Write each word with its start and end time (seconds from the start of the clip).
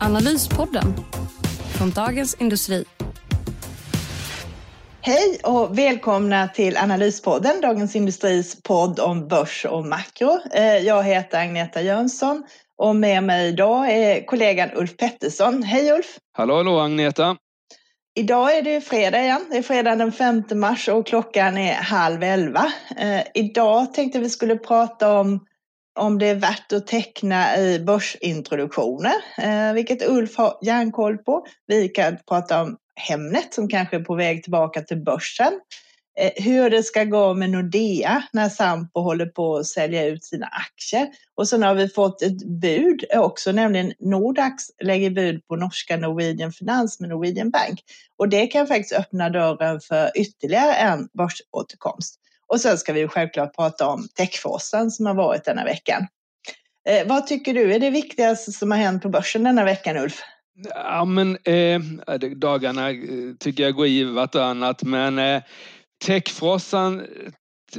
Analyspodden 0.00 0.94
från 1.78 1.90
Dagens 1.90 2.34
Industri. 2.34 2.84
Hej 5.00 5.40
och 5.44 5.78
välkomna 5.78 6.48
till 6.48 6.76
Analyspodden, 6.76 7.60
Dagens 7.60 7.96
Industris 7.96 8.62
podd 8.62 9.00
om 9.00 9.28
börs 9.28 9.64
och 9.64 9.86
makro. 9.86 10.40
Eh, 10.54 10.76
jag 10.76 11.02
heter 11.02 11.40
Agneta 11.40 11.82
Jönsson 11.82 12.44
och 12.76 12.96
med 12.96 13.24
mig 13.24 13.48
idag 13.48 13.90
är 13.90 14.26
kollegan 14.26 14.68
Ulf 14.74 14.96
Pettersson. 14.96 15.62
Hej 15.62 15.92
Ulf! 15.92 16.18
Hallå, 16.32 16.56
hallå 16.56 16.78
Agneta! 16.78 17.36
Idag 18.18 18.56
är 18.56 18.62
det 18.62 18.80
fredag 18.80 19.22
igen. 19.22 19.44
Det 19.50 19.56
är 19.56 19.62
fredag 19.62 19.96
den 19.96 20.12
5 20.12 20.42
mars 20.54 20.88
och 20.88 21.06
klockan 21.06 21.58
är 21.58 21.74
halv 21.74 22.22
elva. 22.22 22.72
Eh, 22.96 23.22
idag 23.34 23.94
tänkte 23.94 24.18
vi 24.18 24.30
skulle 24.30 24.56
prata 24.56 25.18
om 25.18 25.40
om 25.98 26.18
det 26.18 26.26
är 26.26 26.34
värt 26.34 26.72
att 26.72 26.86
teckna 26.86 27.58
i 27.58 27.78
börsintroduktioner, 27.80 29.14
eh, 29.38 29.72
vilket 29.72 30.08
Ulf 30.08 30.36
har 30.36 30.58
järnkoll 30.62 31.18
på. 31.18 31.46
Vi 31.66 31.88
kan 31.88 32.16
prata 32.28 32.62
om 32.62 32.76
Hemnet 32.94 33.54
som 33.54 33.68
kanske 33.68 33.96
är 33.96 34.00
på 34.00 34.14
väg 34.14 34.42
tillbaka 34.42 34.82
till 34.82 35.04
börsen. 35.04 35.60
Eh, 36.20 36.44
hur 36.44 36.70
det 36.70 36.82
ska 36.82 37.04
gå 37.04 37.34
med 37.34 37.50
Nordea 37.50 38.22
när 38.32 38.48
Sampo 38.48 39.00
håller 39.00 39.26
på 39.26 39.56
att 39.56 39.66
sälja 39.66 40.06
ut 40.06 40.24
sina 40.24 40.46
aktier. 40.46 41.08
Och 41.34 41.48
sen 41.48 41.62
har 41.62 41.74
vi 41.74 41.88
fått 41.88 42.22
ett 42.22 42.44
bud 42.44 43.04
eh, 43.10 43.20
också, 43.20 43.52
nämligen 43.52 43.92
Nordax 43.98 44.64
lägger 44.84 45.10
bud 45.10 45.46
på 45.46 45.56
norska 45.56 45.96
Norwegian 45.96 46.52
Finans 46.52 47.00
med 47.00 47.08
Norwegian 47.08 47.50
Bank. 47.50 47.80
Och 48.16 48.28
det 48.28 48.46
kan 48.46 48.66
faktiskt 48.66 48.92
öppna 48.92 49.30
dörren 49.30 49.80
för 49.80 50.10
ytterligare 50.14 50.74
en 50.74 51.08
börsåterkomst. 51.18 52.20
Och 52.48 52.60
sen 52.60 52.78
ska 52.78 52.92
vi 52.92 53.08
självklart 53.08 53.56
prata 53.56 53.86
om 53.88 54.08
techforsen 54.08 54.90
som 54.90 55.06
har 55.06 55.14
varit 55.14 55.44
denna 55.44 55.64
veckan. 55.64 56.06
Eh, 56.88 57.06
vad 57.06 57.26
tycker 57.26 57.54
du 57.54 57.74
är 57.74 57.78
det 57.78 57.90
viktigaste 57.90 58.52
som 58.52 58.70
har 58.70 58.78
hänt 58.78 59.02
på 59.02 59.08
börsen 59.08 59.44
denna 59.44 59.64
veckan, 59.64 59.96
Ulf? 59.96 60.22
Ja, 60.74 61.04
men 61.04 61.38
eh, 61.44 61.80
dagarna 62.36 62.90
eh, 62.90 62.96
tycker 63.40 63.62
jag 63.62 63.74
går 63.74 63.86
i 63.86 64.04
vartannat, 64.04 64.82
men 64.82 65.18
eh, 65.18 65.42
techfrossan 66.06 67.00
eh, 67.00 67.06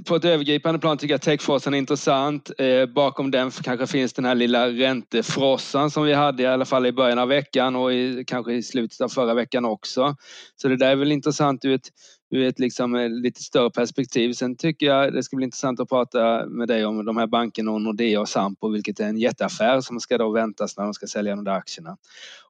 på 0.08 0.16
ett 0.16 0.26
övergripande 0.26 0.80
plan 0.80 0.98
tycker 0.98 1.14
jag 1.14 1.22
techfrossan 1.22 1.74
är 1.74 1.78
intressant. 1.78 2.52
Eh, 2.58 2.86
bakom 2.86 3.32
den 3.32 3.52
kanske 3.52 3.88
finns 3.88 4.14
den 4.14 4.26
här 4.26 4.36
lilla 4.36 4.68
räntefrossan 4.68 5.92
som 5.92 6.04
vi 6.04 6.14
hade 6.14 6.44
i 6.44 6.46
alla 6.46 6.66
fall 6.66 6.86
i 6.86 6.92
början 6.92 7.20
av 7.20 7.28
veckan 7.28 7.76
och 7.76 7.94
i, 7.94 8.24
kanske 8.28 8.54
i 8.54 8.64
slutet 8.64 9.02
av 9.02 9.10
förra 9.10 9.34
veckan 9.34 9.66
också. 9.66 10.16
Så 10.56 10.68
det 10.68 10.78
där 10.78 10.92
är 10.92 10.96
väl 10.96 11.12
intressant 11.12 11.66
ur 11.66 11.74
ett 11.74 11.90
ur 12.32 12.48
ett 12.48 12.60
liksom 12.60 12.96
eh, 12.96 13.10
lite 13.10 13.44
större 13.44 13.72
perspektiv. 13.72 14.34
Sen 14.34 14.56
tycker 14.56 14.86
jag 14.86 15.14
det 15.14 15.24
ska 15.24 15.36
bli 15.36 15.44
intressant 15.44 15.80
att 15.80 15.90
prata 15.90 16.46
med 16.46 16.68
dig 16.68 16.86
om 16.86 17.06
de 17.06 17.18
här 17.18 17.28
bankerna 17.28 17.72
och 17.72 17.82
Nordea 17.82 18.22
och 18.22 18.30
Sampo, 18.30 18.70
vilket 18.70 19.00
är 19.00 19.06
en 19.06 19.18
jätteaffär 19.18 19.82
som 19.82 20.00
ska 20.00 20.18
då 20.18 20.32
väntas 20.32 20.78
när 20.78 20.84
de 20.84 20.94
ska 20.94 21.08
sälja 21.08 21.36
de 21.36 21.44
där 21.44 21.52
aktierna. 21.52 21.98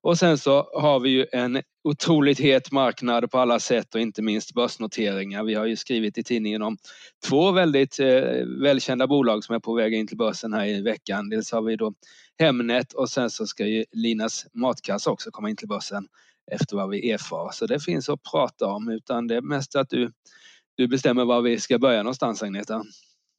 Och 0.01 0.17
sen 0.17 0.37
så 0.37 0.69
har 0.73 0.99
vi 0.99 1.09
ju 1.09 1.25
en 1.31 1.61
otroligt 1.83 2.39
het 2.39 2.71
marknad 2.71 3.31
på 3.31 3.39
alla 3.39 3.59
sätt 3.59 3.95
och 3.95 4.01
inte 4.01 4.21
minst 4.21 4.53
börsnoteringar. 4.53 5.43
Vi 5.43 5.53
har 5.53 5.65
ju 5.65 5.75
skrivit 5.75 6.17
i 6.17 6.23
tidningen 6.23 6.61
om 6.61 6.77
två 7.27 7.51
väldigt 7.51 7.99
eh, 7.99 8.07
välkända 8.61 9.07
bolag 9.07 9.43
som 9.43 9.55
är 9.55 9.59
på 9.59 9.73
väg 9.73 9.93
in 9.93 10.07
till 10.07 10.17
börsen 10.17 10.53
här 10.53 10.65
i 10.65 10.81
veckan. 10.81 11.29
Dels 11.29 11.51
har 11.51 11.61
vi 11.61 11.75
då 11.75 11.93
Hemnet 12.39 12.93
och 12.93 13.09
sen 13.09 13.29
så 13.29 13.47
ska 13.47 13.65
ju 13.65 13.85
Linas 13.91 14.45
Matkassa 14.53 15.11
också 15.11 15.31
komma 15.31 15.49
in 15.49 15.55
till 15.55 15.67
börsen 15.67 16.07
efter 16.51 16.75
vad 16.75 16.89
vi 16.89 17.11
erfar. 17.11 17.49
Så 17.53 17.65
det 17.65 17.79
finns 17.79 18.09
att 18.09 18.23
prata 18.31 18.65
om 18.65 18.89
utan 18.89 19.27
det 19.27 19.35
är 19.35 19.41
mest 19.41 19.75
att 19.75 19.89
du, 19.89 20.11
du 20.77 20.87
bestämmer 20.87 21.25
var 21.25 21.41
vi 21.41 21.59
ska 21.59 21.79
börja 21.79 22.03
någonstans 22.03 22.43
Agneta. 22.43 22.83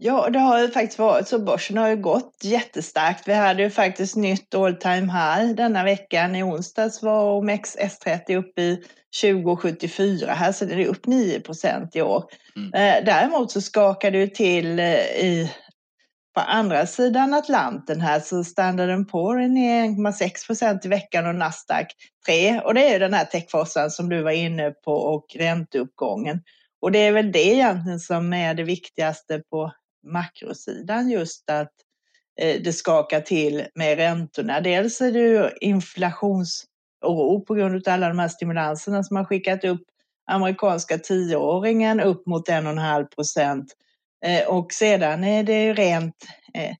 Ja, 0.02 0.30
det 0.30 0.38
har 0.38 0.60
ju 0.60 0.70
faktiskt 0.70 0.98
varit 0.98 1.28
så. 1.28 1.38
Börsen 1.38 1.76
har 1.76 1.88
ju 1.88 1.96
gått 1.96 2.38
jättestarkt. 2.42 3.28
Vi 3.28 3.34
hade 3.34 3.62
ju 3.62 3.70
faktiskt 3.70 4.16
nytt 4.16 4.54
all 4.54 4.76
time 4.76 5.12
high 5.12 5.54
denna 5.54 5.84
veckan. 5.84 6.36
I 6.36 6.42
onsdags 6.42 7.02
var 7.02 7.38
OMX 7.38 7.76
S30 7.76 8.36
uppe 8.36 8.62
i 8.62 8.82
2074 9.22 10.32
här, 10.32 10.52
så 10.52 10.64
det 10.64 10.74
är 10.74 10.86
upp 10.86 11.06
9 11.06 11.40
procent 11.40 11.96
i 11.96 12.02
år. 12.02 12.24
Mm. 12.56 12.74
Eh, 12.74 13.04
däremot 13.04 13.50
så 13.50 13.60
skakade 13.60 14.18
det 14.18 14.34
till 14.34 14.78
eh, 14.78 14.94
i 15.00 15.50
på 16.34 16.40
andra 16.40 16.86
sidan 16.86 17.34
Atlanten 17.34 18.00
här 18.00 18.20
så 18.20 18.44
Standard 18.44 19.08
Poor 19.10 19.40
är 19.40 19.48
ner 19.48 19.84
1,6 19.84 20.46
procent 20.46 20.84
i 20.84 20.88
veckan 20.88 21.26
och 21.26 21.34
Nasdaq 21.34 21.86
3. 22.26 22.60
Och 22.60 22.74
det 22.74 22.94
är 22.94 23.00
den 23.00 23.14
här 23.14 23.24
techfossan 23.24 23.90
som 23.90 24.08
du 24.08 24.22
var 24.22 24.30
inne 24.30 24.70
på 24.70 24.92
och 24.92 25.26
ränteuppgången. 25.34 26.42
Och 26.80 26.92
det 26.92 26.98
är 26.98 27.12
väl 27.12 27.32
det 27.32 27.46
egentligen 27.46 28.00
som 28.00 28.32
är 28.32 28.54
det 28.54 28.62
viktigaste 28.62 29.42
på 29.50 29.72
makrosidan, 30.06 31.10
just 31.10 31.50
att 31.50 31.72
eh, 32.40 32.62
det 32.62 32.72
skakar 32.72 33.20
till 33.20 33.66
med 33.74 33.96
räntorna. 33.96 34.60
Dels 34.60 35.00
är 35.00 35.12
det 35.12 35.18
ju 35.18 35.50
inflationsoro 35.60 37.44
på 37.46 37.54
grund 37.54 37.88
av 37.88 37.94
alla 37.94 38.08
de 38.08 38.18
här 38.18 38.28
stimulanserna 38.28 39.02
som 39.02 39.16
har 39.16 39.24
skickat 39.24 39.64
upp 39.64 39.82
amerikanska 40.26 40.98
tioåringen 40.98 42.00
upp 42.00 42.26
mot 42.26 42.48
1,5 42.48 43.04
procent 43.04 43.74
Eh, 44.24 44.48
och 44.48 44.72
sedan 44.72 45.24
är 45.24 45.42
det 45.42 45.64
ju 45.64 45.74
rent 45.74 46.16
eh, 46.54 46.74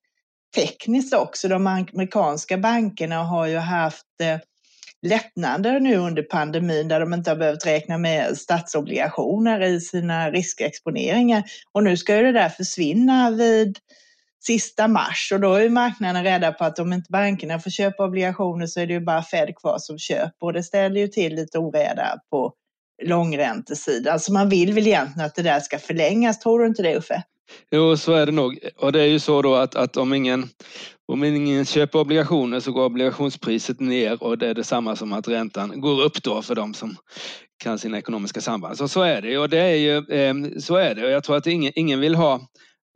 tekniskt 0.55 1.15
också. 1.15 1.49
De 1.49 1.67
amerikanska 1.67 2.59
bankerna 2.59 3.25
har 3.25 3.47
ju 3.47 3.59
haft 3.59 4.21
eh, 4.23 4.39
lättnader 5.07 5.81
nu 5.81 5.97
under 5.97 6.23
pandemin 6.23 6.89
där 6.89 7.01
de 7.01 7.15
inte 7.15 7.31
har 7.31 7.37
behövt 7.37 7.67
räkna 7.67 7.99
med 7.99 8.37
statsobligationer 8.37 9.63
i 9.63 9.81
sina 9.81 10.31
riskexponeringar. 10.31 11.43
Och 11.73 11.85
nu 11.85 11.97
ska 11.97 12.17
ju 12.17 12.23
det 12.23 12.33
där 12.33 12.49
försvinna 12.49 13.31
vid 13.31 13.79
sista 14.43 14.89
mars 14.89 15.31
och 15.33 15.41
då 15.41 15.55
är 15.55 15.69
marknaden 15.69 16.25
rädda 16.25 16.53
på 16.53 16.65
att 16.65 16.79
om 16.79 16.93
inte 16.93 17.11
bankerna 17.11 17.59
får 17.59 17.71
köpa 17.71 18.05
obligationer 18.05 18.67
så 18.67 18.81
är 18.81 18.87
det 18.87 18.93
ju 18.93 19.01
bara 19.01 19.23
Fed 19.23 19.57
kvar 19.57 19.79
som 19.79 19.99
köper 19.99 20.47
och 20.47 20.53
det 20.53 20.63
ställer 20.63 21.01
ju 21.01 21.09
till 21.09 21.35
lite 21.35 21.59
oreda 21.59 22.21
på 22.31 22.53
långräntesidan. 23.03 24.05
Så 24.05 24.11
alltså, 24.11 24.33
man 24.33 24.49
vill 24.49 24.73
väl 24.73 24.87
egentligen 24.87 25.27
att 25.27 25.35
det 25.35 25.43
där 25.43 25.61
ska 25.61 25.79
förlängas, 25.79 26.39
tror 26.39 26.61
du 26.61 26.67
inte 26.67 26.83
det 26.83 26.97
Uffe? 26.97 27.23
Jo, 27.71 27.97
så 27.97 28.13
är 28.13 28.27
det 28.27 28.33
nog. 28.33 28.59
Och 28.77 28.93
det 28.93 29.01
är 29.01 29.07
ju 29.07 29.19
så 29.19 29.43
då 29.43 29.55
att, 29.55 29.75
att 29.75 29.97
om, 29.97 30.15
ingen, 30.15 30.49
om 31.13 31.25
ingen 31.25 31.65
köper 31.65 31.99
obligationer 31.99 32.61
så 32.61 32.73
går 32.73 32.85
obligationspriset 32.85 33.81
ner 33.81 34.23
och 34.23 34.39
det 34.39 34.49
är 34.49 34.55
detsamma 34.55 34.97
som 34.97 35.13
att 35.13 35.29
räntan 35.29 35.81
går 35.81 36.03
upp 36.03 36.23
då 36.23 36.43
för 36.43 36.55
de 36.55 36.75
som 36.75 36.97
kan 37.63 37.79
sina 37.79 37.99
ekonomiska 37.99 38.41
samband. 38.41 38.77
Så, 38.77 38.89
så 38.89 39.03
är 39.03 39.23
det 39.23 39.39
och 39.39 39.49
det 39.49 39.59
är 39.59 39.77
ju 39.77 39.97
eh, 39.97 40.35
så 40.59 40.77
är 40.77 40.95
det 40.95 41.05
och 41.05 41.11
jag 41.11 41.25
tror 41.25 41.37
att 41.37 41.47
ingen, 41.47 41.73
ingen 41.77 42.01
vill 42.01 42.15
ha 42.15 42.41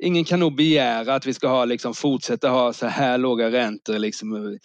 Ingen 0.03 0.25
kan 0.25 0.41
nog 0.41 0.57
begära 0.57 1.15
att 1.15 1.27
vi 1.27 1.35
ska 1.35 1.49
ha, 1.49 1.65
liksom, 1.65 1.95
fortsätta 1.95 2.49
ha 2.49 2.73
så 2.73 2.87
här 2.87 3.19
låga 3.19 3.51
räntor 3.51 3.99
liksom, 3.99 4.35
eh, 4.35 4.59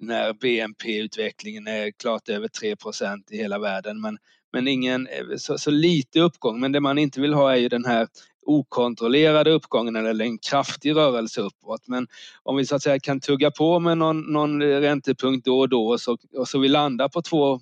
när 0.00 0.32
BNP-utvecklingen 0.32 1.66
är 1.66 1.90
klart 1.90 2.28
över 2.28 2.48
3% 2.48 3.30
i 3.30 3.36
hela 3.36 3.58
världen. 3.58 4.00
Men, 4.00 4.18
men 4.54 4.68
ingen, 4.68 5.06
eh, 5.06 5.36
så, 5.36 5.58
så 5.58 5.70
lite 5.70 6.20
uppgång. 6.20 6.60
Men 6.60 6.72
det 6.72 6.80
man 6.80 6.98
inte 6.98 7.20
vill 7.20 7.34
ha 7.34 7.52
är 7.52 7.56
ju 7.56 7.68
den 7.68 7.84
här 7.84 8.08
okontrollerade 8.46 9.50
uppgången 9.50 9.96
eller 9.96 10.24
en 10.24 10.38
kraftig 10.38 10.96
rörelse 10.96 11.40
uppåt. 11.40 11.88
Men 11.88 12.06
om 12.42 12.56
vi 12.56 12.66
så 12.66 12.76
att 12.76 12.82
säga 12.82 13.00
kan 13.00 13.20
tugga 13.20 13.50
på 13.50 13.80
med 13.80 13.98
någon, 13.98 14.20
någon 14.32 14.62
räntepunkt 14.62 15.44
då 15.44 15.58
och 15.58 15.68
då 15.68 15.86
och 15.86 16.00
så, 16.00 16.18
och 16.36 16.48
så 16.48 16.58
vi 16.58 16.68
landar 16.68 17.08
på 17.08 17.22
2 17.22 17.60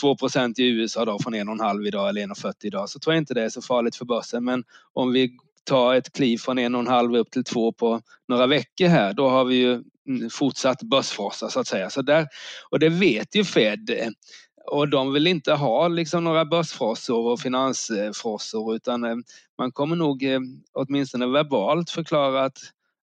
2 0.00 0.16
i 0.56 0.68
USA 0.68 1.04
då 1.04 1.18
från 1.18 1.34
1,5 1.34 1.86
idag 1.86 2.08
eller 2.08 2.22
1,40 2.22 2.54
idag 2.62 2.88
så 2.88 2.98
tror 2.98 3.14
jag 3.14 3.20
inte 3.20 3.34
det 3.34 3.42
är 3.42 3.48
så 3.48 3.62
farligt 3.62 3.96
för 3.96 4.04
börsen. 4.04 4.44
Men 4.44 4.64
om 4.92 5.12
vi 5.12 5.30
tar 5.64 5.94
ett 5.94 6.12
kliv 6.12 6.38
från 6.38 6.58
1,5 6.58 7.18
upp 7.18 7.30
till 7.30 7.44
2 7.44 7.72
på 7.72 8.00
några 8.28 8.46
veckor 8.46 8.86
här 8.86 9.12
då 9.12 9.28
har 9.28 9.44
vi 9.44 9.56
ju 9.56 9.82
fortsatt 10.30 10.82
börsfrossa 10.82 11.50
så 11.50 11.60
att 11.60 11.66
säga. 11.66 11.90
Så 11.90 12.02
där, 12.02 12.26
och 12.70 12.78
det 12.78 12.88
vet 12.88 13.34
ju 13.34 13.44
Fed 13.44 13.90
eh, 13.90 14.08
och 14.70 14.88
de 14.88 15.12
vill 15.12 15.26
inte 15.26 15.52
ha 15.52 15.88
liksom 15.88 16.24
några 16.24 16.44
börsfrossor 16.44 17.32
och 17.32 17.40
finansfrossor 17.40 18.74
utan 18.74 19.04
eh, 19.04 19.16
man 19.58 19.72
kommer 19.72 19.96
nog 19.96 20.24
eh, 20.24 20.40
åtminstone 20.72 21.26
verbalt 21.26 21.90
förklara 21.90 22.44
att, 22.44 22.58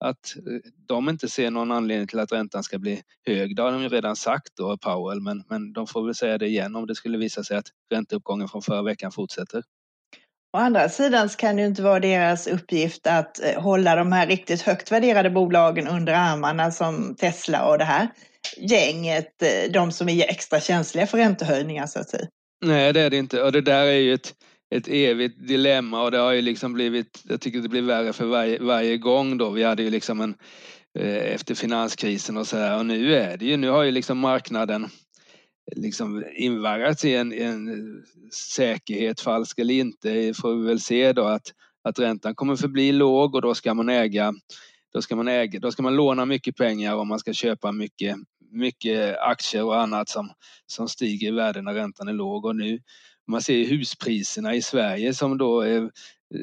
att 0.05 0.35
eh, 0.37 0.71
de 0.87 1.09
inte 1.09 1.29
ser 1.29 1.51
någon 1.51 1.71
anledning 1.71 2.07
till 2.07 2.19
att 2.19 2.31
räntan 2.31 2.63
ska 2.63 2.79
bli 2.79 3.01
hög. 3.25 3.55
Det 3.55 3.61
har 3.61 3.71
de 3.71 3.81
ju 3.81 3.89
redan 3.89 4.15
sagt 4.15 4.49
då, 4.55 4.77
Powell, 4.77 5.21
men, 5.21 5.43
men 5.49 5.73
de 5.73 5.87
får 5.87 6.05
väl 6.05 6.15
säga 6.15 6.37
det 6.37 6.47
igen 6.47 6.75
om 6.75 6.87
det 6.87 6.95
skulle 6.95 7.17
visa 7.17 7.43
sig 7.43 7.57
att 7.57 7.67
ränteuppgången 7.91 8.47
från 8.47 8.61
förra 8.61 8.81
veckan 8.81 9.11
fortsätter. 9.11 9.63
Å 10.57 10.59
andra 10.59 10.89
sidan 10.89 11.29
så 11.29 11.37
kan 11.37 11.55
det 11.55 11.61
ju 11.61 11.67
inte 11.67 11.81
vara 11.81 11.99
deras 11.99 12.47
uppgift 12.47 13.07
att 13.07 13.39
hålla 13.57 13.95
de 13.95 14.11
här 14.11 14.27
riktigt 14.27 14.61
högt 14.61 14.91
värderade 14.91 15.29
bolagen 15.29 15.87
under 15.87 16.13
armarna 16.13 16.71
som 16.71 17.15
Tesla 17.15 17.65
och 17.65 17.77
det 17.77 17.83
här 17.83 18.07
gänget, 18.57 19.41
eh, 19.41 19.71
de 19.71 19.91
som 19.91 20.09
är 20.09 20.29
extra 20.29 20.59
känsliga 20.59 21.07
för 21.07 21.17
räntehöjningar 21.17 21.87
så 21.87 21.99
att 21.99 22.09
säga. 22.09 22.27
Nej, 22.65 22.93
det 22.93 23.01
är 23.01 23.09
det 23.09 23.17
inte. 23.17 23.43
Och 23.43 23.51
det 23.51 23.61
där 23.61 23.85
är 23.85 23.99
ju 23.99 24.13
ett, 24.13 24.33
ett 24.75 24.87
evigt 24.87 25.47
dilemma 25.47 26.03
och 26.03 26.11
det 26.11 26.17
har 26.17 26.31
ju 26.31 26.41
liksom 26.41 26.73
blivit, 26.73 27.23
jag 27.23 27.41
tycker 27.41 27.59
det 27.59 27.69
blir 27.69 27.81
värre 27.81 28.13
för 28.13 28.25
varje, 28.25 28.59
varje 28.59 28.97
gång 28.97 29.37
då. 29.37 29.49
Vi 29.49 29.63
hade 29.63 29.83
ju 29.83 29.89
liksom 29.89 30.21
en, 30.21 30.35
eh, 30.99 31.33
efter 31.33 31.55
finanskrisen 31.55 32.37
och 32.37 32.47
så 32.47 32.57
här 32.57 32.77
och 32.77 32.85
nu 32.85 33.15
är 33.15 33.37
det 33.37 33.45
ju, 33.45 33.57
nu 33.57 33.69
har 33.69 33.83
ju 33.83 33.91
liksom 33.91 34.17
marknaden 34.17 34.89
liksom 35.75 36.23
invaggats 36.35 37.05
i 37.05 37.15
en, 37.15 37.33
en 37.33 38.03
säkerhet, 38.33 39.21
falsk 39.21 39.59
eller 39.59 39.73
inte, 39.73 40.33
får 40.41 40.55
vi 40.55 40.67
väl 40.67 40.79
se 40.79 41.13
då 41.13 41.23
att, 41.23 41.53
att 41.83 41.99
räntan 41.99 42.35
kommer 42.35 42.55
förbli 42.55 42.91
låg 42.91 43.35
och 43.35 43.41
då 43.41 43.55
ska 43.55 43.73
man 43.73 43.89
äga 43.89 44.33
då 44.97 45.01
ska 45.01 45.15
man 45.15 45.27
äga, 45.27 45.59
då 45.59 45.71
ska 45.71 45.83
man 45.83 45.95
låna 45.95 46.25
mycket 46.25 46.55
pengar 46.55 46.95
om 46.95 47.07
man 47.07 47.19
ska 47.19 47.33
köpa 47.33 47.71
mycket, 47.71 48.15
mycket 48.51 49.17
aktier 49.19 49.63
och 49.63 49.81
annat 49.81 50.09
som, 50.09 50.29
som 50.65 50.89
stiger 50.89 51.27
i 51.27 51.31
värde 51.31 51.61
när 51.61 51.73
räntan 51.73 52.07
är 52.07 52.13
låg 52.13 52.45
och 52.45 52.55
nu 52.55 52.79
man 53.27 53.41
ser 53.41 53.65
huspriserna 53.65 54.55
i 54.55 54.61
Sverige 54.61 55.13
som 55.13 55.37
då 55.37 55.61
är, 55.61 55.91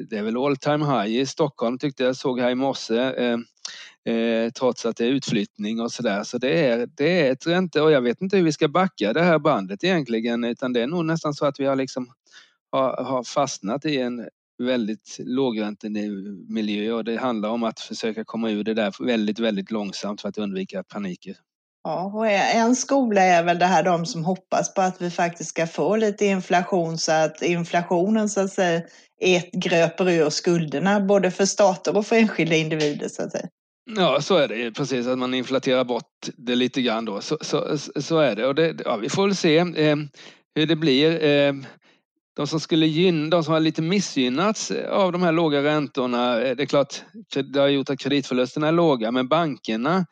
det 0.09 0.17
är 0.17 0.23
väl 0.23 0.37
all 0.37 0.57
time 0.57 0.85
high 0.85 1.21
i 1.21 1.25
Stockholm 1.25 1.77
tyckte 1.77 2.03
jag 2.03 2.15
såg 2.15 2.39
här 2.39 2.49
i 2.49 2.55
morse. 2.55 2.95
Eh, 2.95 3.37
eh, 4.13 4.49
trots 4.51 4.85
att 4.85 4.97
det 4.97 5.05
är 5.05 5.09
utflyttning 5.09 5.81
och 5.81 5.91
sådär. 5.91 6.23
Så 6.23 6.37
det 6.37 6.65
är, 6.65 6.89
det 6.97 7.21
är 7.21 7.31
ett 7.31 7.47
ränte 7.47 7.81
och 7.81 7.91
jag 7.91 8.01
vet 8.01 8.21
inte 8.21 8.37
hur 8.37 8.43
vi 8.43 8.51
ska 8.51 8.67
backa 8.67 9.13
det 9.13 9.21
här 9.21 9.39
bandet 9.39 9.83
egentligen 9.83 10.43
utan 10.43 10.73
det 10.73 10.81
är 10.81 10.87
nog 10.87 11.05
nästan 11.05 11.33
så 11.33 11.45
att 11.45 11.59
vi 11.59 11.65
har 11.65 11.75
liksom 11.75 12.07
har, 12.71 13.03
har 13.03 13.23
fastnat 13.23 13.85
i 13.85 13.97
en 13.97 14.27
väldigt 14.57 15.17
lågräntemiljö 15.19 16.91
och 16.91 17.03
det 17.03 17.17
handlar 17.17 17.49
om 17.49 17.63
att 17.63 17.79
försöka 17.79 18.25
komma 18.25 18.49
ur 18.49 18.63
det 18.63 18.73
där 18.73 19.05
väldigt, 19.05 19.39
väldigt 19.39 19.71
långsamt 19.71 20.21
för 20.21 20.29
att 20.29 20.37
undvika 20.37 20.83
paniker. 20.83 21.35
Ja, 21.85 22.11
och 22.15 22.27
en 22.27 22.75
skola 22.75 23.21
är 23.21 23.43
väl 23.43 23.59
det 23.59 23.65
här 23.65 23.83
de 23.83 24.05
som 24.05 24.25
hoppas 24.25 24.73
på 24.73 24.81
att 24.81 25.01
vi 25.01 25.11
faktiskt 25.11 25.49
ska 25.49 25.67
få 25.67 25.95
lite 25.95 26.25
inflation 26.25 26.97
så 26.97 27.11
att 27.11 27.41
inflationen 27.41 28.29
så 28.29 28.41
att 28.41 28.51
säga 28.51 28.81
ett 29.21 29.51
gröper 29.51 30.09
ur 30.09 30.29
skulderna 30.29 30.99
både 30.99 31.31
för 31.31 31.45
stater 31.45 31.97
och 31.97 32.05
för 32.05 32.15
enskilda 32.15 32.55
individer 32.55 33.07
så 33.07 33.23
att 33.23 33.31
säga. 33.31 33.47
Ja, 33.95 34.21
så 34.21 34.37
är 34.37 34.47
det 34.47 34.71
precis, 34.71 35.07
att 35.07 35.17
man 35.17 35.33
inflaterar 35.33 35.83
bort 35.83 36.29
det 36.37 36.55
lite 36.55 36.81
grann 36.81 37.05
då. 37.05 37.21
Så, 37.21 37.37
så, 37.41 37.77
så 37.95 38.19
är 38.19 38.35
det 38.35 38.47
och 38.47 38.55
det, 38.55 38.81
ja, 38.85 38.95
vi 38.97 39.09
får 39.09 39.27
väl 39.27 39.35
se 39.35 39.57
eh, 39.57 39.95
hur 40.55 40.65
det 40.65 40.75
blir. 40.75 41.23
Eh, 41.23 41.53
de 42.35 42.47
som 42.47 42.59
skulle 42.59 42.85
gynna, 42.85 43.29
de 43.29 43.43
som 43.43 43.53
har 43.53 43.59
lite 43.59 43.81
missgynnats 43.81 44.71
av 44.89 45.11
de 45.11 45.23
här 45.23 45.31
låga 45.31 45.63
räntorna, 45.63 46.41
eh, 46.41 46.55
det 46.55 46.63
är 46.63 46.67
klart, 46.67 47.01
det 47.53 47.59
har 47.59 47.67
gjort 47.67 47.89
att 47.89 47.99
kreditförlusterna 47.99 48.67
är 48.67 48.71
låga, 48.71 49.11
men 49.11 49.27
bankerna 49.27 50.05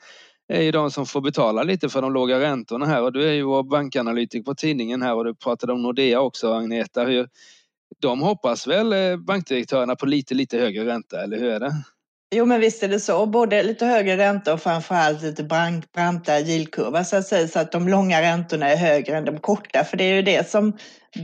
är 0.47 0.61
ju 0.61 0.71
de 0.71 0.91
som 0.91 1.05
får 1.05 1.21
betala 1.21 1.63
lite 1.63 1.89
för 1.89 2.01
de 2.01 2.13
låga 2.13 2.39
räntorna 2.39 2.85
här 2.85 3.01
och 3.01 3.13
du 3.13 3.27
är 3.29 3.33
ju 3.33 3.43
vår 3.43 3.63
bankanalytiker 3.63 4.43
på 4.43 4.55
tidningen 4.55 5.01
här 5.01 5.15
och 5.15 5.25
du 5.25 5.35
pratade 5.35 5.73
om 5.73 5.81
Nordea 5.81 6.21
också 6.21 6.53
Agneta. 6.53 7.03
Hur, 7.03 7.27
de 7.99 8.21
hoppas 8.21 8.67
väl 8.67 8.93
eh, 8.93 9.17
bankdirektörerna 9.17 9.95
på 9.95 10.05
lite, 10.05 10.33
lite 10.33 10.57
högre 10.57 10.85
ränta, 10.85 11.23
eller 11.23 11.39
hur 11.39 11.49
är 11.49 11.59
det? 11.59 11.73
Jo, 12.35 12.45
men 12.45 12.59
visst 12.59 12.83
är 12.83 12.87
det 12.87 12.99
så. 12.99 13.25
Både 13.25 13.63
lite 13.63 13.85
högre 13.85 14.17
ränta 14.17 14.53
och 14.53 14.61
framförallt 14.61 15.21
lite 15.21 15.43
branta 15.93 16.39
yieldkurva 16.39 17.03
så 17.03 17.15
att 17.15 17.27
säga, 17.27 17.47
så 17.47 17.59
att 17.59 17.71
de 17.71 17.87
långa 17.87 18.21
räntorna 18.21 18.69
är 18.69 18.77
högre 18.77 19.17
än 19.17 19.25
de 19.25 19.39
korta. 19.39 19.83
För 19.83 19.97
det 19.97 20.03
är 20.03 20.15
ju 20.15 20.21
det 20.21 20.49
som 20.49 20.77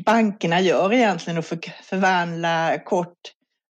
bankerna 0.06 0.62
gör 0.62 0.94
egentligen, 0.94 1.40
att 1.40 1.46
förvandla 1.84 2.80
kort 2.86 3.18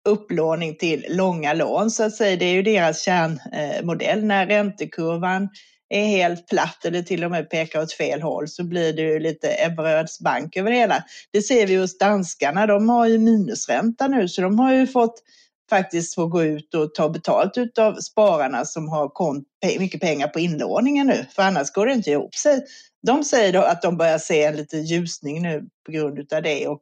upplåning 0.08 0.76
till 0.76 1.06
långa 1.08 1.52
lån 1.52 1.90
så 1.90 2.04
att 2.04 2.14
säga. 2.14 2.36
Det 2.36 2.44
är 2.44 2.54
ju 2.54 2.62
deras 2.62 3.02
kärnmodell. 3.02 4.24
När 4.24 4.46
räntekurvan 4.46 5.48
är 5.88 6.04
helt 6.04 6.48
platt 6.48 6.84
eller 6.84 7.02
till 7.02 7.24
och 7.24 7.30
med 7.30 7.50
pekar 7.50 7.82
åt 7.82 7.92
fel 7.92 8.22
håll 8.22 8.48
så 8.48 8.64
blir 8.64 8.92
det 8.92 9.02
ju 9.02 9.18
lite 9.18 9.64
Ebberöds 9.64 10.20
bank 10.20 10.56
över 10.56 10.70
det 10.70 10.76
hela. 10.76 11.04
Det 11.32 11.42
ser 11.42 11.66
vi 11.66 11.76
hos 11.76 11.98
danskarna. 11.98 12.66
De 12.66 12.88
har 12.88 13.06
ju 13.06 13.18
minusränta 13.18 14.08
nu 14.08 14.28
så 14.28 14.42
de 14.42 14.58
har 14.58 14.72
ju 14.72 14.86
fått 14.86 15.22
faktiskt 15.70 16.14
få 16.14 16.26
gå 16.26 16.42
ut 16.42 16.74
och 16.74 16.94
ta 16.94 17.08
betalt 17.08 17.78
av 17.78 17.94
spararna 17.94 18.64
som 18.64 18.88
har 18.88 19.08
kont 19.08 19.48
mycket 19.78 20.00
pengar 20.00 20.28
på 20.28 20.40
inlåningen 20.40 21.06
nu, 21.06 21.26
för 21.34 21.42
annars 21.42 21.70
går 21.70 21.86
det 21.86 21.92
inte 21.92 22.10
ihop 22.10 22.34
sig. 22.34 22.64
De 23.06 23.24
säger 23.24 23.52
då 23.52 23.62
att 23.62 23.82
de 23.82 23.96
börjar 23.96 24.18
se 24.18 24.44
en 24.44 24.56
liten 24.56 24.84
ljusning 24.84 25.42
nu 25.42 25.62
på 25.86 25.92
grund 25.92 26.32
av 26.32 26.42
det 26.42 26.66
och 26.66 26.80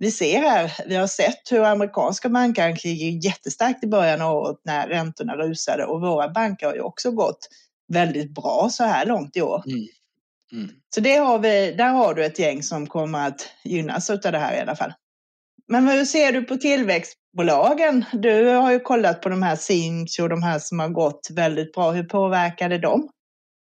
vi 0.00 0.10
ser 0.10 0.40
här, 0.40 0.72
vi 0.86 0.96
har 0.96 1.06
sett 1.06 1.52
hur 1.52 1.64
amerikanska 1.64 2.28
banker 2.28 2.86
gick 2.86 3.24
jättestarkt 3.24 3.84
i 3.84 3.86
början 3.86 4.20
av 4.22 4.36
året 4.36 4.56
när 4.64 4.88
räntorna 4.88 5.36
rusade 5.36 5.84
och 5.84 6.00
våra 6.00 6.28
banker 6.28 6.66
har 6.66 6.74
ju 6.74 6.80
också 6.80 7.10
gått 7.10 7.48
väldigt 7.92 8.34
bra 8.34 8.68
så 8.70 8.84
här 8.84 9.06
långt 9.06 9.36
i 9.36 9.42
år. 9.42 9.62
Mm. 9.66 9.86
Mm. 10.52 10.70
Så 10.94 11.00
det 11.00 11.16
har 11.16 11.38
vi, 11.38 11.72
där 11.72 11.88
har 11.88 12.14
du 12.14 12.24
ett 12.24 12.38
gäng 12.38 12.62
som 12.62 12.86
kommer 12.86 13.26
att 13.26 13.48
gynnas 13.64 14.10
av 14.10 14.18
det 14.20 14.38
här 14.38 14.56
i 14.56 14.60
alla 14.60 14.76
fall. 14.76 14.92
Men 15.68 15.88
hur 15.88 16.04
ser 16.04 16.32
du 16.32 16.42
på 16.42 16.56
tillväxtbolagen? 16.56 18.04
Du 18.12 18.44
har 18.44 18.72
ju 18.72 18.80
kollat 18.80 19.22
på 19.22 19.28
de 19.28 19.42
här 19.42 19.56
Sinch 19.56 20.20
och 20.20 20.28
de 20.28 20.42
här 20.42 20.58
som 20.58 20.78
har 20.78 20.88
gått 20.88 21.28
väldigt 21.30 21.72
bra. 21.72 21.90
Hur 21.90 22.04
påverkar 22.04 22.68
det 22.68 22.78
dem? 22.78 23.08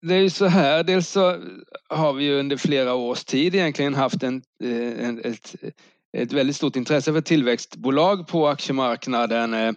Det 0.06 0.14
är 0.14 0.19
ju 0.19 0.30
så 0.30 0.46
här, 0.46 0.82
dels 0.82 1.08
så 1.08 1.36
har 1.88 2.12
vi 2.12 2.25
ju 2.25 2.38
under 2.38 2.56
flera 2.56 2.94
års 2.94 3.25
tid 3.25 3.54
egentligen 3.54 3.94
haft 3.94 4.22
en, 4.22 4.42
eh, 4.64 5.06
en 5.06 5.20
ett, 5.25 5.54
ett 6.16 6.32
väldigt 6.32 6.56
stort 6.56 6.76
intresse 6.76 7.12
för 7.12 7.20
tillväxtbolag 7.20 8.26
på 8.26 8.49
aktiemarknaden. 8.49 9.55
Eh, 9.55 9.72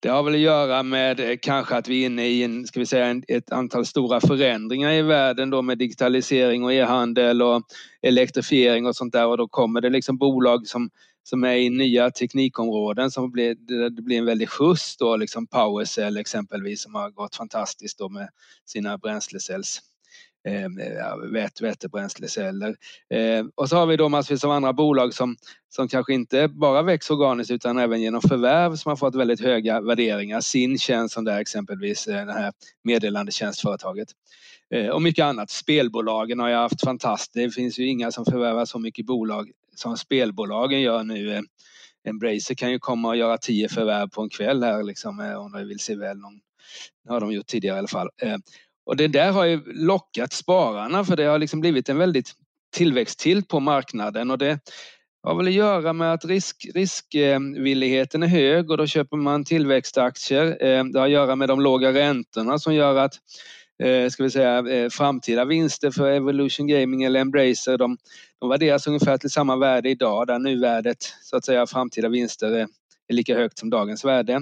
det 0.00 0.08
har 0.08 0.22
väl 0.22 0.34
att 0.34 0.40
göra 0.40 0.82
med 0.82 1.20
eh, 1.20 1.36
kanske 1.42 1.76
att 1.76 1.88
vi 1.88 2.02
är 2.02 2.06
inne 2.06 2.26
i 2.26 2.42
en, 2.42 2.66
ska 2.66 2.80
vi 2.80 2.86
säga, 2.86 3.22
ett 3.28 3.52
antal 3.52 3.86
stora 3.86 4.20
förändringar 4.20 4.92
i 4.92 5.02
världen 5.02 5.50
då 5.50 5.62
med 5.62 5.78
digitalisering 5.78 6.64
och 6.64 6.72
e-handel 6.72 7.42
och 7.42 7.62
elektrifiering 8.02 8.86
och 8.86 8.96
sånt 8.96 9.12
där 9.12 9.26
och 9.26 9.38
då 9.38 9.48
kommer 9.48 9.80
det 9.80 9.90
liksom 9.90 10.18
bolag 10.18 10.66
som 10.66 10.90
som 11.24 11.44
är 11.44 11.54
i 11.54 11.70
nya 11.70 12.10
teknikområden 12.10 13.10
som 13.10 13.30
blir, 13.30 13.54
det 13.90 14.02
blir 14.02 14.18
en 14.18 14.24
väldig 14.24 14.48
skjuts 14.48 14.96
då, 14.96 15.16
liksom 15.16 15.46
Powercell 15.46 16.16
exempelvis 16.16 16.82
som 16.82 16.94
har 16.94 17.10
gått 17.10 17.36
fantastiskt 17.36 17.98
då 17.98 18.08
med 18.08 18.28
sina 18.66 18.98
bränslecells 18.98 19.80
Ehm, 20.44 20.80
vät, 21.32 21.60
vätebränsleceller. 21.60 22.76
Ehm, 23.10 23.50
och 23.54 23.68
så 23.68 23.76
har 23.76 23.86
vi 23.86 23.96
då 23.96 24.08
massvis 24.08 24.44
av 24.44 24.50
andra 24.50 24.72
bolag 24.72 25.14
som, 25.14 25.36
som 25.68 25.88
kanske 25.88 26.14
inte 26.14 26.48
bara 26.48 26.82
växer 26.82 27.14
organiskt 27.14 27.50
utan 27.50 27.78
även 27.78 28.02
genom 28.02 28.20
förvärv 28.20 28.76
som 28.76 28.88
har 28.90 28.96
fått 28.96 29.14
väldigt 29.14 29.40
höga 29.40 29.80
värderingar. 29.80 30.40
Sin 30.40 30.78
tjänst 30.78 31.14
som 31.14 31.24
där 31.24 31.38
exempelvis 31.38 32.06
eh, 32.06 32.26
det 32.26 32.32
här 32.32 32.52
meddelandetjänstföretaget. 32.84 34.08
Ehm, 34.70 34.90
och 34.90 35.02
mycket 35.02 35.24
annat. 35.24 35.50
Spelbolagen 35.50 36.38
har 36.38 36.48
ju 36.48 36.54
haft 36.54 36.84
fantastiskt. 36.84 37.34
Det 37.34 37.50
finns 37.50 37.78
ju 37.78 37.86
inga 37.86 38.12
som 38.12 38.24
förvärvar 38.24 38.64
så 38.64 38.78
mycket 38.78 39.06
bolag 39.06 39.50
som 39.74 39.96
spelbolagen 39.96 40.80
gör 40.80 41.04
nu. 41.04 41.42
Embracer 42.08 42.54
kan 42.54 42.70
ju 42.70 42.78
komma 42.78 43.08
och 43.08 43.16
göra 43.16 43.38
tio 43.38 43.68
förvärv 43.68 44.08
på 44.08 44.22
en 44.22 44.30
kväll 44.30 44.62
här 44.62 44.82
liksom 44.82 45.20
eh, 45.20 45.34
om 45.34 45.52
de 45.52 45.68
vill 45.68 45.78
se 45.78 45.96
väl. 45.96 46.18
Någon, 46.18 46.40
det 47.04 47.12
har 47.12 47.20
de 47.20 47.32
gjort 47.32 47.46
tidigare 47.46 47.76
i 47.76 47.78
alla 47.78 47.88
fall. 47.88 48.08
Och 48.84 48.96
det 48.96 49.08
där 49.08 49.32
har 49.32 49.44
ju 49.44 49.62
lockat 49.66 50.32
spararna 50.32 51.04
för 51.04 51.16
det 51.16 51.24
har 51.24 51.38
liksom 51.38 51.60
blivit 51.60 51.88
en 51.88 51.98
väldigt 51.98 52.32
tillväxttilt 52.72 53.48
på 53.48 53.60
marknaden 53.60 54.30
och 54.30 54.38
det 54.38 54.60
har 55.22 55.34
väl 55.34 55.46
att 55.46 55.52
göra 55.52 55.92
med 55.92 56.12
att 56.12 56.24
risk, 56.24 56.66
riskvilligheten 56.74 58.22
är 58.22 58.26
hög 58.26 58.70
och 58.70 58.76
då 58.76 58.86
köper 58.86 59.16
man 59.16 59.44
tillväxtaktier. 59.44 60.46
Eh, 60.60 60.84
det 60.84 60.98
har 60.98 61.06
att 61.06 61.12
göra 61.12 61.36
med 61.36 61.48
de 61.48 61.60
låga 61.60 61.92
räntorna 61.92 62.58
som 62.58 62.74
gör 62.74 62.96
att 62.96 63.14
eh, 63.82 64.08
ska 64.08 64.22
vi 64.22 64.30
säga, 64.30 64.58
eh, 64.58 64.88
framtida 64.88 65.44
vinster 65.44 65.90
för 65.90 66.10
Evolution 66.10 66.66
Gaming 66.66 67.02
eller 67.02 67.20
Embracer. 67.20 67.78
De, 67.78 67.96
de 68.40 68.48
värderas 68.48 68.86
ungefär 68.86 69.18
till 69.18 69.30
samma 69.30 69.56
värde 69.56 69.90
idag 69.90 70.26
där 70.26 70.38
nuvärdet, 70.38 70.98
så 71.22 71.36
att 71.36 71.44
säga, 71.44 71.66
framtida 71.66 72.08
vinster 72.08 72.52
är, 72.52 72.68
är 73.08 73.14
lika 73.14 73.36
högt 73.36 73.58
som 73.58 73.70
dagens 73.70 74.04
värde. 74.04 74.40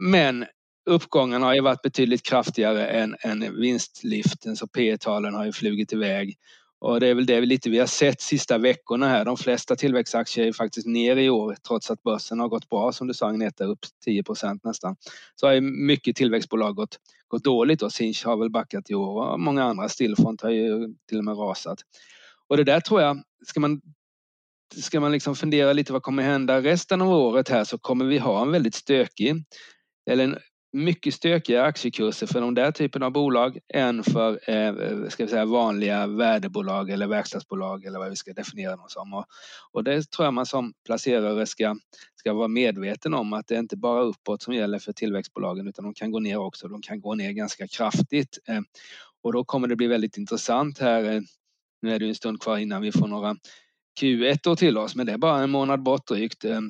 Men 0.00 0.44
uppgången 0.86 1.42
har 1.42 1.54
ju 1.54 1.60
varit 1.60 1.82
betydligt 1.82 2.22
kraftigare 2.22 2.86
än, 2.86 3.16
än 3.20 3.60
vinstliften 3.60 4.56
så 4.56 4.66
P 4.66 4.96
talen 4.98 5.34
har 5.34 5.44
ju 5.44 5.52
flugit 5.52 5.92
iväg 5.92 6.38
och 6.84 7.00
det 7.00 7.06
är 7.06 7.14
väl 7.14 7.26
det 7.26 7.40
vi 7.40 7.46
lite 7.46 7.70
vi 7.70 7.78
har 7.78 7.86
sett 7.86 8.20
sista 8.20 8.58
veckorna 8.58 9.08
här. 9.08 9.24
De 9.24 9.36
flesta 9.36 9.76
tillväxtaktier 9.76 10.46
är 10.46 10.52
faktiskt 10.52 10.86
ner 10.86 11.16
i 11.16 11.30
år 11.30 11.56
trots 11.66 11.90
att 11.90 12.02
börsen 12.02 12.40
har 12.40 12.48
gått 12.48 12.68
bra 12.68 12.92
som 12.92 13.06
du 13.06 13.14
sa 13.14 13.28
Agneta, 13.28 13.64
upp 13.64 13.78
10% 14.06 14.60
nästan. 14.62 14.96
Så 15.34 15.46
har 15.46 15.52
ju 15.52 15.60
mycket 15.60 16.16
tillväxtbolag 16.16 16.74
gått, 16.74 16.98
gått 17.28 17.44
dåligt 17.44 17.82
och 17.82 17.92
Sinch 17.92 18.24
har 18.24 18.36
väl 18.36 18.50
backat 18.50 18.90
i 18.90 18.94
år 18.94 19.32
och 19.32 19.40
många 19.40 19.64
andra 19.64 19.88
Stillfront 19.88 20.42
har 20.42 20.50
ju 20.50 20.94
till 21.08 21.18
och 21.18 21.24
med 21.24 21.38
rasat. 21.38 21.78
Och 22.48 22.56
det 22.56 22.64
där 22.64 22.80
tror 22.80 23.00
jag, 23.00 23.22
ska 23.46 23.60
man 23.60 23.80
ska 24.76 25.00
man 25.00 25.12
liksom 25.12 25.36
fundera 25.36 25.72
lite 25.72 25.92
vad 25.92 26.02
kommer 26.02 26.22
hända 26.22 26.62
resten 26.62 27.02
av 27.02 27.08
året 27.08 27.48
här 27.48 27.64
så 27.64 27.78
kommer 27.78 28.04
vi 28.04 28.18
ha 28.18 28.42
en 28.42 28.50
väldigt 28.50 28.74
stökig 28.74 29.44
eller 30.10 30.24
en 30.24 30.38
mycket 30.74 31.14
stökigare 31.14 31.66
aktiekurser 31.66 32.26
för 32.26 32.40
de 32.40 32.54
där 32.54 32.72
typen 32.72 33.02
av 33.02 33.12
bolag 33.12 33.58
än 33.74 34.04
för 34.04 34.50
eh, 34.50 34.74
ska 35.08 35.24
vi 35.24 35.30
säga, 35.30 35.44
vanliga 35.44 36.06
värdebolag 36.06 36.90
eller 36.90 37.06
verkstadsbolag 37.06 37.84
eller 37.84 37.98
vad 37.98 38.10
vi 38.10 38.16
ska 38.16 38.32
definiera 38.32 38.76
dem 38.76 38.86
som. 38.88 39.14
Och, 39.14 39.24
och 39.72 39.84
det 39.84 40.10
tror 40.10 40.26
jag 40.26 40.34
man 40.34 40.46
som 40.46 40.72
placerare 40.86 41.46
ska, 41.46 41.76
ska 42.16 42.32
vara 42.32 42.48
medveten 42.48 43.14
om 43.14 43.32
att 43.32 43.46
det 43.46 43.54
är 43.54 43.58
inte 43.58 43.76
bara 43.76 44.02
uppåt 44.02 44.42
som 44.42 44.54
gäller 44.54 44.78
för 44.78 44.92
tillväxtbolagen 44.92 45.68
utan 45.68 45.84
de 45.84 45.94
kan 45.94 46.10
gå 46.10 46.20
ner 46.20 46.36
också. 46.36 46.68
De 46.68 46.82
kan 46.82 47.00
gå 47.00 47.14
ner 47.14 47.32
ganska 47.32 47.68
kraftigt. 47.68 48.38
Eh, 48.48 48.60
Och 49.22 49.32
då 49.32 49.44
kommer 49.44 49.68
det 49.68 49.76
bli 49.76 49.86
väldigt 49.86 50.16
intressant 50.16 50.78
här. 50.78 51.04
Eh. 51.04 51.20
Nu 51.82 51.94
är 51.94 51.98
det 51.98 52.06
en 52.08 52.14
stund 52.14 52.42
kvar 52.42 52.58
innan 52.58 52.82
vi 52.82 52.92
får 52.92 53.06
några 53.06 53.36
Q1 54.00 54.56
till 54.56 54.78
oss, 54.78 54.96
men 54.96 55.06
det 55.06 55.12
är 55.12 55.18
bara 55.18 55.42
en 55.42 55.50
månad 55.50 55.82
bort 55.82 56.06
drygt. 56.06 56.44
Eh, 56.44 56.60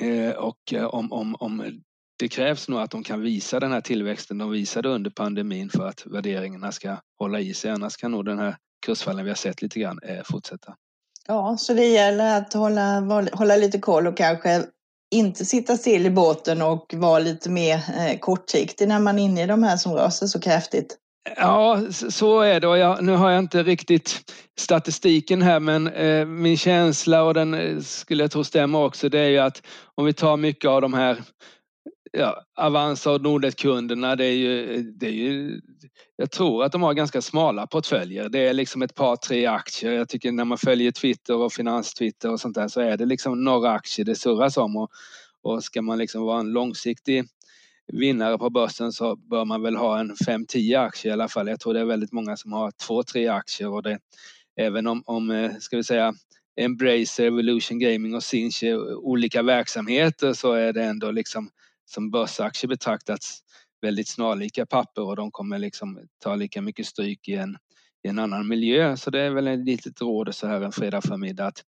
eh, 0.00 0.32
och 0.32 0.74
om, 0.90 1.12
om, 1.12 1.34
om 1.34 1.82
det 2.20 2.28
krävs 2.28 2.68
nog 2.68 2.80
att 2.80 2.90
de 2.90 3.02
kan 3.02 3.20
visa 3.20 3.60
den 3.60 3.72
här 3.72 3.80
tillväxten 3.80 4.38
de 4.38 4.50
visade 4.50 4.88
under 4.88 5.10
pandemin 5.10 5.70
för 5.70 5.86
att 5.86 6.06
värderingarna 6.06 6.72
ska 6.72 6.96
hålla 7.18 7.40
i 7.40 7.54
sig. 7.54 7.70
Annars 7.70 7.96
kan 7.96 8.10
nog 8.10 8.24
den 8.24 8.38
här 8.38 8.56
kursfallen 8.86 9.24
vi 9.24 9.30
har 9.30 9.36
sett 9.36 9.62
lite 9.62 9.80
grann 9.80 10.00
fortsätta. 10.24 10.74
Ja, 11.28 11.56
så 11.58 11.74
det 11.74 11.86
gäller 11.86 12.38
att 12.38 12.52
hålla, 12.52 13.00
hålla 13.32 13.56
lite 13.56 13.78
koll 13.78 14.06
och 14.06 14.16
kanske 14.16 14.64
inte 15.10 15.44
sitta 15.44 15.76
still 15.76 16.06
i 16.06 16.10
båten 16.10 16.62
och 16.62 16.94
vara 16.96 17.18
lite 17.18 17.50
mer 17.50 17.74
eh, 17.74 18.18
kortsiktig 18.18 18.88
när 18.88 18.98
man 18.98 19.18
är 19.18 19.22
inne 19.22 19.42
i 19.42 19.46
de 19.46 19.62
här 19.62 19.76
som 19.76 19.92
rör 19.92 20.10
sig 20.10 20.28
så 20.28 20.40
kraftigt. 20.40 20.96
Ja, 21.36 21.82
så 21.90 22.40
är 22.40 22.60
det. 22.60 22.66
Och 22.66 22.78
jag, 22.78 23.04
nu 23.04 23.12
har 23.12 23.30
jag 23.30 23.38
inte 23.38 23.62
riktigt 23.62 24.32
statistiken 24.58 25.42
här, 25.42 25.60
men 25.60 25.88
eh, 25.88 26.26
min 26.26 26.56
känsla 26.56 27.22
och 27.22 27.34
den 27.34 27.54
eh, 27.54 27.80
skulle 27.80 28.22
jag 28.22 28.30
tro 28.30 28.44
stämmer 28.44 28.78
också, 28.78 29.08
det 29.08 29.18
är 29.18 29.28
ju 29.28 29.38
att 29.38 29.62
om 29.94 30.04
vi 30.04 30.12
tar 30.12 30.36
mycket 30.36 30.68
av 30.68 30.80
de 30.80 30.94
här 30.94 31.22
ja, 32.12 32.44
Avanza 32.56 33.12
och 33.12 33.22
Nordnet-kunderna, 33.22 34.16
det 34.16 34.24
är, 34.24 34.36
ju, 34.36 34.82
det 34.82 35.06
är 35.06 35.10
ju... 35.10 35.60
Jag 36.16 36.30
tror 36.30 36.64
att 36.64 36.72
de 36.72 36.82
har 36.82 36.94
ganska 36.94 37.22
smala 37.22 37.66
portföljer. 37.66 38.28
Det 38.28 38.38
är 38.38 38.54
liksom 38.54 38.82
ett 38.82 38.94
par, 38.94 39.16
tre 39.16 39.46
aktier. 39.46 39.92
Jag 39.92 40.08
tycker 40.08 40.32
när 40.32 40.44
man 40.44 40.58
följer 40.58 40.92
Twitter 40.92 41.36
och 41.36 41.52
finanstwitter 41.52 42.30
och 42.30 42.40
sånt 42.40 42.54
där 42.54 42.68
så 42.68 42.80
är 42.80 42.96
det 42.96 43.06
liksom 43.06 43.44
några 43.44 43.70
aktier 43.70 44.06
det 44.06 44.14
surras 44.14 44.56
om. 44.56 44.76
Och, 44.76 44.90
och 45.42 45.64
ska 45.64 45.82
man 45.82 45.98
liksom 45.98 46.22
vara 46.22 46.40
en 46.40 46.52
långsiktig 46.52 47.24
vinnare 47.92 48.38
på 48.38 48.50
börsen 48.50 48.92
så 48.92 49.16
bör 49.16 49.44
man 49.44 49.62
väl 49.62 49.76
ha 49.76 50.00
en 50.00 50.14
5-10 50.14 50.80
aktier 50.86 51.10
i 51.10 51.12
alla 51.12 51.28
fall. 51.28 51.48
Jag 51.48 51.60
tror 51.60 51.74
det 51.74 51.80
är 51.80 51.84
väldigt 51.84 52.12
många 52.12 52.36
som 52.36 52.52
har 52.52 52.72
två, 52.86 53.02
tre 53.02 53.28
aktier 53.28 53.68
och 53.68 53.82
det 53.82 53.98
även 54.56 54.86
om, 54.86 55.02
om 55.06 55.30
eh, 55.30 55.52
ska 55.60 55.76
vi 55.76 55.84
säga 55.84 56.14
Embracer, 56.60 57.26
Evolution 57.26 57.78
Gaming 57.78 58.14
och 58.14 58.22
Sinch 58.22 58.62
är 58.62 58.94
olika 58.94 59.42
verksamheter 59.42 60.32
så 60.32 60.52
är 60.52 60.72
det 60.72 60.84
ändå 60.84 61.10
liksom 61.10 61.50
som 61.90 62.10
börsaktier 62.10 62.68
betraktats 62.68 63.40
väldigt 63.82 64.08
snarlika 64.08 64.66
papper 64.66 65.02
och 65.02 65.16
de 65.16 65.30
kommer 65.30 65.58
liksom 65.58 66.00
ta 66.24 66.34
lika 66.34 66.62
mycket 66.62 66.86
stryk 66.86 67.28
i 67.28 67.34
en, 67.34 67.56
i 68.04 68.08
en 68.08 68.18
annan 68.18 68.48
miljö. 68.48 68.96
Så 68.96 69.10
det 69.10 69.20
är 69.20 69.30
väl 69.30 69.48
ett 69.48 69.64
litet 69.64 70.00
råd 70.00 70.34
så 70.34 70.46
här 70.46 70.60
en 70.60 70.72
fredag 70.72 71.00
förmiddag 71.02 71.46
att 71.46 71.64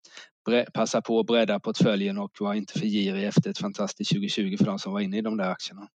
passa 0.75 1.00
på 1.00 1.21
att 1.21 1.26
bredda 1.26 1.61
portföljen 1.61 2.19
och 2.19 2.31
vara 2.41 2.57
inte 2.57 2.79
för 2.79 2.87
girig 2.87 3.25
efter 3.25 3.50
ett 3.50 3.59
fantastiskt 3.59 4.11
2020 4.11 4.57
för 4.59 4.64
de 4.64 4.79
som 4.79 4.93
var 4.93 5.00
inne 5.00 5.19
i 5.19 5.23
de 5.23 5.37
där 5.37 5.50
aktierna. 5.50 5.88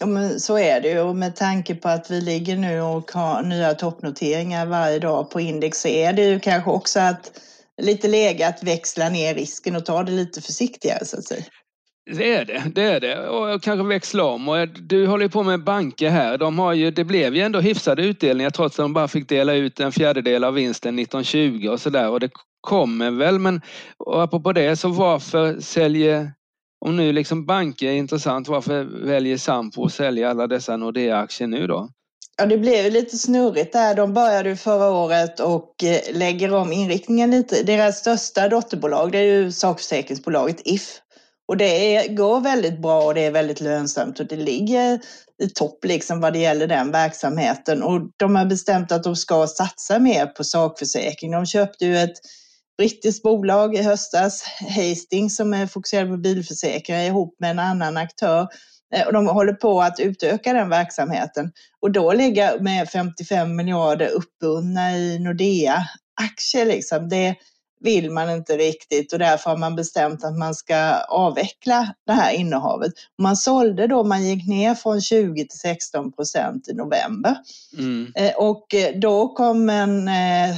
Ja, 0.00 0.06
men 0.06 0.40
så 0.40 0.58
är 0.58 0.80
det 0.80 0.88
ju 0.88 1.00
och 1.00 1.16
med 1.16 1.36
tanke 1.36 1.74
på 1.74 1.88
att 1.88 2.10
vi 2.10 2.20
ligger 2.20 2.56
nu 2.56 2.80
och 2.80 3.12
har 3.12 3.42
nya 3.42 3.74
toppnoteringar 3.74 4.66
varje 4.66 4.98
dag 4.98 5.30
på 5.30 5.40
index 5.40 5.80
så 5.80 5.88
är 5.88 6.12
det 6.12 6.24
ju 6.24 6.40
kanske 6.40 6.70
också 6.70 7.00
att 7.00 7.40
lite 7.82 8.08
läge 8.08 8.48
att 8.48 8.62
växla 8.62 9.08
ner 9.08 9.34
risken 9.34 9.76
och 9.76 9.86
ta 9.86 10.02
det 10.02 10.12
lite 10.12 10.40
försiktigare 10.40 11.04
så 11.04 11.18
att 11.18 11.24
säga. 11.24 11.44
Det 12.10 12.34
är 12.34 12.44
det, 12.44 12.62
det 12.74 12.82
är 12.82 13.00
det. 13.00 13.28
Och 13.28 13.62
kanske 13.62 13.86
växla 13.86 14.24
om. 14.24 14.48
Och 14.48 14.68
du 14.68 15.06
håller 15.06 15.24
ju 15.24 15.30
på 15.30 15.42
med 15.42 15.64
banker 15.64 16.10
här. 16.10 16.38
De 16.38 16.58
har 16.58 16.72
ju, 16.72 16.90
det 16.90 17.04
blev 17.04 17.36
ju 17.36 17.42
ändå 17.42 17.60
hyfsade 17.60 18.02
utdelningar 18.02 18.50
trots 18.50 18.78
att 18.78 18.84
de 18.84 18.92
bara 18.92 19.08
fick 19.08 19.28
dela 19.28 19.54
ut 19.54 19.80
en 19.80 19.92
fjärdedel 19.92 20.44
av 20.44 20.54
vinsten 20.54 20.98
1920 20.98 21.68
och 21.68 21.80
sådär. 21.80 22.08
Och 22.08 22.20
det 22.20 22.30
kommer 22.60 23.10
väl, 23.10 23.38
men 23.38 23.60
och 23.98 24.22
apropå 24.22 24.52
det, 24.52 24.76
så 24.76 24.88
varför 24.88 25.60
säljer, 25.60 26.32
om 26.84 26.96
nu 26.96 27.12
liksom 27.12 27.46
banker 27.46 27.86
är 27.86 27.92
intressant, 27.92 28.48
varför 28.48 28.84
väljer 28.84 29.36
Sampo 29.36 29.84
att 29.84 29.92
sälja 29.92 30.30
alla 30.30 30.46
dessa 30.46 30.76
Nordea-aktier 30.76 31.48
nu 31.48 31.66
då? 31.66 31.88
Ja, 32.38 32.46
det 32.46 32.58
blev 32.58 32.92
lite 32.92 33.16
snurrigt 33.18 33.72
där. 33.72 33.94
De 33.94 34.14
började 34.14 34.56
förra 34.56 34.90
året 34.90 35.40
och 35.40 35.84
eh, 35.84 36.16
lägger 36.16 36.54
om 36.54 36.72
inriktningen 36.72 37.30
lite. 37.30 37.62
Deras 37.62 37.98
största 37.98 38.48
dotterbolag, 38.48 39.12
det 39.12 39.18
är 39.18 39.22
ju 39.22 39.52
sakförsäkringsbolaget 39.52 40.60
If 40.64 41.00
och 41.48 41.56
det 41.56 41.96
är, 41.96 42.14
går 42.14 42.40
väldigt 42.40 42.78
bra 42.78 43.02
och 43.02 43.14
det 43.14 43.24
är 43.24 43.30
väldigt 43.30 43.60
lönsamt 43.60 44.20
och 44.20 44.26
det 44.26 44.36
ligger 44.36 45.00
i 45.42 45.48
topp 45.48 45.84
liksom 45.84 46.20
vad 46.20 46.32
det 46.32 46.38
gäller 46.38 46.66
den 46.66 46.92
verksamheten. 46.92 47.82
Och 47.82 48.00
de 48.16 48.36
har 48.36 48.44
bestämt 48.44 48.92
att 48.92 49.04
de 49.04 49.16
ska 49.16 49.46
satsa 49.46 49.98
mer 49.98 50.26
på 50.26 50.44
sakförsäkring. 50.44 51.30
De 51.30 51.46
köpte 51.46 51.86
ju 51.86 51.98
ett 51.98 52.16
brittiskt 52.78 53.22
bolag 53.22 53.74
i 53.74 53.82
höstas, 53.82 54.44
Hastings, 54.76 55.36
som 55.36 55.54
är 55.54 55.66
fokuserad 55.66 56.08
på 56.08 56.16
bilförsäkringar 56.16 57.02
ihop 57.02 57.36
med 57.40 57.50
en 57.50 57.58
annan 57.58 57.96
aktör. 57.96 58.48
Eh, 58.94 59.06
och 59.06 59.12
de 59.12 59.26
håller 59.26 59.52
på 59.52 59.80
att 59.82 60.00
utöka 60.00 60.52
den 60.52 60.68
verksamheten. 60.68 61.52
Och 61.80 61.90
då 61.90 62.12
ligga 62.12 62.56
med 62.60 62.88
55 62.88 63.56
miljarder 63.56 64.08
uppbundna 64.08 64.96
i 64.96 65.18
Nordea-aktier, 65.18 66.66
liksom, 66.66 67.08
det, 67.08 67.36
vill 67.80 68.10
man 68.10 68.30
inte 68.30 68.56
riktigt 68.56 69.12
och 69.12 69.18
därför 69.18 69.50
har 69.50 69.56
man 69.56 69.76
bestämt 69.76 70.24
att 70.24 70.38
man 70.38 70.54
ska 70.54 70.94
avveckla 71.08 71.94
det 72.06 72.12
här 72.12 72.32
innehavet. 72.32 72.92
Man 73.18 73.36
sålde 73.36 73.86
då, 73.86 74.04
man 74.04 74.24
gick 74.24 74.48
ner 74.48 74.74
från 74.74 75.00
20 75.00 75.48
till 75.48 75.58
16 75.58 76.12
procent 76.12 76.68
i 76.68 76.74
november. 76.74 77.36
Mm. 77.78 78.12
Eh, 78.14 78.34
och 78.36 78.74
eh, 78.74 78.98
då 78.98 79.28
kom 79.28 79.70
en 79.70 80.08
eh, 80.08 80.56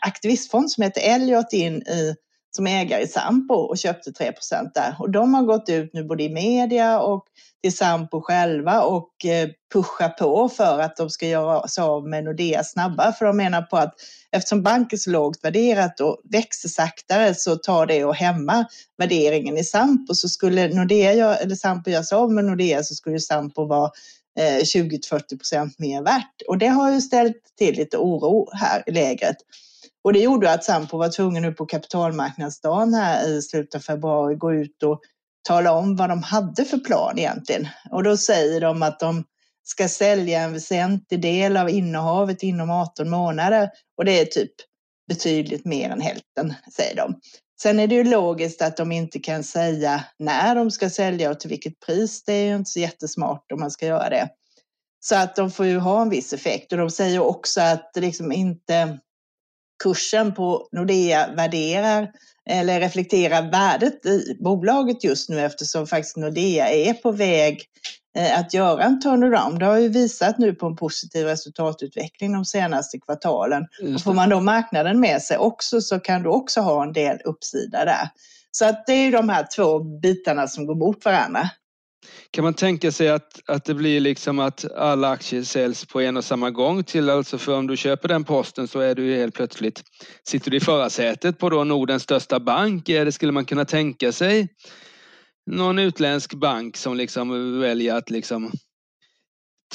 aktivistfond 0.00 0.70
som 0.70 0.82
heter 0.82 1.14
Elliot 1.14 1.52
in 1.52 1.82
i, 1.82 2.14
som 2.56 2.66
ägare 2.66 3.02
i 3.02 3.08
Sampo 3.08 3.54
och 3.54 3.78
köpte 3.78 4.12
3 4.12 4.32
där. 4.74 4.96
Och 4.98 5.10
de 5.10 5.34
har 5.34 5.42
gått 5.42 5.68
ut 5.68 5.90
nu 5.92 6.04
både 6.04 6.22
i 6.22 6.28
media 6.28 7.00
och 7.00 7.24
till 7.62 7.76
Sampo 7.76 8.20
själva 8.20 8.82
och 8.82 9.24
eh, 9.24 9.48
pushar 9.72 10.08
på 10.08 10.48
för 10.48 10.78
att 10.78 10.96
de 10.96 11.10
ska 11.10 11.26
göra 11.26 11.68
sig 11.68 11.84
av 11.84 12.08
med 12.08 12.24
Nordea 12.24 12.64
snabbare. 12.64 13.12
För 13.12 13.26
de 13.26 13.36
menar 13.36 13.62
på 13.62 13.76
att 13.76 13.94
eftersom 14.30 14.62
bank 14.62 14.92
är 14.92 14.96
så 14.96 15.10
lågt 15.10 15.44
värderat 15.44 16.00
och 16.00 16.20
växer 16.24 16.68
saktare 16.68 17.34
så 17.34 17.56
tar 17.56 17.86
det 17.86 18.04
och 18.04 18.14
hämmar 18.14 18.66
värderingen 18.98 19.58
i 19.58 19.64
Sampo. 19.64 20.14
Så 20.14 20.28
skulle 20.28 20.68
Nordea, 20.68 21.36
eller 21.36 21.54
Sampo 21.54 21.90
göra 21.90 22.02
sig 22.02 22.16
av 22.16 22.32
med 22.32 22.44
Nordea 22.44 22.82
så 22.82 22.94
skulle 22.94 23.20
Sampo 23.20 23.66
vara 23.66 23.90
eh, 24.38 24.62
20-40 24.62 25.38
procent 25.38 25.78
mer 25.78 26.02
värt. 26.02 26.42
Och 26.48 26.58
det 26.58 26.68
har 26.68 26.92
ju 26.92 27.00
ställt 27.00 27.36
till 27.58 27.76
lite 27.76 27.96
oro 27.96 28.48
här 28.52 28.82
i 28.86 28.90
lägret. 28.92 29.36
Och 30.04 30.12
det 30.12 30.18
gjorde 30.18 30.52
att 30.52 30.64
Sampo 30.64 30.98
var 30.98 31.08
tvungen 31.08 31.42
nu 31.42 31.52
på 31.52 31.66
kapitalmarknadsdagen 31.66 32.94
här 32.94 33.28
i 33.28 33.42
slutet 33.42 33.74
av 33.74 33.80
februari 33.80 34.34
gå 34.34 34.54
ut 34.54 34.82
och 34.82 35.00
tala 35.48 35.72
om 35.72 35.96
vad 35.96 36.08
de 36.08 36.22
hade 36.22 36.64
för 36.64 36.78
plan 36.78 37.18
egentligen. 37.18 37.68
Och 37.90 38.02
då 38.02 38.16
säger 38.16 38.60
de 38.60 38.82
att 38.82 39.00
de 39.00 39.24
ska 39.64 39.88
sälja 39.88 40.40
en 40.40 40.52
väsentlig 40.52 41.22
del 41.22 41.56
av 41.56 41.70
innehavet 41.70 42.42
inom 42.42 42.70
18 42.70 43.10
månader 43.10 43.70
och 43.96 44.04
det 44.04 44.20
är 44.20 44.24
typ 44.24 44.52
betydligt 45.08 45.64
mer 45.64 45.90
än 45.90 46.00
hälften, 46.00 46.54
säger 46.76 46.96
de. 46.96 47.20
Sen 47.62 47.80
är 47.80 47.86
det 47.86 47.94
ju 47.94 48.04
logiskt 48.04 48.62
att 48.62 48.76
de 48.76 48.92
inte 48.92 49.18
kan 49.18 49.44
säga 49.44 50.04
när 50.18 50.54
de 50.54 50.70
ska 50.70 50.90
sälja 50.90 51.30
och 51.30 51.40
till 51.40 51.50
vilket 51.50 51.80
pris. 51.80 52.24
Det 52.24 52.32
är 52.32 52.46
ju 52.46 52.56
inte 52.56 52.70
så 52.70 52.80
jättesmart 52.80 53.52
om 53.52 53.60
man 53.60 53.70
ska 53.70 53.86
göra 53.86 54.10
det. 54.10 54.28
Så 55.00 55.16
att 55.16 55.36
de 55.36 55.50
får 55.50 55.66
ju 55.66 55.78
ha 55.78 56.02
en 56.02 56.10
viss 56.10 56.32
effekt 56.32 56.72
och 56.72 56.78
de 56.78 56.90
säger 56.90 57.20
också 57.20 57.60
att 57.60 57.90
liksom 57.96 58.32
inte 58.32 58.98
kursen 59.84 60.34
på 60.34 60.68
Nordea 60.72 61.34
värderar 61.36 62.10
eller 62.50 62.80
reflekterar 62.80 63.50
värdet 63.50 64.06
i 64.06 64.36
bolaget 64.40 65.04
just 65.04 65.28
nu 65.28 65.40
eftersom 65.40 65.86
faktiskt 65.86 66.16
Nordea 66.16 66.68
är 66.68 66.92
på 66.94 67.12
väg 67.12 67.68
Eh, 68.16 68.38
att 68.38 68.54
göra 68.54 68.82
en 68.82 69.00
turnaround. 69.00 69.58
Det 69.58 69.66
har 69.66 69.78
ju 69.78 69.88
visat 69.88 70.38
nu 70.38 70.54
på 70.54 70.66
en 70.66 70.76
positiv 70.76 71.26
resultatutveckling 71.26 72.32
de 72.32 72.44
senaste 72.44 72.98
kvartalen. 72.98 73.66
Och 73.94 74.00
får 74.00 74.14
man 74.14 74.28
då 74.28 74.40
marknaden 74.40 75.00
med 75.00 75.22
sig 75.22 75.38
också 75.38 75.80
så 75.80 76.00
kan 76.00 76.22
du 76.22 76.28
också 76.28 76.60
ha 76.60 76.82
en 76.82 76.92
del 76.92 77.18
uppsida 77.24 77.84
där. 77.84 78.08
Så 78.50 78.64
att 78.64 78.86
det 78.86 78.92
är 78.92 79.04
ju 79.04 79.10
de 79.10 79.28
här 79.28 79.46
två 79.56 79.78
bitarna 79.78 80.46
som 80.48 80.66
går 80.66 80.74
mot 80.74 81.04
varandra. 81.04 81.50
Kan 82.30 82.44
man 82.44 82.54
tänka 82.54 82.92
sig 82.92 83.08
att, 83.08 83.40
att 83.46 83.64
det 83.64 83.74
blir 83.74 84.00
liksom 84.00 84.38
att 84.38 84.72
alla 84.72 85.10
aktier 85.10 85.42
säljs 85.42 85.84
på 85.84 86.00
en 86.00 86.16
och 86.16 86.24
samma 86.24 86.50
gång 86.50 86.84
till 86.84 87.10
alltså 87.10 87.38
för 87.38 87.54
om 87.56 87.66
du 87.66 87.76
köper 87.76 88.08
den 88.08 88.24
posten 88.24 88.68
så 88.68 88.80
är 88.80 88.94
du 88.94 89.14
helt 89.14 89.34
plötsligt 89.34 89.82
sitter 90.28 90.50
du 90.50 90.56
i 90.56 90.60
förarsätet 90.60 91.38
på 91.38 91.50
då 91.50 91.64
Nordens 91.64 92.02
största 92.02 92.40
bank. 92.40 92.88
Eller 92.88 93.10
skulle 93.10 93.32
man 93.32 93.44
kunna 93.44 93.64
tänka 93.64 94.12
sig 94.12 94.48
någon 95.50 95.78
utländsk 95.78 96.34
bank 96.34 96.76
som 96.76 96.96
liksom 96.96 97.60
väljer 97.60 97.94
att 97.94 98.10
liksom 98.10 98.52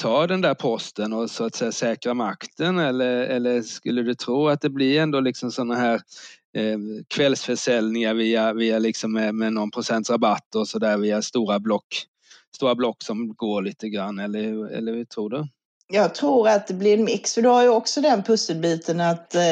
ta 0.00 0.26
den 0.26 0.40
där 0.40 0.54
posten 0.54 1.12
och 1.12 1.30
så 1.30 1.44
att 1.44 1.54
säga 1.54 1.72
säkra 1.72 2.14
makten 2.14 2.78
eller, 2.78 3.22
eller 3.22 3.62
skulle 3.62 4.02
du 4.02 4.14
tro 4.14 4.48
att 4.48 4.60
det 4.60 4.70
blir 4.70 5.00
ändå 5.00 5.20
liksom 5.20 5.52
sådana 5.52 5.74
här 5.74 5.94
eh, 6.56 6.78
kvällsförsäljningar 7.08 8.14
via, 8.14 8.52
via 8.52 8.78
liksom 8.78 9.12
med, 9.12 9.34
med 9.34 9.52
någon 9.52 9.70
procents 9.70 10.10
rabatt 10.10 10.54
och 10.54 10.68
så 10.68 10.78
där 10.78 10.98
via 10.98 11.22
stora 11.22 11.60
block, 11.60 12.04
stora 12.56 12.74
block 12.74 13.02
som 13.02 13.34
går 13.34 13.62
lite 13.62 13.88
grann 13.88 14.18
eller, 14.18 14.72
eller 14.72 14.92
hur 14.92 15.04
tror 15.04 15.30
du? 15.30 15.48
Jag 15.92 16.14
tror 16.14 16.48
att 16.48 16.66
det 16.66 16.74
blir 16.74 16.98
en 16.98 17.04
mix, 17.04 17.34
för 17.34 17.42
du 17.42 17.48
har 17.48 17.62
ju 17.62 17.68
också 17.68 18.00
den 18.00 18.22
pusselbiten 18.22 19.00
att 19.00 19.34
eh, 19.34 19.42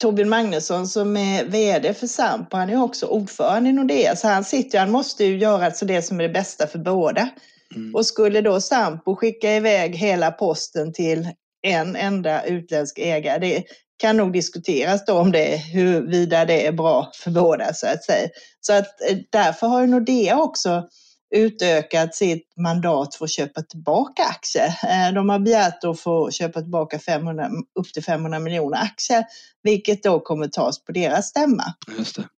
Torbjörn 0.00 0.28
Magnusson 0.28 0.88
som 0.88 1.16
är 1.16 1.44
VD 1.44 1.94
för 1.94 2.06
Sampo, 2.06 2.56
han 2.56 2.70
är 2.70 2.82
också 2.82 3.06
ordförande 3.06 3.70
i 3.70 3.72
Nordea, 3.72 4.16
så 4.16 4.28
han 4.28 4.44
sitter 4.44 4.78
han 4.78 4.90
måste 4.90 5.24
ju 5.24 5.38
göra 5.38 5.66
alltså 5.66 5.84
det 5.84 6.02
som 6.02 6.20
är 6.20 6.22
det 6.22 6.34
bästa 6.34 6.66
för 6.66 6.78
båda. 6.78 7.28
Mm. 7.74 7.94
Och 7.94 8.06
skulle 8.06 8.40
då 8.40 8.60
Sampo 8.60 9.16
skicka 9.16 9.56
iväg 9.56 9.96
hela 9.96 10.30
posten 10.30 10.92
till 10.92 11.28
en 11.62 11.96
enda 11.96 12.44
utländsk 12.44 12.98
ägare. 12.98 13.38
Det 13.38 13.64
kan 13.96 14.16
nog 14.16 14.32
diskuteras 14.32 15.04
då 15.04 15.18
om 15.18 15.32
det, 15.32 15.56
huruvida 15.56 16.44
det 16.44 16.66
är 16.66 16.72
bra 16.72 17.10
för 17.14 17.30
båda 17.30 17.74
så 17.74 17.86
att 17.86 18.04
säga. 18.04 18.28
Så 18.60 18.72
att 18.72 19.10
eh, 19.10 19.18
därför 19.30 19.66
har 19.66 19.86
Nordea 19.86 20.38
också 20.38 20.88
utökat 21.32 22.14
sitt 22.14 22.52
mandat 22.56 23.14
för 23.14 23.24
att 23.24 23.30
köpa 23.30 23.62
tillbaka 23.62 24.22
aktier. 24.22 24.66
Eh, 24.66 25.14
de 25.14 25.28
har 25.28 25.38
begärt 25.38 25.84
att 25.84 26.00
få 26.00 26.30
köpa 26.30 26.60
tillbaka 26.60 26.98
500, 26.98 27.50
upp 27.80 27.92
till 27.92 28.04
500 28.04 28.38
miljoner 28.38 28.78
aktier, 28.78 29.24
vilket 29.62 30.02
då 30.02 30.20
kommer 30.20 30.48
tas 30.48 30.84
på 30.84 30.92
deras 30.92 31.28
stämma. 31.28 31.64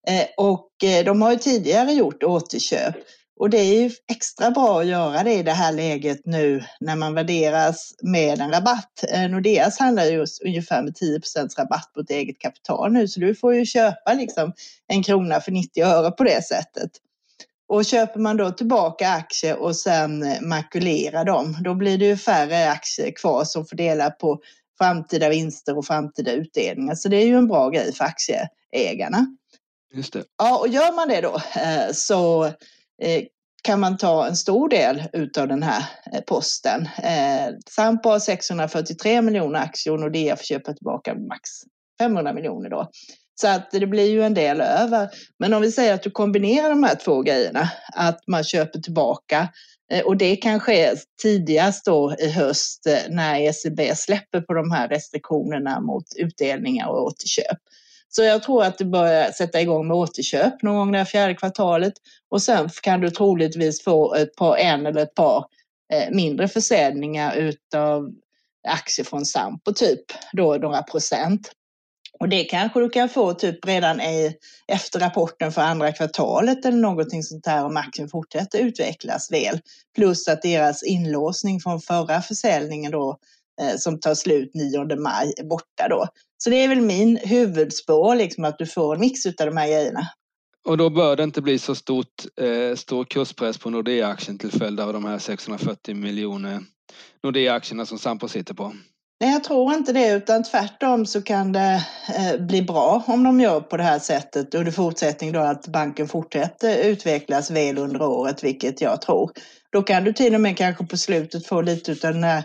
Eh, 0.09 0.27
och 0.37 0.71
de 1.05 1.23
har 1.23 1.33
ju 1.33 1.39
tidigare 1.39 1.93
gjort 1.93 2.23
återköp. 2.23 2.95
Och 3.37 3.51
det 3.51 3.59
är 3.59 3.83
ju 3.83 3.91
extra 4.11 4.51
bra 4.51 4.81
att 4.81 4.87
göra 4.87 5.23
det 5.23 5.35
i 5.35 5.43
det 5.43 5.53
här 5.53 5.73
läget 5.73 6.21
nu 6.25 6.65
när 6.81 6.97
man 6.97 7.15
värderas 7.15 7.95
med 8.03 8.41
en 8.41 8.51
rabatt. 8.51 9.05
Eh, 9.09 9.31
Nordeas 9.31 9.79
handlar 9.79 10.05
ju 10.05 10.27
ungefär 10.45 10.83
med 10.83 10.95
10% 10.95 11.59
rabatt 11.59 11.91
på 11.95 12.01
ett 12.01 12.11
eget 12.11 12.39
kapital 12.39 12.93
nu, 12.93 13.09
så 13.09 13.21
du 13.21 13.35
får 13.35 13.55
ju 13.55 13.67
köpa 13.67 14.13
liksom 14.15 14.53
en 14.87 15.03
krona 15.03 15.41
för 15.41 15.53
90 15.53 15.85
öre 15.85 16.11
på 16.11 16.25
det 16.25 16.45
sättet. 16.45 16.91
Och 17.75 17.85
köper 17.85 18.21
man 18.21 18.37
då 18.37 18.51
tillbaka 18.51 19.09
aktier 19.09 19.59
och 19.59 19.77
sen 19.77 20.25
makulerar 20.49 21.25
dem, 21.25 21.57
då 21.65 21.75
blir 21.75 21.99
det 21.99 22.07
ju 22.07 22.17
färre 22.17 22.71
aktier 22.71 23.11
kvar 23.11 23.45
som 23.45 23.67
får 23.67 23.77
dela 23.77 24.11
på 24.11 24.41
framtida 24.79 25.29
vinster 25.29 25.79
och 25.79 25.87
framtida 25.87 26.33
utdelningar. 26.33 26.95
Så 26.95 27.09
det 27.09 27.17
är 27.17 27.27
ju 27.27 27.37
en 27.37 27.49
bra 27.49 27.71
grej 27.71 27.93
för 27.95 28.05
aktieägarna. 28.05 29.27
Just 29.95 30.13
det. 30.13 30.25
Ja, 30.39 30.59
och 30.59 30.69
gör 30.69 30.97
man 30.97 31.09
det 31.09 31.21
då 31.21 31.35
eh, 31.35 31.93
så 31.93 32.51
Eh, 33.03 33.23
kan 33.63 33.81
man 33.81 33.97
ta 33.97 34.27
en 34.27 34.37
stor 34.37 34.69
del 34.69 35.03
utav 35.13 35.49
den 35.49 35.63
här 35.63 35.85
eh, 36.13 36.21
posten. 36.21 36.89
Sampo 37.71 38.09
har 38.09 38.19
643 38.19 39.23
miljoner 39.23 39.61
aktier 39.61 39.95
och 39.95 40.01
Nordea 40.01 40.37
får 40.37 40.45
köpa 40.45 40.73
tillbaka 40.73 41.15
max 41.15 41.51
500 42.01 42.33
miljoner 42.33 42.71
då. 42.71 42.91
Så 43.35 43.49
att 43.49 43.71
det 43.71 43.87
blir 43.87 44.11
ju 44.11 44.23
en 44.23 44.35
del 44.35 44.61
över. 44.61 45.09
Men 45.39 45.55
om 45.55 45.63
vi 45.63 45.73
säger 45.73 45.95
att 45.95 46.03
du 46.03 46.11
kombinerar 46.11 46.69
de 46.69 46.85
här 46.85 46.95
två 46.95 47.23
grejerna, 47.23 47.71
att 47.95 48.21
man 48.27 48.45
köper 48.45 48.81
tillbaka 48.81 49.49
eh, 49.93 50.05
och 50.05 50.17
det 50.17 50.37
kan 50.37 50.61
ske 50.61 50.95
tidigast 51.23 51.85
då 51.85 52.15
i 52.19 52.31
höst 52.31 52.87
eh, 52.87 52.99
när 53.11 53.41
ECB 53.41 53.97
släpper 53.97 54.41
på 54.41 54.55
de 54.55 54.71
här 54.71 54.89
restriktionerna 54.89 55.81
mot 55.81 56.05
utdelningar 56.17 56.89
och 56.89 57.05
återköp. 57.05 57.59
Så 58.09 58.23
jag 58.23 58.43
tror 58.43 58.65
att 58.65 58.79
du 58.79 58.85
börjar 58.85 59.31
sätta 59.31 59.61
igång 59.61 59.89
med 59.89 59.97
återköp 59.97 60.63
någon 60.63 60.77
gång 60.77 60.93
det 60.93 61.05
fjärde 61.05 61.35
kvartalet 61.35 61.95
och 62.31 62.43
sen 62.43 62.69
kan 62.83 63.01
du 63.01 63.11
troligtvis 63.11 63.85
få 63.85 64.15
ett 64.15 64.37
par, 64.37 64.57
en 64.57 64.87
eller 64.87 65.03
ett 65.03 65.15
par 65.15 65.47
eh, 65.93 66.15
mindre 66.15 66.49
försäljningar 66.49 67.37
utav 67.37 68.11
aktier 68.69 69.05
från 69.05 69.25
Sampo, 69.25 69.73
typ 69.73 70.01
då 70.33 70.55
några 70.55 70.83
procent. 70.83 71.51
Och 72.25 72.31
det 72.31 72.45
kanske 72.45 72.81
du 72.81 72.91
kan 72.91 73.09
få 73.09 73.35
typ 73.35 73.67
redan 73.67 74.01
i, 74.01 74.37
efter 74.67 75.01
rapporten 75.01 75.53
för 75.53 75.63
andra 75.63 75.93
kvartalet 75.93 76.65
eller 76.65 76.79
någonting 76.79 77.23
sånt 77.23 77.47
här 77.47 77.65
om 77.65 77.77
aktien 77.77 78.09
fortsätter 78.09 78.59
utvecklas 78.59 79.33
väl. 79.33 79.61
Plus 79.97 80.29
att 80.29 80.43
deras 80.43 80.83
inlåsning 80.83 81.61
från 81.61 81.81
förra 81.81 82.23
försäljningen 82.23 82.93
då 82.93 83.19
eh, 83.61 83.77
som 83.77 84.01
tar 84.01 84.15
slut 84.15 84.51
9 84.55 84.97
maj 84.97 85.35
är 85.37 85.45
borta 85.45 85.89
då. 85.91 86.07
Så 86.39 86.51
det 86.51 86.57
är 86.57 86.69
väl 86.69 86.81
min 86.81 87.17
huvudspår, 87.17 88.15
liksom, 88.15 88.45
att 88.45 88.59
du 88.59 88.67
får 88.67 88.95
en 88.95 89.01
mix 89.01 89.27
av 89.27 89.33
de 89.37 89.57
här 89.57 89.67
grejerna. 89.67 90.09
Och 90.65 90.79
då 90.79 90.91
bör 90.91 91.17
det 91.17 91.23
inte 91.25 91.43
bli 91.43 91.59
så 91.59 91.75
stort, 91.75 92.25
eh, 92.41 92.77
stor 92.77 93.05
kurspress 93.05 93.59
på 93.59 93.71
Nordea-aktien 93.71 94.39
till 94.39 94.51
följd 94.53 94.81
av 94.81 94.93
de 94.93 95.05
här 95.05 95.19
640 95.19 95.95
miljoner 95.95 96.61
Nordea-aktierna 97.23 97.87
som 97.87 97.99
Sampo 97.99 98.29
sitter 98.29 98.55
på? 98.55 98.73
Nej, 99.25 99.33
jag 99.33 99.45
tror 99.45 99.75
inte 99.75 99.93
det, 99.93 100.09
utan 100.09 100.43
tvärtom 100.43 101.07
så 101.07 101.23
kan 101.23 101.53
det 101.53 101.85
eh, 102.17 102.41
bli 102.41 102.63
bra 102.63 103.05
om 103.07 103.25
de 103.25 103.41
gör 103.41 103.61
på 103.61 103.77
det 103.77 103.83
här 103.83 103.99
sättet 103.99 104.55
under 104.55 104.73
fortsättning 104.73 105.33
då 105.33 105.41
att 105.41 105.67
banken 105.67 106.09
fortsätter 106.09 106.85
utvecklas 106.85 107.51
väl 107.51 107.79
under 107.79 108.03
året, 108.03 108.45
vilket 108.45 108.81
jag 108.81 109.03
tror. 109.03 109.31
Då 109.73 109.83
kan 109.83 110.05
du 110.05 110.13
till 110.13 110.35
och 110.35 110.41
med 110.41 110.57
kanske 110.57 110.87
på 110.87 110.97
slutet 110.97 111.47
få 111.47 111.61
lite 111.61 111.93
av 111.93 112.15
den 112.15 112.25
här 112.25 112.45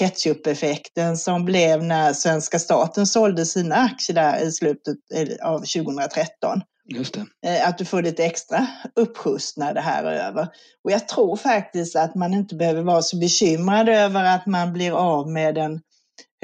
ketchup-effekten 0.00 1.16
som 1.16 1.44
blev 1.44 1.84
när 1.84 2.12
svenska 2.12 2.58
staten 2.58 3.06
sålde 3.06 3.46
sina 3.46 3.74
aktier 3.74 4.14
där 4.14 4.46
i 4.46 4.52
slutet 4.52 4.96
av 5.42 5.58
2013. 5.58 6.60
Just 6.88 7.14
det. 7.14 7.48
Eh, 7.48 7.68
att 7.68 7.78
du 7.78 7.84
får 7.84 8.02
lite 8.02 8.24
extra 8.24 8.66
uppskjuts 8.96 9.56
när 9.56 9.74
det 9.74 9.80
här 9.80 10.04
är 10.04 10.28
över. 10.28 10.48
Och 10.84 10.90
jag 10.90 11.08
tror 11.08 11.36
faktiskt 11.36 11.96
att 11.96 12.14
man 12.14 12.34
inte 12.34 12.54
behöver 12.54 12.82
vara 12.82 13.02
så 13.02 13.16
bekymrad 13.16 13.88
över 13.88 14.24
att 14.24 14.46
man 14.46 14.72
blir 14.72 14.92
av 14.92 15.30
med 15.30 15.58
en 15.58 15.80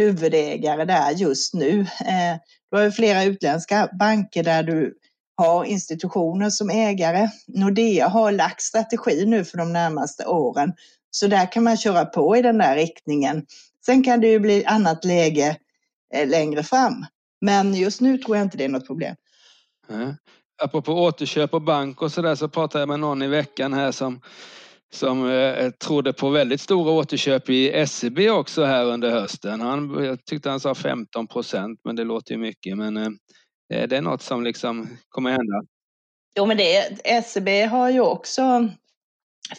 huvudägare 0.01 0.85
där 0.85 1.11
just 1.11 1.55
nu. 1.55 1.81
Eh, 1.81 2.37
du 2.71 2.77
har 2.77 2.85
ju 2.85 2.93
flera 2.93 3.25
utländska 3.25 3.89
banker 3.99 4.43
där 4.43 4.63
du 4.63 4.95
har 5.37 5.65
institutioner 5.65 6.51
som 6.51 6.71
ägare. 6.71 7.29
Nordea 7.47 8.09
har 8.09 8.33
lagt 8.33 8.63
strategi 8.63 9.27
nu 9.27 9.45
för 9.45 9.59
de 9.59 9.73
närmaste 9.73 10.27
åren 10.27 10.73
så 11.11 11.27
där 11.27 11.53
kan 11.53 11.65
man 11.65 11.77
köra 11.77 12.05
på 12.05 12.37
i 12.37 12.43
den 12.43 12.59
där 12.59 12.77
riktningen. 12.77 13.47
Sen 13.87 14.03
kan 14.03 14.21
det 14.21 14.29
ju 14.29 14.39
bli 14.39 14.65
annat 14.65 15.05
läge 15.05 15.57
eh, 16.15 16.29
längre 16.29 16.63
fram. 16.63 17.07
Men 17.41 17.75
just 17.75 18.01
nu 18.01 18.19
tror 18.19 18.37
jag 18.37 18.45
inte 18.45 18.57
det 18.57 18.65
är 18.65 18.69
något 18.69 18.87
problem. 18.87 19.17
Mm. 19.91 20.15
Apropå 20.63 20.93
återköp 20.93 21.55
och 21.55 21.63
bank 21.63 22.03
och 22.03 22.13
sådär 22.13 22.35
så 22.35 22.49
pratade 22.49 22.83
jag 22.83 22.89
med 22.89 23.01
någon 23.01 23.23
i 23.23 23.29
veckan 23.29 23.73
här 23.73 23.93
som 23.93 24.21
som 24.95 25.31
eh, 25.31 25.71
trodde 25.71 26.13
på 26.13 26.31
väldigt 26.31 26.61
stora 26.61 26.93
återköp 26.93 27.51
i 27.51 27.87
SEB 27.87 28.19
också 28.19 28.65
här 28.65 28.85
under 28.85 29.11
hösten. 29.11 29.61
Han, 29.61 30.05
jag 30.05 30.25
tyckte 30.25 30.51
han 30.51 30.61
sa 30.61 30.75
15 30.75 31.27
procent, 31.27 31.81
men 31.85 31.97
det 31.97 32.05
låter 32.05 32.33
ju 32.33 32.39
mycket. 32.39 32.77
Men 32.77 32.97
eh, 32.97 33.09
det 33.89 33.97
är 33.97 34.03
något 34.03 34.23
som 34.23 34.45
liksom 34.45 34.99
kommer 35.09 35.31
hända. 35.31 35.63
Jo, 36.37 36.47
men 36.47 36.57
det, 36.57 37.25
SEB 37.25 37.49
har 37.49 37.91
ju 37.91 38.01
också 38.01 38.69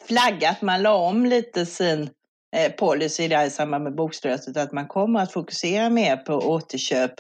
flaggat, 0.08 0.62
man 0.62 0.82
la 0.82 0.96
om 0.96 1.26
lite 1.26 1.66
sin 1.66 2.10
eh, 2.56 2.72
policy 2.72 3.28
där 3.28 3.46
i 3.46 3.50
samband 3.50 3.84
med 3.84 3.96
bokslutet 3.96 4.58
att 4.58 4.72
man 4.72 4.88
kommer 4.88 5.20
att 5.20 5.32
fokusera 5.32 5.90
mer 5.90 6.18
på 6.18 6.34
återköp. 6.34 7.14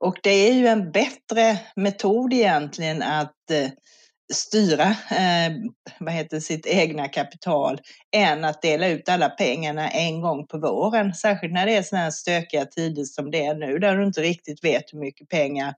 Och 0.00 0.18
det 0.22 0.30
är 0.30 0.54
ju 0.54 0.66
en 0.66 0.92
bättre 0.92 1.58
metod 1.76 2.32
egentligen 2.32 3.02
att 3.02 3.50
eh, 3.50 3.68
styra 4.34 4.84
eh, 5.10 5.52
vad 5.98 6.14
heter 6.14 6.40
sitt 6.40 6.66
egna 6.66 7.08
kapital 7.08 7.80
än 8.16 8.44
att 8.44 8.62
dela 8.62 8.88
ut 8.88 9.08
alla 9.08 9.28
pengarna 9.28 9.90
en 9.90 10.20
gång 10.20 10.46
på 10.46 10.58
våren. 10.58 11.14
Särskilt 11.14 11.52
när 11.52 11.66
det 11.66 11.76
är 11.76 11.82
sådana 11.82 12.04
här 12.04 12.10
stökiga 12.10 12.64
tider 12.64 13.04
som 13.04 13.30
det 13.30 13.44
är 13.44 13.54
nu 13.54 13.78
där 13.78 13.96
du 13.96 14.06
inte 14.06 14.20
riktigt 14.20 14.64
vet 14.64 14.92
hur 14.92 14.98
mycket 14.98 15.28
pengar 15.28 15.74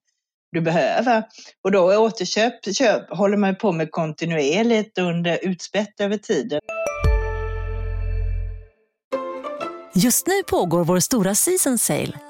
du 0.52 0.60
behöver. 0.60 1.24
Och 1.64 1.72
då 1.72 1.98
återköp 1.98 2.74
köp, 2.74 3.10
håller 3.10 3.36
man 3.36 3.56
på 3.56 3.72
med 3.72 3.90
kontinuerligt 3.90 4.98
under 4.98 5.38
utspätt 5.42 6.00
över 6.00 6.16
tiden. 6.16 6.60
Just 9.94 10.26
nu 10.26 10.42
pågår 10.42 10.84
vår 10.84 11.00
stora 11.00 11.34
season 11.34 11.78
sale 11.78 12.29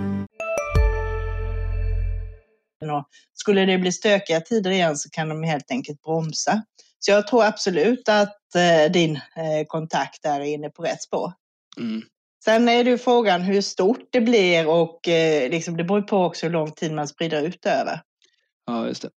Skulle 3.33 3.65
det 3.65 3.77
bli 3.77 3.91
stökiga 3.91 4.41
tider 4.41 4.71
igen 4.71 4.97
så 4.97 5.09
kan 5.09 5.29
de 5.29 5.43
helt 5.43 5.71
enkelt 5.71 6.01
bromsa. 6.01 6.61
Så 6.99 7.11
jag 7.11 7.27
tror 7.27 7.43
absolut 7.43 8.09
att 8.09 8.55
eh, 8.55 8.91
din 8.91 9.15
eh, 9.15 9.65
kontakt 9.67 10.25
är 10.25 10.41
inne 10.41 10.69
på 10.69 10.83
rätt 10.83 11.01
spår. 11.01 11.33
Mm. 11.77 12.01
Sen 12.43 12.69
är 12.69 12.83
det 12.83 12.89
ju 12.89 12.97
frågan 12.97 13.41
hur 13.41 13.61
stort 13.61 14.07
det 14.11 14.21
blir 14.21 14.67
och 14.67 15.07
eh, 15.07 15.49
liksom, 15.49 15.77
det 15.77 15.83
beror 15.83 16.01
på 16.01 16.17
också 16.17 16.45
hur 16.45 16.53
lång 16.53 16.71
tid 16.71 16.93
man 16.93 17.07
sprider 17.07 17.47
ut 17.47 17.65
över. 17.65 18.01
Ja, 18.65 18.87
just 18.87 19.01
det. 19.01 19.09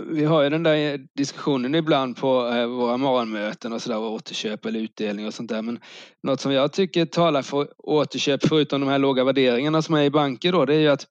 Vi 0.00 0.24
har 0.24 0.42
ju 0.42 0.50
den 0.50 0.62
där 0.62 1.00
diskussionen 1.14 1.74
ibland 1.74 2.16
på 2.16 2.28
våra 2.66 2.96
morgonmöten 2.96 3.72
och 3.72 3.82
sådär, 3.82 3.98
återköp 3.98 4.64
eller 4.64 4.80
utdelning 4.80 5.26
och 5.26 5.34
sånt 5.34 5.48
där. 5.48 5.62
Men 5.62 5.80
något 6.22 6.40
som 6.40 6.52
jag 6.52 6.72
tycker 6.72 7.06
talar 7.06 7.42
för 7.42 7.68
återköp, 7.78 8.48
förutom 8.48 8.80
de 8.80 8.88
här 8.88 8.98
låga 8.98 9.24
värderingarna 9.24 9.82
som 9.82 9.94
är 9.94 10.02
i 10.02 10.10
banker 10.10 10.52
då, 10.52 10.64
det 10.64 10.74
är 10.74 10.78
ju 10.78 10.88
att 10.88 11.06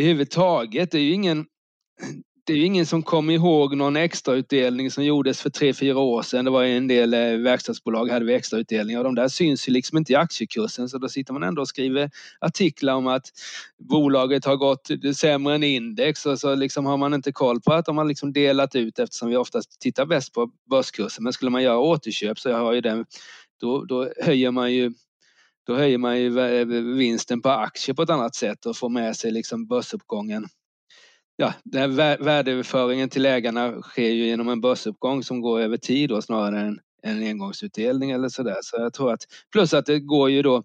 överhuvudtaget. 0.00 0.90
det 0.90 0.98
är 0.98 1.02
ju 1.02 1.12
ingen 1.12 1.46
det 2.46 2.52
är 2.52 2.56
ju 2.56 2.64
ingen 2.64 2.86
som 2.86 3.02
kommer 3.02 3.32
ihåg 3.34 3.76
någon 3.76 3.96
extrautdelning 3.96 4.90
som 4.90 5.04
gjordes 5.04 5.40
för 5.40 5.50
tre, 5.50 5.74
fyra 5.74 5.98
år 5.98 6.22
sedan. 6.22 6.44
Det 6.44 6.50
var 6.50 6.64
en 6.64 6.88
del 6.88 7.14
eh, 7.14 7.20
verkstadsbolag 7.20 8.10
hade 8.10 8.24
vi 8.24 8.34
extrautdelningar 8.34 8.98
och 8.98 9.04
de 9.04 9.14
där 9.14 9.28
syns 9.28 9.68
ju 9.68 9.72
liksom 9.72 9.98
inte 9.98 10.12
i 10.12 10.16
aktiekursen 10.16 10.88
så 10.88 10.98
då 10.98 11.08
sitter 11.08 11.32
man 11.32 11.42
ändå 11.42 11.62
och 11.62 11.68
skriver 11.68 12.10
artiklar 12.40 12.94
om 12.94 13.06
att 13.06 13.26
bolaget 13.78 14.44
har 14.44 14.56
gått 14.56 14.88
sämre 15.16 15.54
än 15.54 15.62
index 15.62 16.26
och 16.26 16.38
så 16.38 16.54
liksom 16.54 16.86
har 16.86 16.96
man 16.96 17.14
inte 17.14 17.32
koll 17.32 17.60
på 17.60 17.72
att 17.72 17.86
de 17.86 17.98
har 17.98 18.04
liksom 18.04 18.32
delat 18.32 18.74
ut 18.74 18.98
eftersom 18.98 19.28
vi 19.28 19.36
oftast 19.36 19.80
tittar 19.80 20.06
bäst 20.06 20.32
på 20.32 20.50
börskursen. 20.70 21.24
Men 21.24 21.32
skulle 21.32 21.50
man 21.50 21.62
göra 21.62 21.78
återköp 21.78 22.38
så 22.38 22.52
har 22.52 22.72
ju 22.72 22.80
den, 22.80 23.04
då, 23.60 23.84
då 23.84 24.08
höjer 24.22 24.50
man 24.50 24.72
ju 24.72 24.92
då 25.66 25.76
höjer 25.76 25.98
man 25.98 26.20
ju 26.20 26.64
vinsten 26.94 27.42
på 27.42 27.48
aktier 27.48 27.94
på 27.94 28.02
ett 28.02 28.10
annat 28.10 28.34
sätt 28.34 28.66
och 28.66 28.76
får 28.76 28.88
med 28.88 29.16
sig 29.16 29.30
liksom 29.30 29.66
börsuppgången 29.66 30.46
ja, 31.40 31.54
den 31.64 31.80
här 31.80 32.18
värdeöverföringen 32.18 33.08
till 33.08 33.26
ägarna 33.26 33.82
sker 33.82 34.08
ju 34.08 34.26
genom 34.26 34.48
en 34.48 34.60
börsuppgång 34.60 35.22
som 35.22 35.40
går 35.40 35.60
över 35.60 35.76
tid 35.76 36.08
då, 36.08 36.22
snarare 36.22 36.60
än 36.60 36.80
en 37.02 37.22
engångsutdelning 37.22 38.10
eller 38.10 38.28
sådär. 38.28 38.56
Så 38.62 38.76
jag 38.76 38.92
tror 38.92 39.12
att, 39.12 39.22
plus 39.52 39.74
att 39.74 39.86
det 39.86 40.00
går 40.00 40.30
ju 40.30 40.42
då 40.42 40.62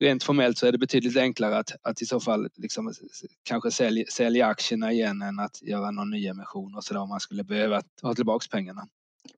rent 0.00 0.22
formellt 0.22 0.58
så 0.58 0.66
är 0.66 0.72
det 0.72 0.78
betydligt 0.78 1.16
enklare 1.16 1.58
att, 1.58 1.70
att 1.82 2.02
i 2.02 2.06
så 2.06 2.20
fall 2.20 2.48
liksom 2.56 2.92
kanske 3.42 3.70
sälja, 3.70 4.04
sälja 4.06 4.46
aktierna 4.46 4.92
igen 4.92 5.22
än 5.22 5.38
att 5.38 5.62
göra 5.62 5.90
någon 5.90 6.10
nyemission 6.10 6.74
och 6.74 6.84
sådär 6.84 7.00
om 7.00 7.08
man 7.08 7.20
skulle 7.20 7.44
behöva 7.44 7.82
ha 8.02 8.14
tillbaks 8.14 8.48
pengarna. 8.48 8.86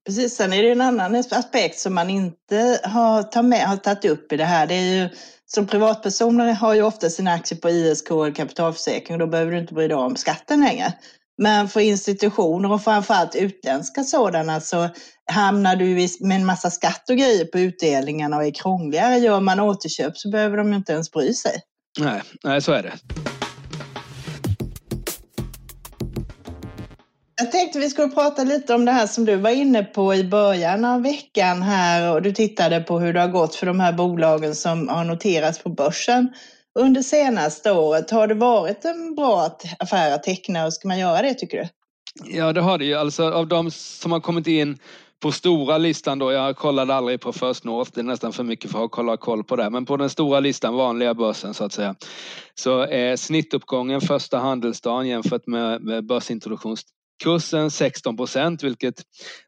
Precis, 0.05 0.35
sen 0.35 0.53
är 0.53 0.63
det 0.63 0.71
en 0.71 0.81
annan 0.81 1.15
aspekt 1.15 1.79
som 1.79 1.93
man 1.95 2.09
inte 2.09 2.79
har, 2.83 3.23
tar 3.23 3.43
med, 3.43 3.67
har 3.67 3.77
tagit 3.77 4.05
upp 4.05 4.31
i 4.31 4.37
det 4.37 4.45
här. 4.45 4.67
Det 4.67 4.73
är 4.73 4.95
ju, 4.95 5.09
som 5.45 5.67
privatpersoner 5.67 6.53
har 6.53 6.73
ju 6.73 6.81
ofta 6.81 7.09
sina 7.09 7.31
aktier 7.31 7.59
på 7.59 7.69
ISK 7.69 8.11
eller 8.11 8.31
kapitalförsäkring 8.31 9.15
och 9.15 9.19
då 9.19 9.27
behöver 9.27 9.51
du 9.51 9.59
inte 9.59 9.73
bry 9.73 9.87
dig 9.87 9.97
om 9.97 10.15
skatten 10.15 10.59
längre. 10.59 10.93
Men 11.37 11.69
för 11.69 11.79
institutioner 11.79 12.71
och 12.71 12.83
framförallt 12.83 13.35
utländska 13.35 14.03
sådana 14.03 14.61
så 14.61 14.89
hamnar 15.31 15.75
du 15.75 16.07
med 16.27 16.35
en 16.35 16.45
massa 16.45 16.69
skatt 16.69 17.09
och 17.09 17.17
grejer 17.17 17.45
på 17.45 17.59
utdelningarna 17.59 18.37
och 18.37 18.45
är 18.45 18.51
krångligare. 18.51 19.17
Gör 19.17 19.39
man 19.39 19.59
återköp 19.59 20.17
så 20.17 20.29
behöver 20.29 20.57
de 20.57 20.73
inte 20.73 20.91
ens 20.91 21.11
bry 21.11 21.33
sig. 21.33 21.61
Nej, 21.99 22.21
nej 22.43 22.61
så 22.61 22.71
är 22.71 22.83
det. 22.83 22.93
Jag 27.37 27.51
tänkte 27.51 27.79
vi 27.79 27.89
skulle 27.89 28.07
prata 28.07 28.43
lite 28.43 28.73
om 28.73 28.85
det 28.85 28.91
här 28.91 29.07
som 29.07 29.25
du 29.25 29.35
var 29.35 29.49
inne 29.49 29.83
på 29.83 30.15
i 30.15 30.23
början 30.23 30.85
av 30.85 31.01
veckan 31.01 31.61
här 31.61 32.13
och 32.13 32.21
du 32.21 32.31
tittade 32.31 32.79
på 32.79 32.99
hur 32.99 33.13
det 33.13 33.19
har 33.19 33.27
gått 33.27 33.55
för 33.55 33.65
de 33.65 33.79
här 33.79 33.93
bolagen 33.93 34.55
som 34.55 34.87
har 34.89 35.03
noterats 35.03 35.59
på 35.59 35.69
börsen 35.69 36.33
under 36.79 37.01
senaste 37.01 37.71
året. 37.71 38.11
Har 38.11 38.27
det 38.27 38.33
varit 38.33 38.85
en 38.85 39.15
bra 39.15 39.57
affär 39.79 40.11
att 40.11 40.23
teckna 40.23 40.65
och 40.65 40.73
ska 40.73 40.87
man 40.87 40.99
göra 40.99 41.21
det 41.21 41.33
tycker 41.33 41.57
du? 41.57 41.67
Ja 42.37 42.53
det 42.53 42.61
har 42.61 42.77
det 42.77 42.85
ju. 42.85 42.93
Alltså 42.93 43.31
av 43.31 43.47
de 43.47 43.71
som 43.71 44.11
har 44.11 44.19
kommit 44.19 44.47
in 44.47 44.77
på 45.19 45.31
stora 45.31 45.77
listan 45.77 46.19
då, 46.19 46.31
jag 46.31 46.55
kollade 46.55 46.95
aldrig 46.95 47.21
på 47.21 47.33
First 47.33 47.63
North, 47.63 47.91
det 47.93 48.01
är 48.01 48.03
nästan 48.03 48.33
för 48.33 48.43
mycket 48.43 48.71
för 48.71 48.85
att 48.85 48.91
kolla 48.91 49.17
koll 49.17 49.43
på 49.43 49.55
det, 49.55 49.69
men 49.69 49.85
på 49.85 49.97
den 49.97 50.09
stora 50.09 50.39
listan, 50.39 50.75
vanliga 50.75 51.13
börsen 51.13 51.53
så 51.53 51.63
att 51.63 51.73
säga, 51.73 51.95
så 52.55 52.79
är 52.81 53.15
snittuppgången 53.15 54.01
första 54.01 54.37
handelsdagen 54.37 55.07
jämfört 55.07 55.47
med, 55.47 56.05
börsintroduktions 56.05 56.83
kursen 57.23 57.71
16 57.71 58.17
procent, 58.17 58.63
vilket 58.63 58.95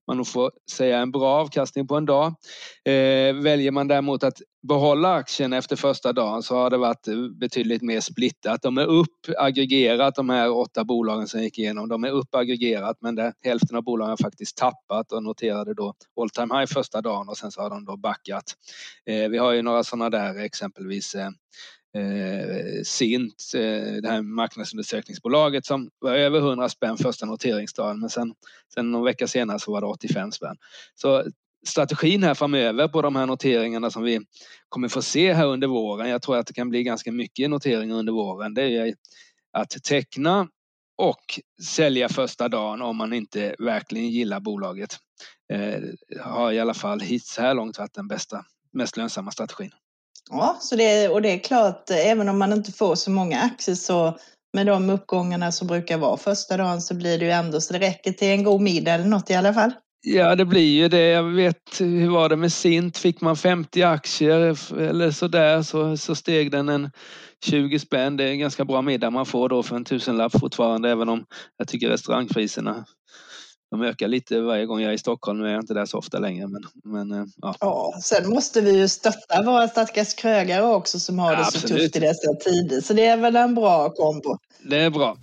man 0.07 0.17
nog 0.17 0.27
får 0.27 0.51
säga 0.71 0.97
är 0.97 1.01
en 1.01 1.11
bra 1.11 1.41
avkastning 1.41 1.87
på 1.87 1.95
en 1.95 2.05
dag. 2.05 2.27
Eh, 2.85 3.33
väljer 3.33 3.71
man 3.71 3.87
däremot 3.87 4.23
att 4.23 4.37
behålla 4.67 5.13
aktien 5.13 5.53
efter 5.53 5.75
första 5.75 6.13
dagen 6.13 6.43
så 6.43 6.55
har 6.55 6.69
det 6.69 6.77
varit 6.77 7.07
betydligt 7.39 7.81
mer 7.81 7.99
splittat. 7.99 8.61
De 8.61 8.77
är 8.77 8.85
upp 8.85 9.15
aggregerat, 9.37 10.15
de 10.15 10.29
här 10.29 10.51
åtta 10.51 10.83
bolagen 10.83 11.27
som 11.27 11.41
gick 11.41 11.59
igenom, 11.59 11.89
de 11.89 12.03
är 12.03 12.11
upp 12.11 12.35
aggregerat 12.35 12.97
men 13.01 13.15
det, 13.15 13.33
hälften 13.43 13.77
av 13.77 13.83
bolagen 13.83 14.09
har 14.09 14.17
faktiskt 14.17 14.57
tappat 14.57 15.11
och 15.11 15.23
noterade 15.23 15.73
då 15.73 15.93
all 16.21 16.29
time 16.29 16.59
high 16.59 16.73
första 16.73 17.01
dagen 17.01 17.29
och 17.29 17.37
sen 17.37 17.51
så 17.51 17.61
har 17.61 17.69
de 17.69 17.85
då 17.85 17.97
backat. 17.97 18.43
Eh, 19.05 19.29
vi 19.29 19.37
har 19.37 19.51
ju 19.51 19.61
några 19.61 19.83
sådana 19.83 20.09
där 20.09 20.39
exempelvis 20.39 21.15
eh, 21.15 21.29
eh, 21.95 22.83
Sint, 22.83 23.51
eh, 23.55 24.01
det 24.01 24.09
här 24.09 24.21
marknadsundersökningsbolaget 24.21 25.65
som 25.65 25.89
var 25.99 26.11
över 26.11 26.39
100 26.39 26.69
spänn 26.69 26.97
första 26.97 27.25
noteringsdagen 27.25 27.99
men 27.99 28.09
sen, 28.09 28.33
sen 28.73 28.91
någon 28.91 29.03
vecka 29.03 29.27
senare 29.27 29.59
så 29.59 29.71
var 29.71 29.81
det 29.81 29.87
85 29.87 30.31
spänn. 30.31 30.55
Så 30.95 31.23
strategin 31.67 32.23
här 32.23 32.33
framöver 32.33 32.87
på 32.87 33.01
de 33.01 33.15
här 33.15 33.25
noteringarna 33.25 33.91
som 33.91 34.03
vi 34.03 34.19
kommer 34.69 34.87
få 34.87 35.01
se 35.01 35.33
här 35.33 35.45
under 35.45 35.67
våren, 35.67 36.09
jag 36.09 36.21
tror 36.21 36.37
att 36.37 36.47
det 36.47 36.53
kan 36.53 36.69
bli 36.69 36.83
ganska 36.83 37.11
mycket 37.11 37.49
noteringar 37.49 37.95
under 37.95 38.13
våren, 38.13 38.53
det 38.53 38.63
är 38.63 38.93
att 39.53 39.83
teckna 39.83 40.47
och 40.97 41.39
sälja 41.63 42.09
första 42.09 42.49
dagen 42.49 42.81
om 42.81 42.97
man 42.97 43.13
inte 43.13 43.55
verkligen 43.59 44.09
gillar 44.09 44.39
bolaget. 44.39 44.97
Eh, 45.53 45.81
har 46.21 46.51
i 46.51 46.59
alla 46.59 46.73
fall 46.73 46.99
hittills 46.99 47.33
så 47.33 47.41
här 47.41 47.53
långt 47.53 47.79
varit 47.79 47.93
den 47.93 48.07
bästa, 48.07 48.45
mest 48.71 48.97
lönsamma 48.97 49.31
strategin. 49.31 49.71
Ja, 50.29 50.57
så 50.61 50.75
det, 50.75 51.09
och 51.09 51.21
det 51.21 51.31
är 51.31 51.39
klart, 51.39 51.89
även 51.89 52.29
om 52.29 52.37
man 52.37 52.53
inte 52.53 52.71
får 52.71 52.95
så 52.95 53.11
många 53.11 53.39
aktier 53.39 53.75
så 53.75 54.17
med 54.53 54.67
de 54.67 54.89
uppgångarna 54.89 55.51
som 55.51 55.67
brukar 55.67 55.97
vara 55.97 56.17
första 56.17 56.57
dagen 56.57 56.81
så 56.81 56.93
blir 56.95 57.19
det 57.19 57.25
ju 57.25 57.31
ändå 57.31 57.61
så 57.61 57.73
det 57.73 57.79
räcker 57.79 58.11
till 58.11 58.27
en 58.27 58.43
god 58.43 58.61
middag 58.61 58.93
eller 58.93 59.05
något 59.05 59.29
i 59.29 59.33
alla 59.33 59.53
fall. 59.53 59.71
Ja, 60.01 60.35
det 60.35 60.45
blir 60.45 60.81
ju 60.81 60.87
det. 60.87 61.07
Jag 61.07 61.23
vet, 61.23 61.79
hur 61.79 62.09
var 62.09 62.29
det 62.29 62.35
med 62.35 62.53
Sint? 62.53 62.97
Fick 62.97 63.21
man 63.21 63.35
50 63.37 63.83
aktier 63.83 64.39
eller 64.81 65.11
sådär 65.11 65.61
så, 65.61 65.97
så 65.97 66.15
steg 66.15 66.51
den 66.51 66.69
en 66.69 66.91
20 67.45 67.79
spänn. 67.79 68.17
Det 68.17 68.23
är 68.23 68.27
en 68.27 68.39
ganska 68.39 68.65
bra 68.65 68.81
middag 68.81 69.09
man 69.09 69.25
får 69.25 69.49
då 69.49 69.63
för 69.63 69.75
en 69.75 69.85
tusenlapp 69.85 70.39
fortfarande, 70.39 70.89
även 70.89 71.09
om 71.09 71.25
jag 71.57 71.67
tycker 71.67 71.89
restaurangpriserna 71.89 72.85
de 73.71 73.81
ökar 73.81 74.07
lite 74.07 74.39
varje 74.39 74.65
gång 74.65 74.81
jag 74.81 74.89
är 74.89 74.93
i 74.95 74.97
Stockholm. 74.97 75.39
Nu 75.39 75.47
är 75.47 75.51
jag 75.51 75.61
inte 75.61 75.73
där 75.73 75.85
så 75.85 75.97
ofta 75.97 76.19
längre. 76.19 76.47
Men, 76.47 76.63
men, 76.83 77.11
eh, 77.11 77.27
ja. 77.41 77.55
ja, 77.59 77.93
sen 78.03 78.29
måste 78.29 78.61
vi 78.61 78.77
ju 78.77 78.87
stötta 78.87 79.43
våra 79.43 79.67
stackars 79.67 80.13
krögare 80.13 80.65
också 80.65 80.99
som 80.99 81.19
har 81.19 81.31
det 81.31 81.37
ja, 81.37 81.45
så 81.45 81.67
tufft 81.67 81.95
i 81.95 81.99
dessa 81.99 82.33
tider. 82.33 82.81
Så 82.81 82.93
det 82.93 83.05
är 83.05 83.17
väl 83.17 83.35
en 83.35 83.55
bra 83.55 83.89
kombo. 83.89 84.37
Det 84.63 84.77
är 84.77 84.89
bra. 84.89 85.17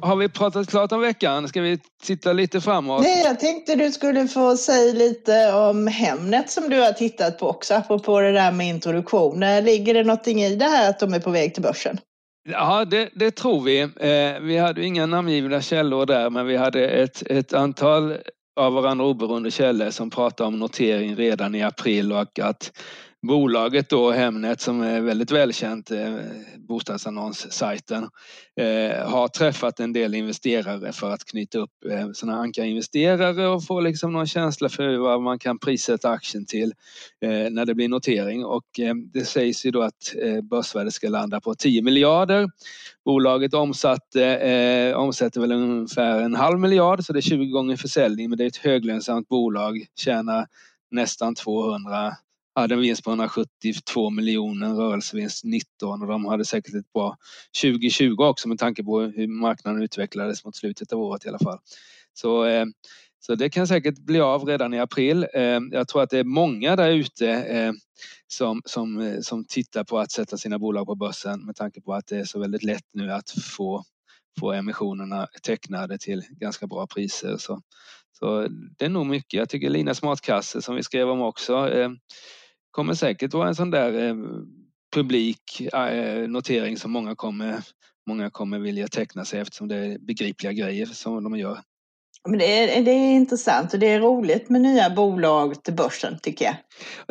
Har 0.00 0.16
vi 0.16 0.28
pratat 0.28 0.68
klart 0.68 0.92
om 0.92 1.00
veckan? 1.00 1.48
Ska 1.48 1.60
vi 1.60 1.78
titta 2.02 2.32
lite 2.32 2.60
framåt? 2.60 3.02
Nej, 3.02 3.22
jag 3.24 3.40
tänkte 3.40 3.74
du 3.74 3.92
skulle 3.92 4.28
få 4.28 4.56
säga 4.56 4.92
lite 4.92 5.52
om 5.52 5.86
Hemnet 5.86 6.50
som 6.50 6.68
du 6.68 6.80
har 6.80 6.92
tittat 6.92 7.38
på 7.38 7.48
också, 7.48 7.74
apropå 7.74 8.20
det 8.20 8.32
där 8.32 8.52
med 8.52 8.68
introduktion. 8.68 9.40
Ligger 9.40 9.94
det 9.94 10.04
någonting 10.04 10.42
i 10.42 10.56
det 10.56 10.64
här 10.64 10.90
att 10.90 10.98
de 11.00 11.14
är 11.14 11.20
på 11.20 11.30
väg 11.30 11.54
till 11.54 11.62
börsen? 11.62 11.98
Ja, 12.44 12.84
det, 12.84 13.10
det 13.14 13.30
tror 13.30 13.60
vi. 13.62 13.80
Eh, 13.80 14.40
vi 14.40 14.56
hade 14.56 14.84
inga 14.84 15.06
namngivna 15.06 15.60
källor 15.60 16.06
där, 16.06 16.30
men 16.30 16.46
vi 16.46 16.56
hade 16.56 16.88
ett, 16.88 17.22
ett 17.26 17.52
antal 17.52 18.16
av 18.56 18.72
varandra 18.72 19.04
oberoende 19.04 19.50
källor 19.50 19.90
som 19.90 20.10
pratade 20.10 20.48
om 20.48 20.58
notering 20.58 21.16
redan 21.16 21.54
i 21.54 21.62
april 21.62 22.12
och 22.12 22.38
att 22.38 22.72
bolaget 23.22 23.88
då, 23.88 24.10
Hemnet, 24.10 24.60
som 24.60 24.80
är 24.80 25.00
väldigt 25.00 25.30
välkänt, 25.30 25.90
eh, 25.90 26.14
bostadsannonssajten, 26.56 28.08
eh, 28.56 29.08
har 29.08 29.28
träffat 29.28 29.80
en 29.80 29.92
del 29.92 30.14
investerare 30.14 30.92
för 30.92 31.10
att 31.10 31.24
knyta 31.24 31.58
upp 31.58 31.70
eh, 31.90 32.10
sådana 32.12 32.38
ankarinvesterare 32.38 33.48
och 33.48 33.64
få 33.64 33.80
liksom 33.80 34.12
någon 34.12 34.26
känsla 34.26 34.68
för 34.68 34.96
vad 34.96 35.22
man 35.22 35.38
kan 35.38 35.58
prissätta 35.58 36.10
aktien 36.10 36.46
till 36.46 36.72
eh, 37.20 37.50
när 37.50 37.64
det 37.64 37.74
blir 37.74 37.88
notering. 37.88 38.44
Och 38.44 38.80
eh, 38.80 38.94
det 38.94 39.24
sägs 39.24 39.66
ju 39.66 39.70
då 39.70 39.82
att 39.82 40.14
eh, 40.22 40.40
börsvärdet 40.40 40.92
ska 40.92 41.08
landa 41.08 41.40
på 41.40 41.54
10 41.54 41.82
miljarder. 41.82 42.50
Bolaget 43.04 43.54
omsatte, 43.54 44.94
omsätter 44.96 45.40
väl 45.40 45.52
ungefär 45.52 46.20
en 46.20 46.34
halv 46.34 46.58
miljard 46.60 47.04
så 47.04 47.12
det 47.12 47.18
är 47.18 47.20
20 47.20 47.46
gånger 47.46 47.76
försäljning 47.76 48.30
men 48.30 48.38
det 48.38 48.44
är 48.44 48.48
ett 48.48 48.56
höglönsamt 48.56 49.28
bolag, 49.28 49.86
tjänar 49.96 50.46
nästan 50.90 51.34
200 51.34 52.12
hade 52.54 52.74
en 52.74 52.80
vinst 52.80 53.04
på 53.04 53.10
172 53.10 54.10
miljoner, 54.10 54.74
rörelsevinst 54.74 55.44
19 55.44 56.02
och 56.02 56.08
de 56.08 56.24
hade 56.24 56.44
säkert 56.44 56.74
ett 56.74 56.92
bra 56.92 57.16
2020 57.62 58.16
också 58.18 58.48
med 58.48 58.58
tanke 58.58 58.84
på 58.84 59.00
hur 59.00 59.26
marknaden 59.26 59.82
utvecklades 59.82 60.44
mot 60.44 60.56
slutet 60.56 60.92
av 60.92 61.00
året 61.00 61.24
i 61.24 61.28
alla 61.28 61.38
fall. 61.38 61.58
Så, 62.14 62.44
eh, 62.44 62.66
så 63.20 63.34
det 63.34 63.50
kan 63.50 63.66
säkert 63.66 63.98
bli 63.98 64.20
av 64.20 64.44
redan 64.44 64.74
i 64.74 64.80
april. 64.80 65.26
Eh, 65.34 65.60
jag 65.70 65.88
tror 65.88 66.02
att 66.02 66.10
det 66.10 66.18
är 66.18 66.24
många 66.24 66.76
där 66.76 66.90
ute 66.90 67.28
eh, 67.30 67.72
som, 68.26 68.62
som, 68.64 69.18
som 69.22 69.44
tittar 69.44 69.84
på 69.84 69.98
att 69.98 70.10
sätta 70.10 70.36
sina 70.36 70.58
bolag 70.58 70.86
på 70.86 70.94
börsen 70.94 71.46
med 71.46 71.56
tanke 71.56 71.80
på 71.80 71.94
att 71.94 72.06
det 72.06 72.18
är 72.18 72.24
så 72.24 72.40
väldigt 72.40 72.62
lätt 72.62 72.88
nu 72.92 73.12
att 73.12 73.30
få, 73.30 73.84
få 74.40 74.52
emissionerna 74.52 75.28
tecknade 75.42 75.98
till 75.98 76.22
ganska 76.30 76.66
bra 76.66 76.86
priser. 76.86 77.36
Så, 77.36 77.60
så 78.18 78.48
det 78.78 78.84
är 78.84 78.88
nog 78.88 79.06
mycket. 79.06 79.38
Jag 79.38 79.48
tycker 79.48 79.70
Lina 79.70 79.94
Smartkasse 79.94 80.62
som 80.62 80.74
vi 80.74 80.82
skrev 80.82 81.08
om 81.08 81.20
också 81.20 81.68
kommer 82.72 82.94
säkert 82.94 83.34
vara 83.34 83.48
en 83.48 83.54
sån 83.54 83.70
där 83.70 84.08
eh, 84.08 84.14
publik 84.94 85.60
eh, 85.60 86.28
notering 86.28 86.76
som 86.76 86.90
många 86.90 87.14
kommer, 87.14 87.62
många 88.06 88.30
kommer 88.30 88.58
vilja 88.58 88.88
teckna 88.88 89.24
sig 89.24 89.40
eftersom 89.40 89.68
det 89.68 89.76
är 89.76 89.98
begripliga 89.98 90.52
grejer 90.52 90.86
som 90.86 91.24
de 91.24 91.36
gör. 91.36 91.60
Men 92.28 92.38
det, 92.38 92.76
är, 92.76 92.82
det 92.82 92.90
är 92.90 93.14
intressant 93.14 93.74
och 93.74 93.78
det 93.78 93.88
är 93.88 94.00
roligt 94.00 94.48
med 94.48 94.60
nya 94.60 94.90
bolag 94.90 95.64
till 95.64 95.74
börsen 95.74 96.18
tycker 96.22 96.44
jag. 96.44 96.54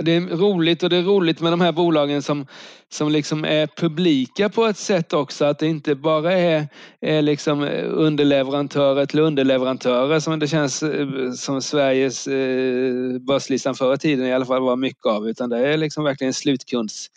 Det 0.06 0.16
är 0.16 0.22
roligt 0.22 0.84
och 0.84 0.90
det 0.90 0.98
är 0.98 1.04
roligt 1.04 1.42
med 1.42 1.54
de 1.54 1.62
här 1.62 1.72
bolagen 1.72 2.22
som, 2.22 2.48
som 2.90 3.12
liksom 3.12 3.46
är 3.46 3.68
publika 3.68 4.50
på 4.50 4.66
ett 4.66 4.78
sätt 4.78 5.14
också. 5.14 5.46
Att 5.46 5.60
det 5.60 5.68
inte 5.68 5.96
bara 5.96 6.34
är, 6.34 6.68
är 7.02 7.22
liksom 7.22 7.64
underleverantörer 7.88 9.06
till 9.06 9.20
underleverantörer 9.20 10.20
som 10.20 10.40
det 10.40 10.48
känns 10.48 10.84
eh, 10.84 11.32
som 11.32 11.62
Sveriges 11.62 12.28
eh, 12.28 13.20
börslistan 13.20 13.76
förr 13.76 13.94
i 13.94 13.98
tiden 13.98 14.26
i 14.26 14.34
alla 14.34 14.46
fall 14.46 14.62
var 14.62 14.76
mycket 14.76 15.06
av. 15.06 15.30
Utan 15.30 15.50
det 15.50 15.68
är 15.68 15.78
liksom 15.78 16.04
verkligen 16.04 16.34
slutkunds, 16.34 17.08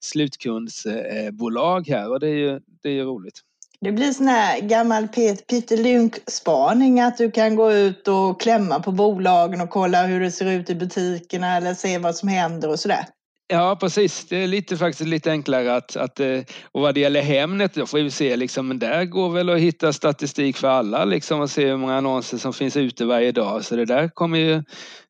slutkundsbolag 0.00 1.88
här 1.88 2.10
och 2.10 2.20
det 2.20 2.28
är 2.28 2.36
ju, 2.36 2.60
det 2.82 2.88
är 2.88 2.92
ju 2.92 3.04
roligt. 3.04 3.40
Det 3.84 3.92
blir 3.92 4.12
sån 4.12 4.28
här 4.28 4.60
gammal 4.60 5.08
Peter 5.08 5.76
Lynk-spaning, 5.76 7.00
att 7.00 7.18
du 7.18 7.30
kan 7.30 7.56
gå 7.56 7.72
ut 7.72 8.08
och 8.08 8.40
klämma 8.40 8.80
på 8.80 8.92
bolagen 8.92 9.60
och 9.60 9.70
kolla 9.70 10.06
hur 10.06 10.20
det 10.20 10.30
ser 10.30 10.50
ut 10.50 10.70
i 10.70 10.74
butikerna 10.74 11.56
eller 11.56 11.74
se 11.74 11.98
vad 11.98 12.16
som 12.16 12.28
händer 12.28 12.68
och 12.68 12.80
sådär. 12.80 13.06
Ja 13.46 13.76
precis, 13.80 14.28
det 14.28 14.36
är 14.36 14.46
lite, 14.46 14.76
faktiskt 14.76 15.08
lite 15.08 15.30
enklare 15.30 15.76
att, 15.76 15.96
att 15.96 16.20
eh, 16.20 16.40
och 16.72 16.80
vad 16.80 16.94
det 16.94 17.00
gäller 17.00 17.22
Hemnet 17.22 17.74
då 17.74 17.86
får 17.86 17.98
vi 17.98 18.10
se 18.10 18.36
liksom, 18.36 18.68
men 18.68 18.78
där 18.78 19.04
går 19.04 19.30
väl 19.30 19.50
att 19.50 19.58
hitta 19.58 19.92
statistik 19.92 20.56
för 20.56 20.68
alla 20.68 21.04
liksom 21.04 21.40
och 21.40 21.50
se 21.50 21.66
hur 21.66 21.76
många 21.76 21.96
annonser 21.96 22.38
som 22.38 22.52
finns 22.52 22.76
ute 22.76 23.04
varje 23.04 23.32
dag. 23.32 23.64
Så 23.64 23.76
det 23.76 23.84
där 23.84 24.08
kommer 24.08 24.38
ju, 24.38 24.62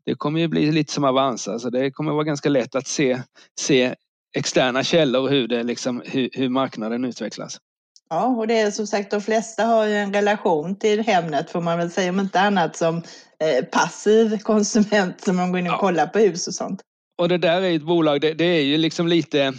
det 0.06 0.14
kommer 0.14 0.40
ju 0.40 0.48
bli 0.48 0.72
lite 0.72 0.92
som 0.92 1.04
Avanza, 1.04 1.58
så 1.58 1.70
det 1.70 1.90
kommer 1.90 2.12
vara 2.12 2.24
ganska 2.24 2.48
lätt 2.48 2.74
att 2.74 2.86
se, 2.86 3.22
se 3.60 3.94
externa 4.36 4.84
källor 4.84 5.28
hur, 5.28 5.48
det 5.48 5.62
liksom, 5.62 6.02
hur, 6.04 6.28
hur 6.32 6.48
marknaden 6.48 7.04
utvecklas. 7.04 7.58
Ja, 8.10 8.26
och 8.26 8.46
det 8.46 8.58
är 8.58 8.70
som 8.70 8.86
sagt 8.86 9.10
de 9.10 9.20
flesta 9.20 9.64
har 9.64 9.86
ju 9.86 9.94
en 9.94 10.12
relation 10.12 10.76
till 10.76 11.00
Hemnet 11.00 11.50
får 11.50 11.60
man 11.60 11.78
väl 11.78 11.90
säga, 11.90 12.10
om 12.10 12.20
inte 12.20 12.40
annat 12.40 12.76
som 12.76 12.96
eh, 13.40 13.64
passiv 13.64 14.38
konsument 14.42 15.20
som 15.20 15.36
man 15.36 15.52
går 15.52 15.58
in 15.58 15.66
och 15.66 15.72
ja. 15.72 15.78
kollar 15.78 16.06
på 16.06 16.18
hus 16.18 16.48
och 16.48 16.54
sånt. 16.54 16.80
Och 17.18 17.28
det 17.28 17.38
där 17.38 17.62
är 17.62 17.76
ett 17.76 17.82
bolag, 17.82 18.20
det, 18.20 18.34
det 18.34 18.44
är 18.44 18.62
ju 18.62 18.76
liksom 18.76 19.08
lite 19.08 19.54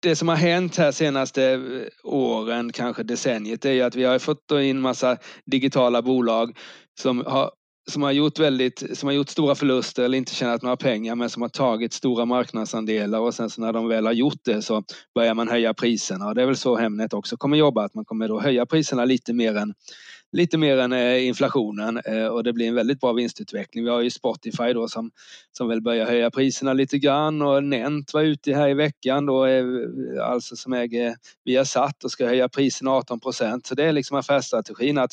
det 0.00 0.16
som 0.16 0.28
har 0.28 0.36
hänt 0.36 0.76
här 0.76 0.92
senaste 0.92 1.60
åren, 2.02 2.72
kanske 2.72 3.02
decenniet, 3.02 3.64
är 3.64 3.72
ju 3.72 3.82
att 3.82 3.94
vi 3.94 4.04
har 4.04 4.18
fått 4.18 4.50
in 4.50 4.80
massa 4.80 5.16
digitala 5.44 6.02
bolag 6.02 6.58
som 7.00 7.24
har 7.26 7.50
som 7.88 8.02
har 8.02 8.12
gjort 8.12 8.38
väldigt, 8.38 8.98
som 8.98 9.06
har 9.06 9.14
gjort 9.14 9.28
stora 9.28 9.54
förluster 9.54 10.04
eller 10.04 10.18
inte 10.18 10.34
tjänat 10.34 10.62
några 10.62 10.76
pengar 10.76 11.14
men 11.14 11.30
som 11.30 11.42
har 11.42 11.48
tagit 11.48 11.92
stora 11.92 12.24
marknadsandelar 12.24 13.18
och 13.18 13.34
sen 13.34 13.50
så 13.50 13.60
när 13.60 13.72
de 13.72 13.88
väl 13.88 14.06
har 14.06 14.12
gjort 14.12 14.44
det 14.44 14.62
så 14.62 14.84
börjar 15.14 15.34
man 15.34 15.48
höja 15.48 15.74
priserna 15.74 16.26
och 16.26 16.34
det 16.34 16.42
är 16.42 16.46
väl 16.46 16.56
så 16.56 16.76
Hemnet 16.76 17.12
också 17.12 17.36
kommer 17.36 17.56
jobba 17.56 17.84
att 17.84 17.94
man 17.94 18.04
kommer 18.04 18.28
då 18.28 18.40
höja 18.40 18.66
priserna 18.66 19.04
lite 19.04 19.32
mer 19.32 19.56
än 19.56 19.74
lite 20.32 20.58
mer 20.58 20.78
än 20.78 20.92
eh, 20.92 21.26
inflationen 21.26 22.00
eh, 22.04 22.26
och 22.26 22.44
det 22.44 22.52
blir 22.52 22.68
en 22.68 22.74
väldigt 22.74 23.00
bra 23.00 23.12
vinstutveckling. 23.12 23.84
Vi 23.84 23.90
har 23.90 24.00
ju 24.00 24.10
Spotify 24.10 24.72
då 24.72 24.88
som, 24.88 25.10
som 25.52 25.68
väl 25.68 25.82
börjar 25.82 26.06
höja 26.06 26.30
priserna 26.30 26.72
lite 26.72 26.98
grann 26.98 27.42
och 27.42 27.64
Nent 27.64 28.14
var 28.14 28.22
ute 28.22 28.54
här 28.54 28.68
i 28.68 28.74
veckan 28.74 29.26
då, 29.26 29.46
eh, 29.46 29.64
alltså 30.22 30.56
som 30.56 30.72
äger 30.72 31.16
Viasat 31.44 32.04
och 32.04 32.10
ska 32.10 32.26
höja 32.26 32.48
priserna 32.48 32.90
18 32.90 33.20
procent. 33.20 33.66
Så 33.66 33.74
det 33.74 33.84
är 33.84 33.92
liksom 33.92 34.16
affärsstrategin 34.16 34.98
att 34.98 35.12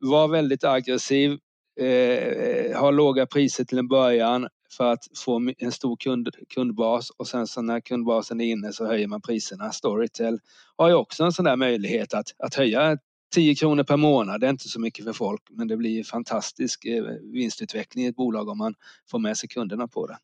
vara 0.00 0.26
väldigt 0.26 0.64
aggressiv, 0.64 1.38
eh, 1.78 2.80
ha 2.80 2.90
låga 2.90 3.26
priser 3.26 3.64
till 3.64 3.78
en 3.78 3.88
början 3.88 4.48
för 4.70 4.92
att 4.92 5.04
få 5.16 5.52
en 5.58 5.72
stor 5.72 5.96
kund, 5.96 6.28
kundbas 6.54 7.10
och 7.10 7.28
sen 7.28 7.46
så 7.46 7.62
när 7.62 7.80
kundbasen 7.80 8.40
är 8.40 8.44
inne 8.44 8.72
så 8.72 8.86
höjer 8.86 9.06
man 9.06 9.20
priserna. 9.20 9.72
Storytel 9.72 10.40
har 10.76 10.88
ju 10.88 10.94
också 10.94 11.24
en 11.24 11.32
sån 11.32 11.44
där 11.44 11.56
möjlighet 11.56 12.14
att, 12.14 12.26
att 12.38 12.54
höja 12.54 12.98
10 13.34 13.54
kronor 13.54 13.84
per 13.84 13.96
månad. 13.96 14.40
Det 14.40 14.46
är 14.46 14.50
inte 14.50 14.68
så 14.68 14.80
mycket 14.80 15.04
för 15.04 15.12
folk 15.12 15.42
men 15.50 15.68
det 15.68 15.76
blir 15.76 16.04
fantastisk 16.04 16.84
eh, 16.84 17.04
vinstutveckling 17.32 18.04
i 18.04 18.08
ett 18.08 18.16
bolag 18.16 18.48
om 18.48 18.58
man 18.58 18.74
får 19.10 19.18
med 19.18 19.36
sig 19.36 19.48
kunderna 19.48 19.88
på 19.88 20.06
det. 20.06 20.18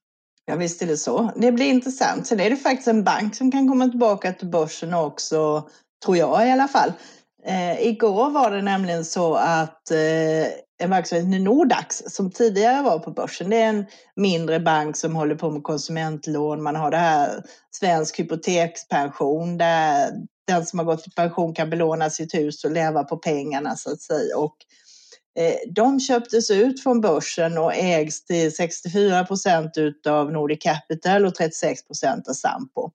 Ja 0.47 0.57
visst 0.57 0.83
är 0.83 0.87
det 0.87 0.97
så. 0.97 1.33
Det 1.37 1.53
blir 1.53 1.67
intressant. 1.67 2.27
Sen 2.27 2.41
är 2.41 2.51
det 2.51 2.57
faktiskt 2.57 2.89
en 2.89 3.05
bank 3.05 3.35
som 3.35 3.51
kan 3.51 3.69
komma 3.69 3.89
tillbaka 3.89 4.33
till 4.33 4.49
börsen 4.49 4.95
också, 4.95 5.69
tror 6.05 6.17
jag 6.17 6.49
i 6.49 6.51
alla 6.51 6.69
fall. 6.69 6.93
Eh, 7.47 7.87
igår 7.87 8.31
var 8.31 8.51
det 8.51 8.63
nämligen 8.63 9.05
så 9.05 9.35
att 9.35 9.91
eh, 9.91 10.47
en 10.79 10.91
verksamhet, 10.91 11.41
Nordax, 11.41 12.03
som 12.07 12.31
tidigare 12.31 12.83
var 12.83 12.99
på 12.99 13.11
börsen, 13.11 13.51
det 13.51 13.57
är 13.57 13.69
en 13.69 13.87
mindre 14.17 14.61
bank 14.61 14.97
som 14.97 15.17
håller 15.17 15.35
på 15.35 15.51
med 15.51 15.63
konsumentlån. 15.63 16.63
Man 16.63 16.77
har 16.77 16.91
det 16.91 16.97
här 16.97 17.43
Svensk 17.71 18.21
hypotekspension 18.21 19.59
där 19.59 20.11
den 20.47 20.67
som 20.67 20.79
har 20.79 20.87
gått 20.87 21.07
i 21.07 21.11
pension 21.11 21.55
kan 21.55 21.71
belåna 21.71 22.11
sitt 22.11 22.35
hus 22.35 22.65
och 22.65 22.71
leva 22.71 23.05
på 23.05 23.17
pengarna 23.17 23.77
så 23.77 23.93
att 23.93 24.01
säga. 24.01 24.37
Och, 24.37 24.57
eh, 25.39 25.55
de 25.75 26.01
köptes 26.01 26.51
ut 26.51 26.83
från 26.83 27.01
börsen 27.01 27.59
och 27.59 27.75
ägs 27.75 28.25
till 28.25 28.55
64 28.55 29.25
procent 29.25 29.77
av 30.09 30.33
Nordic 30.33 30.63
Capital 30.63 31.27
och 31.27 31.35
36 31.35 31.87
procent 31.87 32.29
av 32.29 32.33
Sampo. 32.33 32.91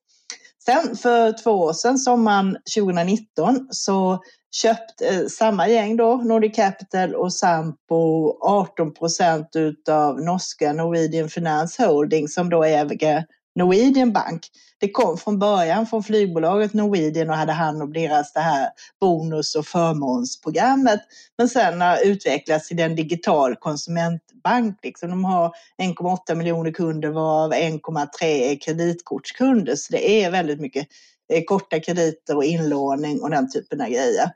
Sen 0.65 0.95
för 0.95 1.43
två 1.43 1.51
år 1.51 1.73
sedan, 1.73 1.97
sommaren 1.97 2.57
2019, 2.75 3.67
så 3.71 4.19
köpt 4.51 5.01
eh, 5.01 5.25
samma 5.25 5.67
gäng 5.67 5.97
då, 5.97 6.15
Nordic 6.15 6.55
Capital 6.55 7.15
och 7.15 7.33
Sampo 7.33 8.33
18 8.41 8.93
procent 8.93 9.47
av 9.89 10.21
norska 10.21 10.73
Norwegian 10.73 11.29
Finance 11.29 11.85
Holding 11.85 12.27
som 12.27 12.49
då 12.49 12.63
äger 12.63 13.25
Norwegian 13.55 14.13
Bank. 14.13 14.47
Det 14.79 14.91
kom 14.91 15.17
från 15.17 15.39
början 15.39 15.87
från 15.87 16.03
flygbolaget 16.03 16.73
Norwegian 16.73 17.29
och 17.29 17.35
hade 17.35 17.51
hand 17.51 17.83
om 17.83 17.93
deras 17.93 18.33
det 18.33 18.39
här 18.39 18.69
bonus 19.01 19.55
och 19.55 19.65
förmånsprogrammet. 19.65 20.99
Men 21.37 21.49
sen 21.49 21.81
har 21.81 22.05
utvecklats 22.05 22.67
till 22.67 22.79
en 22.79 22.95
digital 22.95 23.55
konsumentbank. 23.55 24.79
Liksom. 24.83 25.09
De 25.09 25.25
har 25.25 25.51
1,8 25.81 26.35
miljoner 26.35 26.71
kunder 26.71 27.09
varav 27.09 27.53
1,3 27.53 28.23
är 28.23 28.59
kreditkortskunder. 28.61 29.75
Så 29.75 29.91
det 29.91 30.23
är 30.23 30.31
väldigt 30.31 30.61
mycket 30.61 30.87
Eh, 31.29 31.43
korta 31.43 31.79
krediter 31.79 32.35
och 32.37 32.43
inlåning 32.43 33.21
och 33.21 33.29
den 33.29 33.51
typen 33.51 33.81
av 33.81 33.87
grejer. 33.87 34.31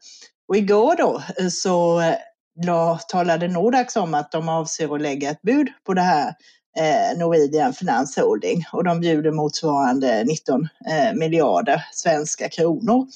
Och 0.47 0.57
igår 0.57 0.95
då 0.97 1.23
eh, 1.37 1.47
så 1.47 2.01
eh, 2.01 2.15
la, 2.65 2.97
talade 2.97 3.47
Nordax 3.47 3.95
om 3.95 4.13
att 4.13 4.31
de 4.31 4.49
avser 4.49 4.95
att 4.95 5.01
lägga 5.01 5.29
ett 5.29 5.41
bud 5.41 5.67
på 5.85 5.93
det 5.93 6.01
här 6.01 6.33
eh, 6.77 7.19
Norwegian 7.19 7.73
Finance 7.73 8.21
Holding 8.21 8.65
och 8.71 8.83
de 8.83 8.99
bjuder 8.99 9.31
motsvarande 9.31 10.23
19 10.23 10.67
eh, 10.89 11.13
miljarder 11.13 11.85
svenska 11.91 12.49
kronor. 12.49 13.07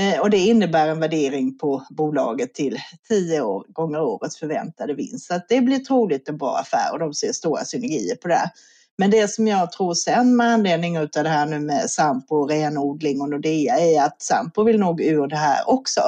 Eh, 0.00 0.20
och 0.20 0.30
det 0.30 0.38
innebär 0.38 0.88
en 0.88 1.00
värdering 1.00 1.58
på 1.58 1.86
bolaget 1.90 2.54
till 2.54 2.78
10 3.08 3.40
år, 3.40 3.64
gånger 3.68 4.00
årets 4.00 4.38
förväntade 4.38 4.94
vinst. 4.94 5.26
Så 5.26 5.40
det 5.48 5.60
blir 5.60 5.78
troligt 5.78 6.28
en 6.28 6.38
bra 6.38 6.56
affär 6.58 6.92
och 6.92 6.98
de 6.98 7.14
ser 7.14 7.32
stora 7.32 7.64
synergier 7.64 8.16
på 8.16 8.28
det. 8.28 8.34
här. 8.34 8.50
Men 8.98 9.10
det 9.10 9.28
som 9.28 9.48
jag 9.48 9.72
tror 9.72 9.94
sen 9.94 10.36
med 10.36 10.46
anledning 10.46 10.98
av 10.98 11.08
det 11.12 11.28
här 11.28 11.46
nu 11.46 11.58
med 11.58 11.90
Sampo, 11.90 12.46
renodling 12.46 13.20
och 13.20 13.30
Nordea 13.30 13.78
är 13.78 14.02
att 14.02 14.22
Sampo 14.22 14.64
vill 14.64 14.78
nog 14.78 15.00
ur 15.00 15.26
det 15.26 15.36
här 15.36 15.70
också. 15.70 16.00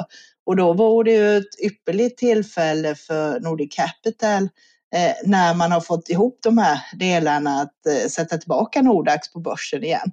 Och 0.46 0.56
då 0.56 0.72
vore 0.72 1.10
det 1.10 1.16
ju 1.16 1.36
ett 1.36 1.60
ypperligt 1.64 2.18
tillfälle 2.18 2.94
för 2.94 3.40
Nordic 3.40 3.74
Capital 3.76 4.48
Eh, 4.94 5.14
när 5.24 5.54
man 5.54 5.72
har 5.72 5.80
fått 5.80 6.08
ihop 6.08 6.38
de 6.42 6.58
här 6.58 6.78
delarna 6.96 7.60
att 7.60 7.86
eh, 7.86 8.08
sätta 8.08 8.38
tillbaka 8.38 8.82
Nordax 8.82 9.32
på 9.32 9.40
börsen 9.40 9.84
igen. 9.84 10.12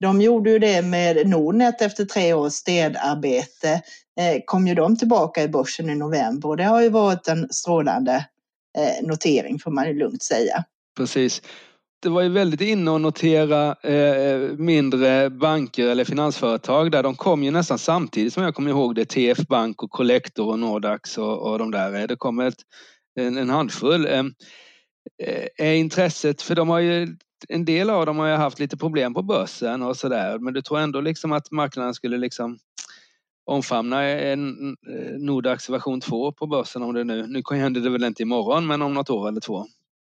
De 0.00 0.20
gjorde 0.20 0.50
ju 0.50 0.58
det 0.58 0.82
med 0.82 1.28
Nordnet 1.28 1.82
efter 1.82 2.04
tre 2.04 2.34
års 2.34 2.52
städarbete. 2.52 3.72
Eh, 4.20 4.42
kom 4.44 4.66
ju 4.66 4.74
de 4.74 4.96
tillbaka 4.96 5.42
i 5.42 5.48
börsen 5.48 5.90
i 5.90 5.94
november 5.94 6.48
och 6.48 6.56
det 6.56 6.64
har 6.64 6.82
ju 6.82 6.88
varit 6.88 7.28
en 7.28 7.48
strålande 7.52 8.26
eh, 8.78 9.06
notering 9.06 9.58
får 9.58 9.70
man 9.70 9.88
ju 9.88 9.98
lugnt 9.98 10.22
säga. 10.22 10.64
Precis. 10.96 11.42
Det 12.02 12.08
var 12.08 12.22
ju 12.22 12.28
väldigt 12.28 12.60
inne 12.60 12.94
att 12.94 13.00
notera 13.00 13.76
eh, 13.82 13.94
eh, 13.94 14.40
mindre 14.40 15.30
banker 15.30 15.88
eller 15.88 16.04
finansföretag 16.04 16.90
där. 16.90 17.02
De 17.02 17.14
kom 17.14 17.42
ju 17.44 17.50
nästan 17.50 17.78
samtidigt 17.78 18.32
som 18.32 18.42
jag 18.42 18.54
kommer 18.54 18.70
ihåg 18.70 18.94
det. 18.94 19.04
TF 19.04 19.38
Bank 19.38 19.82
och 19.82 19.90
Collector 19.90 20.48
och 20.48 20.58
Nordax 20.58 21.18
och, 21.18 21.50
och 21.50 21.58
de 21.58 21.70
där. 21.70 22.00
Eh, 22.00 22.06
det 22.06 22.16
kom 22.16 22.40
ett 22.40 22.54
en, 23.20 23.38
en 23.38 23.50
handfull. 23.50 24.06
Ehm, 24.06 24.34
eh, 25.22 25.66
är 25.66 25.74
intresset, 25.74 26.42
för 26.42 26.54
de 26.54 26.68
har 26.68 26.78
ju 26.78 27.16
en 27.48 27.64
del 27.64 27.90
av 27.90 28.06
dem 28.06 28.18
har 28.18 28.26
ju 28.26 28.34
haft 28.34 28.58
lite 28.58 28.76
problem 28.76 29.14
på 29.14 29.22
börsen 29.22 29.82
och 29.82 29.96
sådär 29.96 30.38
men 30.38 30.54
du 30.54 30.62
tror 30.62 30.78
ändå 30.78 31.00
liksom 31.00 31.32
att 31.32 31.50
marknaden 31.50 31.94
skulle 31.94 32.18
liksom 32.18 32.58
omfamna 33.44 34.02
en 34.02 34.76
Nordax 35.18 35.70
version 35.70 36.00
2 36.00 36.32
på 36.32 36.46
börsen 36.46 36.82
om 36.82 36.94
det 36.94 37.04
nu, 37.04 37.26
nu 37.26 37.42
händer 37.56 37.80
det 37.80 37.90
väl 37.90 38.04
inte 38.04 38.22
imorgon 38.22 38.66
men 38.66 38.82
om 38.82 38.94
något 38.94 39.10
år 39.10 39.28
eller 39.28 39.40
två? 39.40 39.66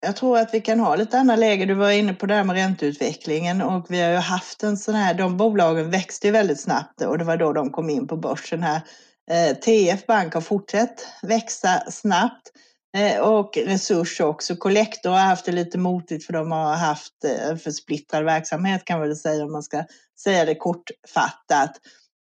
Jag 0.04 0.16
tror 0.16 0.38
att 0.38 0.54
vi 0.54 0.60
kan 0.60 0.80
ha 0.80 0.96
lite 0.96 1.18
andra 1.18 1.36
läge. 1.36 1.64
Du 1.64 1.74
var 1.74 1.90
inne 1.90 2.14
på 2.14 2.26
det 2.26 2.34
här 2.34 2.44
med 2.44 2.56
ränteutvecklingen 2.56 3.62
och 3.62 3.86
vi 3.88 4.02
har 4.02 4.10
ju 4.10 4.16
haft 4.16 4.62
en 4.62 4.76
sån 4.76 4.94
här, 4.94 5.14
de 5.14 5.36
bolagen 5.36 5.90
växte 5.90 6.26
ju 6.26 6.32
väldigt 6.32 6.60
snabbt 6.60 7.02
och 7.02 7.18
det 7.18 7.24
var 7.24 7.36
då 7.36 7.52
de 7.52 7.70
kom 7.70 7.90
in 7.90 8.06
på 8.06 8.16
börsen 8.16 8.62
här. 8.62 8.80
Eh, 9.30 9.56
TF 9.56 10.06
Bank 10.06 10.34
har 10.34 10.40
fortsatt 10.40 11.06
växa 11.22 11.90
snabbt. 11.90 12.50
Eh, 12.96 13.20
och 13.20 13.58
Resurs 13.66 14.20
också. 14.20 14.56
Collector 14.56 15.10
har 15.10 15.18
haft 15.18 15.44
det 15.44 15.52
lite 15.52 15.78
motigt 15.78 16.26
för 16.26 16.32
de 16.32 16.52
har 16.52 16.74
haft 16.74 17.24
eh, 17.24 17.56
för 17.56 17.70
splittrad 17.70 18.24
verksamhet 18.24 18.84
kan 18.84 18.98
man 18.98 19.08
väl 19.08 19.16
säga 19.16 19.44
om 19.44 19.52
man 19.52 19.62
ska 19.62 19.84
säga 20.20 20.44
det 20.44 20.54
kortfattat. 20.54 21.72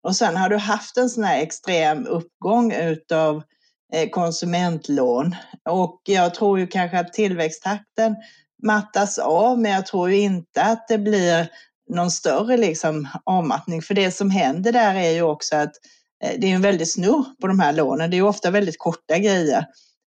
Och 0.02 0.16
sen 0.16 0.36
har 0.36 0.48
du 0.48 0.56
haft 0.56 0.96
en 0.96 1.10
sån 1.10 1.24
här 1.24 1.42
extrem 1.42 2.06
uppgång 2.06 2.72
utav 2.72 3.42
Eh, 3.94 4.08
konsumentlån. 4.08 5.36
Och 5.68 6.00
jag 6.04 6.34
tror 6.34 6.58
ju 6.58 6.66
kanske 6.66 6.98
att 6.98 7.12
tillväxttakten 7.12 8.16
mattas 8.62 9.18
av, 9.18 9.58
men 9.58 9.72
jag 9.72 9.86
tror 9.86 10.10
ju 10.10 10.20
inte 10.20 10.62
att 10.62 10.88
det 10.88 10.98
blir 10.98 11.48
någon 11.88 12.10
större 12.10 12.56
liksom 12.56 13.08
avmattning. 13.24 13.82
För 13.82 13.94
det 13.94 14.10
som 14.10 14.30
händer 14.30 14.72
där 14.72 14.94
är 14.94 15.10
ju 15.10 15.22
också 15.22 15.56
att 15.56 15.72
eh, 16.24 16.32
det 16.38 16.50
är 16.50 16.54
en 16.54 16.62
väldig 16.62 16.88
snurr 16.88 17.24
på 17.40 17.46
de 17.46 17.60
här 17.60 17.72
lånen. 17.72 18.10
Det 18.10 18.16
är 18.16 18.18
ju 18.18 18.28
ofta 18.28 18.50
väldigt 18.50 18.78
korta 18.78 19.18
grejer 19.18 19.66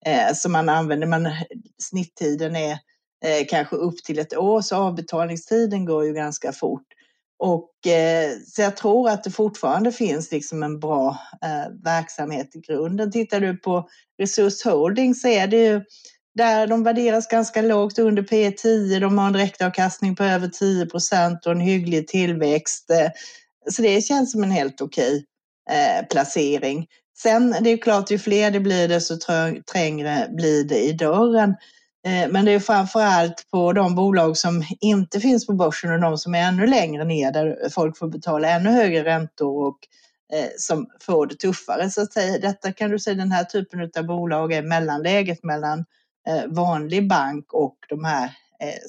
eh, 0.05 0.33
som 0.33 0.51
man 0.51 0.69
använder. 0.69 1.07
Man, 1.07 1.29
snitttiden 1.77 2.55
är 2.55 2.71
eh, 3.25 3.45
kanske 3.49 3.75
upp 3.75 4.03
till 4.03 4.19
ett 4.19 4.37
år, 4.37 4.61
så 4.61 4.75
avbetalningstiden 4.75 5.85
går 5.85 6.05
ju 6.05 6.13
ganska 6.13 6.51
fort. 6.51 6.87
Och, 7.39 7.87
eh, 7.87 8.31
så 8.47 8.61
jag 8.61 8.77
tror 8.77 9.09
att 9.09 9.23
det 9.23 9.31
fortfarande 9.31 9.91
finns 9.91 10.31
liksom 10.31 10.63
en 10.63 10.79
bra 10.79 11.17
eh, 11.43 11.71
verksamhet 11.83 12.55
i 12.55 12.59
grunden. 12.59 13.11
Tittar 13.11 13.39
du 13.39 13.57
på 13.57 13.87
Resurs 14.19 14.63
Holding 14.63 15.15
så 15.15 15.27
är 15.27 15.47
det 15.47 15.57
ju 15.57 15.81
där 16.35 16.67
de 16.67 16.83
värderas 16.83 17.27
ganska 17.27 17.61
lågt 17.61 17.99
under 17.99 18.23
P 18.23 18.51
10. 18.51 18.99
De 18.99 19.17
har 19.17 19.27
en 19.27 19.33
direktavkastning 19.33 20.15
på 20.15 20.23
över 20.23 20.47
10 20.47 20.85
procent 20.85 21.45
och 21.45 21.51
en 21.51 21.59
hygglig 21.59 22.07
tillväxt. 22.07 22.89
Eh, 22.89 23.09
så 23.71 23.81
det 23.81 24.01
känns 24.01 24.31
som 24.31 24.43
en 24.43 24.51
helt 24.51 24.81
okej 24.81 25.25
eh, 25.69 26.05
placering. 26.05 26.87
Sen 27.17 27.55
det 27.61 27.69
är 27.69 27.77
klart, 27.77 28.11
ju 28.11 28.19
fler 28.19 28.51
det 28.51 28.59
blir 28.59 28.87
desto 28.87 29.17
trängre 29.71 30.27
blir 30.31 30.63
det 30.63 30.79
i 30.79 30.93
dörren. 30.93 31.55
Eh, 32.05 32.29
men 32.29 32.45
det 32.45 32.51
är 32.51 32.59
framför 32.59 32.99
allt 32.99 33.47
på 33.51 33.73
de 33.73 33.95
bolag 33.95 34.37
som 34.37 34.63
inte 34.79 35.19
finns 35.19 35.47
på 35.47 35.53
börsen 35.53 35.93
och 35.93 35.99
de 35.99 36.17
som 36.17 36.35
är 36.35 36.47
ännu 36.47 36.67
längre 36.67 37.03
ner 37.03 37.31
där 37.31 37.69
folk 37.69 37.97
får 37.97 38.07
betala 38.07 38.49
ännu 38.49 38.69
högre 38.69 39.03
räntor 39.03 39.67
och 39.67 39.77
eh, 40.33 40.49
som 40.57 40.87
får 41.01 41.27
det 41.27 41.35
tuffare. 41.35 41.89
Så 41.89 42.01
att 42.01 42.13
säga, 42.13 42.39
detta 42.39 42.73
kan 42.73 42.91
du 42.91 42.99
säga, 42.99 43.15
den 43.15 43.31
här 43.31 43.43
typen 43.43 43.91
av 43.97 44.05
bolag 44.05 44.53
är 44.53 44.61
mellanläget 44.61 45.43
mellan 45.43 45.85
eh, 46.27 46.43
vanlig 46.47 47.09
bank 47.09 47.53
och 47.53 47.77
de 47.89 48.03
här 48.03 48.31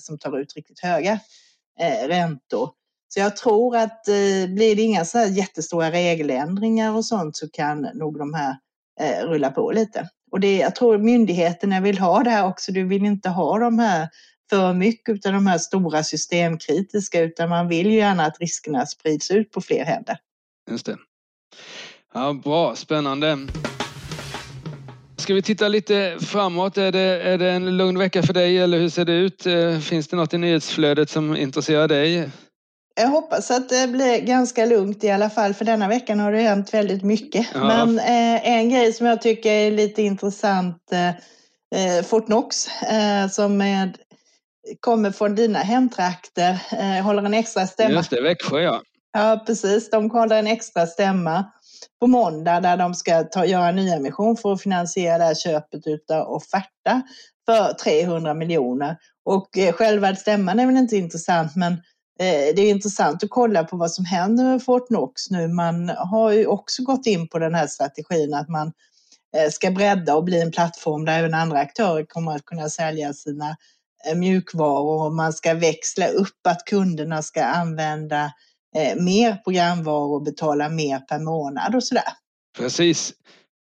som 0.01 0.19
tar 0.19 0.39
ut 0.39 0.57
riktigt 0.57 0.81
höga 0.81 1.19
räntor. 2.07 2.71
Så 3.09 3.21
jag 3.21 3.37
tror 3.37 3.77
att 3.77 4.05
blir 4.49 4.77
det 4.77 4.83
inga 4.83 5.05
så 5.05 5.19
här 5.19 5.27
jättestora 5.27 5.91
regeländringar 5.91 6.97
och 6.97 7.05
sånt 7.05 7.37
så 7.37 7.51
kan 7.51 7.81
nog 7.81 8.19
de 8.19 8.35
här 8.35 8.57
rulla 9.27 9.51
på 9.51 9.71
lite. 9.71 10.09
Och 10.35 10.41
det, 10.41 10.57
jag 10.57 10.75
tror 10.75 10.99
myndigheterna 10.99 11.81
vill 11.81 11.99
ha 11.99 12.23
det 12.23 12.31
här 12.31 12.47
också. 12.47 12.73
Du 12.73 12.85
vill 12.85 13.05
inte 13.05 13.29
ha 13.29 13.59
de 13.59 13.79
här 13.79 14.09
för 14.51 14.73
mycket 14.73 15.27
av 15.27 15.33
de 15.33 15.47
här 15.47 15.59
stora 15.59 16.05
systemkritiska 16.05 17.21
utan 17.21 17.49
man 17.49 17.69
vill 17.69 17.87
ju 17.87 17.97
gärna 17.97 18.25
att 18.25 18.41
riskerna 18.41 18.87
sprids 18.87 19.31
ut 19.31 19.51
på 19.51 19.61
fler 19.61 19.85
händer. 19.85 20.19
Just 20.71 20.87
det. 20.87 20.97
Ja, 22.15 22.33
bra, 22.33 22.77
spännande. 22.77 23.39
Ska 25.17 25.35
vi 25.35 25.43
titta 25.43 25.69
lite 25.69 26.19
framåt? 26.21 26.79
Är 26.79 26.93
det, 26.93 27.23
är 27.23 27.39
det 27.39 27.51
en 27.51 27.77
lugn 27.77 27.99
vecka 27.99 28.23
för 28.23 28.35
dig 28.35 28.59
eller 28.59 28.79
hur 28.79 28.89
ser 28.89 29.05
det 29.05 29.13
ut? 29.13 29.47
Eh, 29.47 29.79
finns 29.79 30.09
det 30.09 30.17
något 30.17 30.35
i 30.35 30.39
nyhetsflödet 30.39 31.11
som 31.11 31.37
intresserar 31.37 31.89
dig? 31.89 32.31
Jag 32.97 33.09
hoppas 33.09 33.51
att 33.51 33.69
det 33.69 33.89
blir 33.89 34.21
ganska 34.21 34.67
lugnt 34.67 35.05
i 35.05 35.11
alla 35.11 35.31
fall, 35.31 35.55
för 35.55 35.65
denna 35.65 35.89
veckan 35.89 36.21
har 36.21 36.33
det 36.33 36.41
hänt 36.41 36.75
väldigt 36.75 37.03
mycket. 37.03 37.47
Ja. 37.55 37.65
Men 37.65 37.99
eh, 37.99 38.49
en 38.49 38.71
grej 38.71 38.93
som 38.93 39.07
jag 39.07 39.23
tycker 39.23 39.51
är 39.51 39.71
lite 39.71 40.03
intressant, 40.03 40.93
eh, 40.93 41.09
eh 41.09 42.05
Fortnox, 42.05 42.69
eh, 42.83 43.29
som 43.29 43.61
är, 43.61 43.93
kommer 44.81 45.11
från 45.11 45.35
dina 45.35 45.59
hemtrakter, 45.59 46.59
eh, 46.73 47.05
håller 47.05 47.23
en 47.23 47.35
extra 47.35 47.67
stämma. 47.67 47.95
Just 47.95 48.11
det, 48.11 48.21
Växjö 48.21 48.61
ja. 48.61 48.83
Ja, 49.13 49.45
precis. 49.47 49.91
De 49.91 50.11
håller 50.11 50.39
en 50.39 50.47
extra 50.47 50.87
stämma 50.87 51.45
på 52.01 52.07
måndag 52.07 52.61
där 52.61 52.77
de 52.77 52.95
ska 52.95 53.23
ta, 53.23 53.47
göra 53.47 53.69
en 53.69 53.77
nyemission 53.77 54.37
för 54.37 54.53
att 54.53 54.63
finansiera 54.63 55.19
det 55.19 55.25
här 55.25 55.35
köpet 55.35 56.11
av 56.11 56.29
Offerta 56.29 57.03
för 57.47 57.73
300 57.73 58.35
miljoner. 58.35 58.97
Och 59.25 59.59
eh, 59.59 59.73
själva 59.73 60.17
stämman 60.17 60.61
är 60.61 60.67
väl 60.67 60.77
inte 60.77 60.97
intressant, 60.97 61.57
men 61.57 61.83
Eh, 62.21 62.55
det 62.57 62.63
är 62.63 62.71
intressant 62.71 63.25
att 63.25 63.31
kolla 63.31 63.65
på 63.65 63.77
vad 63.77 63.91
som 63.91 64.05
händer 64.05 64.45
med 64.45 64.63
Fortnox 64.63 65.31
nu. 65.31 65.49
Man 65.49 65.89
har 65.89 66.33
ju 66.33 66.47
också 66.47 66.83
gått 66.83 67.07
in 67.07 67.29
på 67.29 67.39
den 67.39 67.55
här 67.55 67.67
strategin 67.67 68.35
att 68.35 68.49
man 68.49 68.73
eh, 69.37 69.51
ska 69.51 69.71
bredda 69.71 70.17
och 70.17 70.25
bli 70.25 70.41
en 70.41 70.51
plattform 70.51 71.05
där 71.05 71.19
även 71.19 71.35
andra 71.35 71.59
aktörer 71.59 72.05
kommer 72.09 72.37
att 72.37 72.45
kunna 72.45 72.69
sälja 72.69 73.13
sina 73.13 73.57
eh, 74.07 74.17
mjukvaror 74.17 75.07
och 75.07 75.15
man 75.15 75.33
ska 75.33 75.55
växla 75.55 76.09
upp 76.09 76.47
att 76.49 76.65
kunderna 76.65 77.23
ska 77.23 77.45
använda 77.45 78.33
mer 78.97 79.37
programvaror 79.45 80.15
och 80.15 80.23
betala 80.23 80.69
mer 80.69 80.99
per 80.99 81.19
månad 81.19 81.75
och 81.75 81.85
sådär. 81.85 82.13
Precis. 82.59 83.13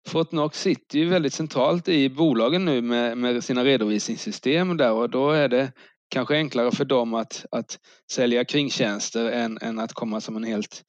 Fortnox 0.08 0.62
sitter 0.62 1.00
ju 1.00 1.10
väldigt 1.10 1.34
centralt 1.34 1.88
i 1.88 2.10
bolagen 2.10 2.66
nu 2.66 2.82
med, 2.82 3.18
med 3.18 3.44
sina 3.44 3.64
redovisningssystem 3.64 4.78
där 4.78 4.92
och 4.92 5.10
då 5.10 5.32
är 5.32 5.50
det 5.50 5.72
kanske 6.10 6.36
enklare 6.36 6.72
för 6.72 6.86
dem 6.86 7.14
att, 7.14 7.46
att 7.52 7.80
sälja 8.12 8.46
kringtjänster 8.46 9.32
än, 9.32 9.58
än 9.62 9.80
att 9.80 9.94
komma 9.94 10.22
som 10.22 10.36
en 10.36 10.44
helt 10.44 10.84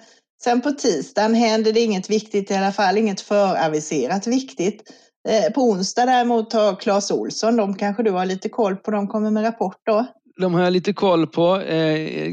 Sen 0.43 0.61
på 0.61 0.71
tisdagen 0.71 1.35
händer 1.35 1.73
det 1.73 1.79
inget 1.79 2.09
viktigt, 2.09 2.51
i 2.51 2.53
alla 2.53 2.71
fall 2.71 2.97
inget 2.97 3.21
föraviserat 3.21 4.27
viktigt. 4.27 4.83
Eh, 5.29 5.53
på 5.53 5.61
onsdag 5.61 6.05
däremot 6.05 6.53
har 6.53 6.75
Clas 6.75 7.11
Olsson, 7.11 7.55
de 7.55 7.75
kanske 7.75 8.03
du 8.03 8.11
har 8.11 8.25
lite 8.25 8.49
koll 8.49 8.75
på, 8.75 8.91
de 8.91 9.07
kommer 9.07 9.31
med 9.31 9.43
rapport 9.43 9.81
då? 9.85 10.05
De 10.39 10.53
har 10.53 10.61
jag 10.61 10.73
lite 10.73 10.93
koll 10.93 11.27
på. 11.27 11.59
Eh, 11.61 12.31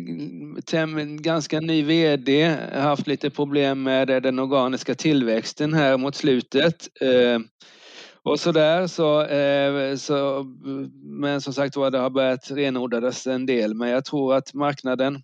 ganska 1.21 1.61
ny 1.61 1.83
VD, 1.83 2.57
haft 2.73 3.07
lite 3.07 3.31
problem 3.31 3.83
med 3.83 4.11
eh, 4.11 4.21
den 4.21 4.38
organiska 4.38 4.95
tillväxten 4.95 5.75
här 5.75 5.97
mot 5.97 6.14
slutet. 6.14 6.88
Eh, 7.01 7.38
och 8.23 8.40
sådär 8.40 8.87
så, 8.87 9.23
eh, 9.23 9.97
så, 9.97 10.45
men 11.03 11.40
som 11.40 11.53
sagt 11.53 11.77
var 11.77 11.90
det 11.90 11.99
har 11.99 12.11
börjat 12.11 12.51
renodlas 12.51 13.27
en 13.27 13.47
del 13.47 13.75
men 13.75 13.88
jag 13.88 14.05
tror 14.05 14.35
att 14.35 14.55
marknaden 14.55 15.23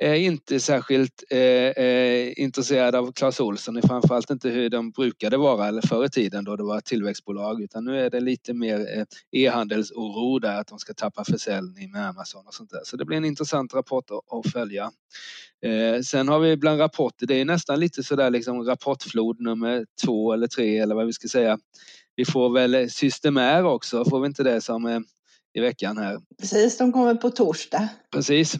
är 0.00 0.14
inte 0.14 0.60
särskilt 0.60 1.24
eh, 1.30 1.38
eh, 1.38 2.32
intresserad 2.36 2.94
av 2.94 3.12
Clas 3.12 3.40
Ohlson, 3.40 3.82
framförallt 3.82 4.30
inte 4.30 4.48
hur 4.48 4.70
de 4.70 4.90
brukade 4.90 5.36
vara 5.36 5.68
eller 5.68 5.82
förr 5.82 6.04
i 6.04 6.10
tiden 6.10 6.44
då 6.44 6.56
det 6.56 6.62
var 6.62 6.80
tillväxtbolag 6.80 7.62
utan 7.62 7.84
nu 7.84 8.00
är 8.00 8.10
det 8.10 8.20
lite 8.20 8.54
mer 8.54 8.98
eh, 8.98 9.04
e-handelsoro 9.32 10.38
där 10.38 10.60
att 10.60 10.66
de 10.66 10.78
ska 10.78 10.94
tappa 10.94 11.24
försäljning 11.24 11.90
med 11.92 12.08
Amazon 12.08 12.46
och 12.46 12.54
sånt 12.54 12.70
där. 12.70 12.80
Så 12.84 12.96
det 12.96 13.04
blir 13.04 13.16
en 13.16 13.24
intressant 13.24 13.74
rapport 13.74 14.10
att, 14.10 14.52
följa. 14.52 14.90
Eh, 15.66 16.00
sen 16.00 16.28
har 16.28 16.38
vi 16.38 16.56
bland 16.56 16.80
rapporter, 16.80 17.26
det 17.26 17.40
är 17.40 17.44
nästan 17.44 17.80
lite 17.80 18.02
sådär 18.02 18.30
liksom 18.30 18.64
rapportflod 18.64 19.40
nummer 19.40 19.86
två 20.04 20.32
eller 20.32 20.46
tre 20.46 20.78
eller 20.78 20.94
vad 20.94 21.06
vi 21.06 21.12
ska 21.12 21.28
säga. 21.28 21.58
Vi 22.16 22.24
får 22.24 22.54
väl 22.54 22.90
Systemair 22.90 23.64
också, 23.64 24.04
får 24.04 24.20
vi 24.20 24.26
inte 24.26 24.42
det 24.42 24.60
som 24.60 24.86
eh, 24.86 25.00
i 25.54 25.60
veckan 25.60 25.98
här? 25.98 26.20
Precis, 26.40 26.78
de 26.78 26.92
kommer 26.92 27.14
på 27.14 27.30
torsdag. 27.30 27.88
Precis 28.12 28.56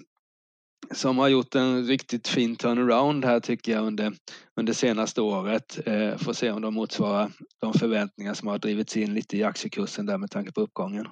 som 0.90 1.18
har 1.18 1.29
gjort 1.29 1.55
en 1.55 1.87
riktigt 1.87 2.29
fin 2.29 2.57
turnaround 2.57 3.25
här 3.25 3.40
tycker 3.40 3.72
jag 3.72 3.85
under, 3.87 4.12
under 4.57 4.72
senaste 4.72 5.20
året. 5.20 5.79
Eh, 5.87 6.16
får 6.16 6.33
se 6.33 6.51
om 6.51 6.62
de 6.62 6.75
motsvarar 6.75 7.33
de 7.61 7.72
förväntningar 7.72 8.35
som 8.35 8.49
har 8.49 8.59
drivits 8.59 8.96
in 8.96 9.14
lite 9.14 9.37
i 9.37 9.44
aktiekursen 9.44 10.07
där 10.07 10.18
med 10.18 10.31
tanke 10.31 10.53
på 10.53 10.61
uppgången. 10.61 11.07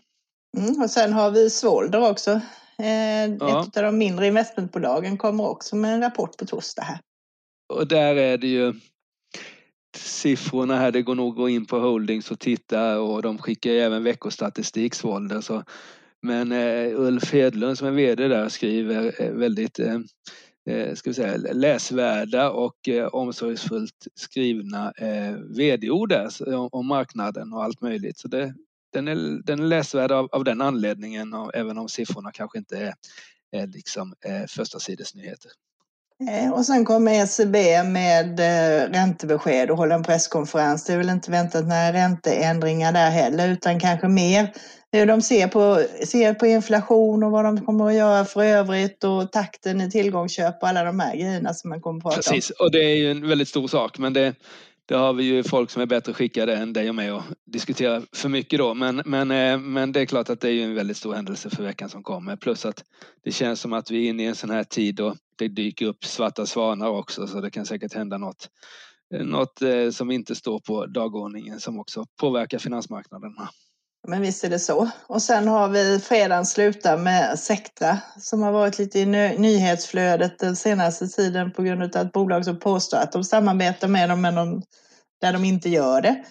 Mm, 0.57 0.83
och 0.83 0.91
sen 0.91 1.13
har 1.13 1.31
vi 1.31 1.51
Svolder 1.51 2.11
också. 2.11 2.31
Eh, 2.79 3.35
ja. 3.41 3.63
Ett 3.63 3.77
av 3.77 3.83
de 3.83 3.99
mindre 3.99 4.27
investmentbolagen 4.27 5.17
kommer 5.19 5.49
också 5.49 5.77
med 5.77 5.95
en 5.95 6.01
rapport 6.01 6.37
på 6.37 6.47
torsdag 6.47 6.83
här. 6.83 6.99
Och 7.73 7.87
där 7.87 8.17
är 8.17 8.39
det 8.39 8.47
ju 8.47 8.75
siffrorna 9.97 10.77
här, 10.77 10.93
det 10.93 11.03
går 11.03 11.15
nog 11.15 11.29
att 11.29 11.37
gå 11.37 11.49
in 11.49 11.67
på 11.67 11.79
Holdings 11.79 12.31
och 12.31 12.41
titta 12.41 13.01
och 13.01 13.23
de 13.23 13.39
skickar 13.39 13.71
även 13.71 14.05
veckostatistik 14.05 14.95
Svolder 14.95 15.41
så 15.41 15.65
men 16.25 16.53
eh, 16.53 17.01
Ulf 17.01 17.33
Hedlund 17.33 17.79
som 17.79 17.89
är 17.89 17.93
VD 17.93 18.29
där 18.29 18.49
skriver 18.49 19.23
eh, 19.23 19.31
väldigt 19.31 19.79
eh, 19.79 19.99
eh 20.67 20.95
ska 20.95 21.11
vi 21.11 21.15
säga, 21.15 21.37
läsvärda 21.37 22.51
och 22.51 22.89
eh, 22.89 23.07
omsorgsfullt 23.07 24.07
skrivna 24.15 24.93
eh, 24.93 25.35
vd-ord 25.57 26.13
om, 26.47 26.69
om, 26.73 26.87
marknaden 26.87 27.53
och 27.53 27.65
allt 27.65 27.81
möjligt. 27.81 28.19
Så 28.19 28.29
det, 28.29 28.55
den, 28.93 29.09
är, 29.09 29.43
den 29.45 29.61
är 29.61 29.67
läsvärd 29.67 30.13
av, 30.13 30.29
av 30.33 30.45
den 30.45 30.61
anledningen, 30.61 31.35
och, 31.35 31.55
även 31.55 31.79
om 31.79 31.89
siffrorna 31.89 32.31
kanske 32.33 32.59
inte 32.59 32.79
är, 32.79 32.95
är 33.53 33.67
liksom, 33.67 34.15
eh, 34.25 34.47
första 34.49 34.79
sidesnyheter. 34.79 35.51
Eh, 36.29 36.53
och 36.53 36.67
sen 36.67 36.85
kommer 36.85 37.13
ECB 37.13 37.83
med 37.83 38.41
eh, 38.41 38.91
räntebesked 38.91 39.71
och 39.71 39.77
håller 39.77 39.95
en 39.95 40.03
presskonferens. 40.03 40.85
Det 40.85 40.93
är 40.93 40.99
väl 40.99 41.09
inte 41.09 41.31
väntat 41.31 41.63
några 41.63 41.93
ränteändringar 41.93 42.93
där 42.93 43.11
heller 43.11 43.49
utan 43.49 43.81
kanske 43.81 44.09
mer 44.09 44.53
hur 44.93 45.07
de 45.07 45.23
ser 45.23 45.49
på, 45.49 45.85
ser 46.07 46.35
på 46.35 46.47
inflation 46.47 47.23
och 47.23 47.31
vad 47.31 47.45
de 47.45 47.65
kommer 47.67 47.87
att 47.87 47.95
göra 47.95 48.25
för 48.25 48.45
övrigt 48.45 49.05
och 49.05 49.33
takten 49.33 49.81
i 49.81 49.91
tillgångsköp 49.91 50.63
och 50.63 50.69
alla 50.69 50.85
de 50.85 51.01
här 51.01 51.17
grejerna 51.17 51.55
som 51.55 51.71
man 51.71 51.81
kommer 51.81 51.99
att 51.99 52.03
prata 52.03 52.17
Precis, 52.17 52.51
och 52.51 52.71
det 52.73 52.85
är 52.85 52.97
ju 52.97 53.11
en 53.11 53.29
väldigt 53.29 53.49
stor 53.49 53.69
sak 53.69 53.99
men 53.99 54.13
det, 54.13 54.35
det 54.87 54.95
har 54.95 55.13
vi 55.13 55.25
ju 55.25 55.43
folk 55.43 55.71
som 55.71 55.83
är 55.83 55.87
bättre 55.87 56.13
skickade 56.13 56.57
än 56.57 56.73
dig 56.73 56.89
och 56.89 56.95
mig 56.95 57.09
att 57.09 57.25
diskutera 57.45 58.03
för 58.13 58.29
mycket 58.29 58.59
då. 58.59 58.75
Men, 58.75 59.03
men, 59.05 59.31
eh, 59.31 59.59
men 59.59 59.93
det 59.93 60.01
är 60.01 60.07
klart 60.07 60.31
att 60.31 60.41
det 60.41 60.49
är 60.49 60.53
ju 60.53 60.63
en 60.63 60.75
väldigt 60.75 60.97
stor 60.97 61.15
händelse 61.15 61.51
för 61.51 61.63
veckan 61.63 61.89
som 61.89 62.03
kommer. 62.03 62.37
Plus 62.37 62.67
att 62.67 62.85
det 63.25 63.33
känns 63.33 63.61
som 63.61 63.73
att 63.73 63.91
vi 63.91 64.05
är 64.05 64.11
inne 64.11 64.23
i 64.23 64.27
en 64.27 64.35
sån 64.35 64.51
här 64.51 64.65
tid 64.65 64.95
då 64.95 65.17
det 65.39 65.49
dyker 65.49 65.87
upp 65.87 66.05
svarta 66.05 66.47
svanar 66.47 66.89
också 66.89 67.27
så 67.27 67.41
det 67.41 67.51
kan 67.51 67.67
säkert 67.67 67.95
hända 67.95 68.19
något, 68.19 68.49
eh, 69.15 69.25
något 69.25 69.63
eh, 69.63 69.91
som 69.91 70.11
inte 70.11 70.35
står 70.35 70.61
på 70.61 70.87
dagordningen 70.87 71.61
som 71.61 71.81
också 71.81 72.07
påverkar 72.21 72.59
finansmarknaderna. 72.59 73.49
Men 74.09 74.23
visst 74.23 74.45
är 74.45 74.51
det 74.51 74.59
så. 74.59 74.91
Och 75.07 75.23
sen 75.23 75.49
har 75.49 75.69
vi 75.69 76.01
fredagen 76.01 76.47
sluta 76.47 76.97
med 76.97 77.39
Sectra 77.39 77.99
som 78.21 78.43
har 78.43 78.53
varit 78.53 78.79
lite 78.79 78.99
i 78.99 79.07
nyhetsflödet 79.39 80.39
den 80.39 80.57
senaste 80.57 81.09
tiden 81.09 81.53
på 81.53 81.63
grund 81.63 81.97
av 81.97 82.07
ett 82.07 82.13
bolag 82.13 82.45
som 82.45 82.59
påstår 82.59 82.99
att 82.99 83.13
de 83.13 83.25
samarbetar 83.25 83.89
med 83.89 84.09
dem 84.09 84.21
men 84.21 84.35
de, 84.35 84.63
där 85.21 85.33
de 85.33 85.45
inte 85.45 85.69
gör 85.69 86.01
det. 86.01 86.25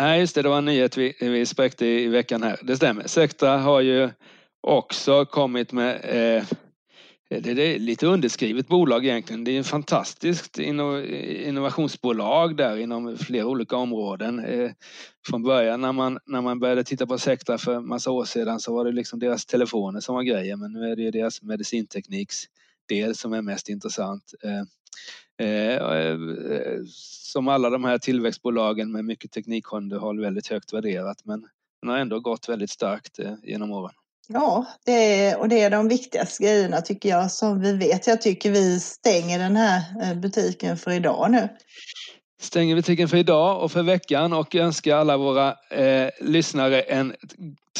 Nej, 0.00 0.20
just 0.20 0.34
det. 0.34 0.42
Det 0.42 0.48
var 0.48 0.58
en 0.58 0.64
nyhet 0.64 0.96
vi, 0.96 1.16
vi 1.20 1.46
spräckte 1.46 1.86
i 1.86 2.08
veckan 2.08 2.42
här. 2.42 2.58
Det 2.62 2.76
stämmer. 2.76 3.06
Sectra 3.06 3.58
har 3.58 3.80
ju 3.80 4.10
också 4.60 5.24
kommit 5.24 5.72
med 5.72 6.00
eh, 6.02 6.44
det 7.38 7.74
är 7.74 7.78
lite 7.78 8.06
underskrivet 8.06 8.68
bolag 8.68 9.06
egentligen. 9.06 9.44
Det 9.44 9.50
är 9.50 9.60
ett 9.60 9.66
fantastiskt 9.66 10.58
innovationsbolag 10.58 12.56
där 12.56 12.76
inom 12.76 13.16
flera 13.18 13.46
olika 13.46 13.76
områden. 13.76 14.44
Eh, 14.44 14.70
från 15.26 15.42
början 15.42 15.80
när 15.80 15.92
man, 15.92 16.18
när 16.26 16.40
man 16.40 16.60
började 16.60 16.84
titta 16.84 17.06
på 17.06 17.18
Sectra 17.18 17.58
för 17.58 17.80
massa 17.80 18.10
år 18.10 18.24
sedan 18.24 18.60
så 18.60 18.74
var 18.74 18.84
det 18.84 18.92
liksom 18.92 19.18
deras 19.18 19.46
telefoner 19.46 20.00
som 20.00 20.14
var 20.14 20.22
grejen 20.22 20.60
men 20.60 20.72
nu 20.72 20.90
är 20.90 20.96
det 20.96 21.02
ju 21.02 21.10
deras 21.10 21.42
medicintekniksdel 21.42 23.14
som 23.14 23.32
är 23.32 23.42
mest 23.42 23.68
intressant. 23.68 24.34
Eh, 24.42 25.46
eh, 25.46 26.18
som 26.86 27.48
alla 27.48 27.70
de 27.70 27.84
här 27.84 27.98
tillväxtbolagen 27.98 28.92
med 28.92 29.04
mycket 29.04 29.32
teknikunderhåll 29.32 30.20
väldigt 30.20 30.48
högt 30.48 30.72
värderat 30.72 31.24
men 31.24 31.46
den 31.82 31.90
har 31.90 31.98
ändå 31.98 32.20
gått 32.20 32.48
väldigt 32.48 32.70
starkt 32.70 33.18
genom 33.42 33.72
åren. 33.72 33.94
Ja, 34.32 34.66
det 34.84 34.92
är, 35.26 35.38
och 35.38 35.48
det 35.48 35.60
är 35.60 35.70
de 35.70 35.88
viktigaste 35.88 36.42
grejerna 36.42 36.80
tycker 36.80 37.08
jag 37.08 37.30
som 37.30 37.60
vi 37.60 37.72
vet. 37.72 38.06
Jag 38.06 38.22
tycker 38.22 38.50
vi 38.50 38.80
stänger 38.80 39.38
den 39.38 39.56
här 39.56 39.82
eh, 40.02 40.14
butiken 40.14 40.76
för 40.76 40.90
idag 40.90 41.30
nu. 41.30 41.48
Stänger 42.40 42.76
butiken 42.76 43.08
för 43.08 43.16
idag 43.16 43.62
och 43.64 43.72
för 43.72 43.82
veckan 43.82 44.32
och 44.32 44.54
önskar 44.54 44.96
alla 44.96 45.16
våra 45.16 45.54
eh, 45.70 46.10
lyssnare 46.20 46.80
en 46.80 47.14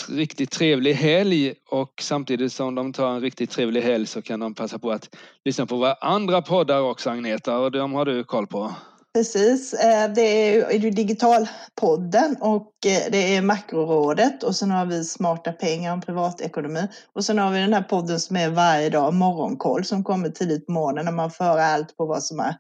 riktigt 0.09 0.51
trevlig 0.51 0.95
helg 0.95 1.55
och 1.71 1.93
samtidigt 2.01 2.53
som 2.53 2.75
de 2.75 2.93
tar 2.93 3.11
en 3.11 3.21
riktigt 3.21 3.51
trevlig 3.51 3.83
helg 3.83 4.07
så 4.07 4.23
kan 4.23 4.41
de 4.41 4.55
passa 4.55 4.79
på 4.79 4.91
att 4.91 5.17
lyssna 5.45 5.67
på 5.67 5.77
våra 5.77 5.95
andra 5.95 6.43
poddar 6.43 6.81
också 6.81 7.11
Agneta 7.11 7.59
och 7.59 7.73
de 7.73 7.93
har 7.93 8.05
du 8.05 8.25
koll 8.25 8.47
på. 8.47 8.75
Precis, 9.15 9.75
eh, 9.75 10.13
det 10.13 10.21
är 10.21 10.91
Digitalpodden 10.91 12.37
och 12.41 12.73
eh, 12.87 13.11
det 13.13 13.37
är 13.37 13.43
Makrorådet 13.43 14.43
och 14.43 14.57
sen 14.57 14.71
har 14.71 14.87
vi 14.87 15.05
Smarta 15.05 15.53
pengar 15.53 15.93
om 15.93 16.01
privatekonomi. 16.01 16.89
Och 17.13 17.25
sen 17.25 17.39
har 17.39 17.51
vi 17.51 17.59
den 17.59 17.73
här 17.75 17.83
podden 17.83 18.21
som 18.21 18.37
är 18.37 18.51
varje 18.51 18.91
dag, 18.91 19.15
Morgonkoll, 19.15 19.85
som 19.85 20.05
kommer 20.05 20.29
tidigt 20.29 20.67
på 20.67 20.73
morgonen 20.73 21.05
när 21.05 21.13
man 21.13 21.31
för 21.31 21.59
allt 21.59 21.97
på 21.97 22.07
vad 22.07 22.23
som 22.23 22.39
har 22.39 22.55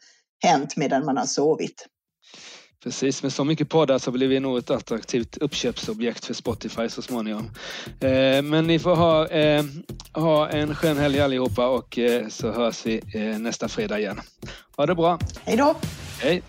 hänt 0.44 0.76
medan 0.76 1.04
man 1.04 1.16
har 1.16 1.26
sovit. 1.26 1.86
Precis, 2.82 3.22
med 3.22 3.32
så 3.32 3.44
mycket 3.44 3.68
poddar 3.68 3.98
så 3.98 4.10
blir 4.10 4.28
vi 4.28 4.40
nog 4.40 4.58
ett 4.58 4.70
attraktivt 4.70 5.36
uppköpsobjekt 5.36 6.24
för 6.24 6.34
Spotify 6.34 6.88
så 6.88 7.02
småningom. 7.02 7.50
Eh, 8.00 8.42
men 8.42 8.66
ni 8.66 8.78
får 8.78 8.96
ha, 8.96 9.28
ha 10.12 10.48
en 10.48 10.74
skön 10.74 10.98
helg 10.98 11.20
allihopa 11.20 11.66
och 11.66 11.98
så 12.28 12.52
hörs 12.52 12.86
vi 12.86 13.00
nästa 13.38 13.68
fredag 13.68 13.98
igen. 13.98 14.20
Ha 14.76 14.86
det 14.86 14.94
bra! 14.94 15.18
Hej 15.44 15.56
då! 15.56 15.74
Hej. 16.20 16.42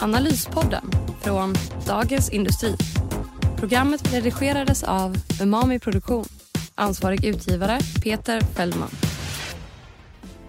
Analyspodden 0.00 0.90
från 1.22 1.54
Dagens 1.86 2.30
Industri. 2.30 2.76
Programmet 3.56 4.14
redigerades 4.14 4.84
av 4.84 5.16
Umami 5.42 5.78
Produktion. 5.78 6.24
Ansvarig 6.74 7.24
utgivare 7.24 7.78
Peter 8.02 8.40
Fellman. 8.40 8.90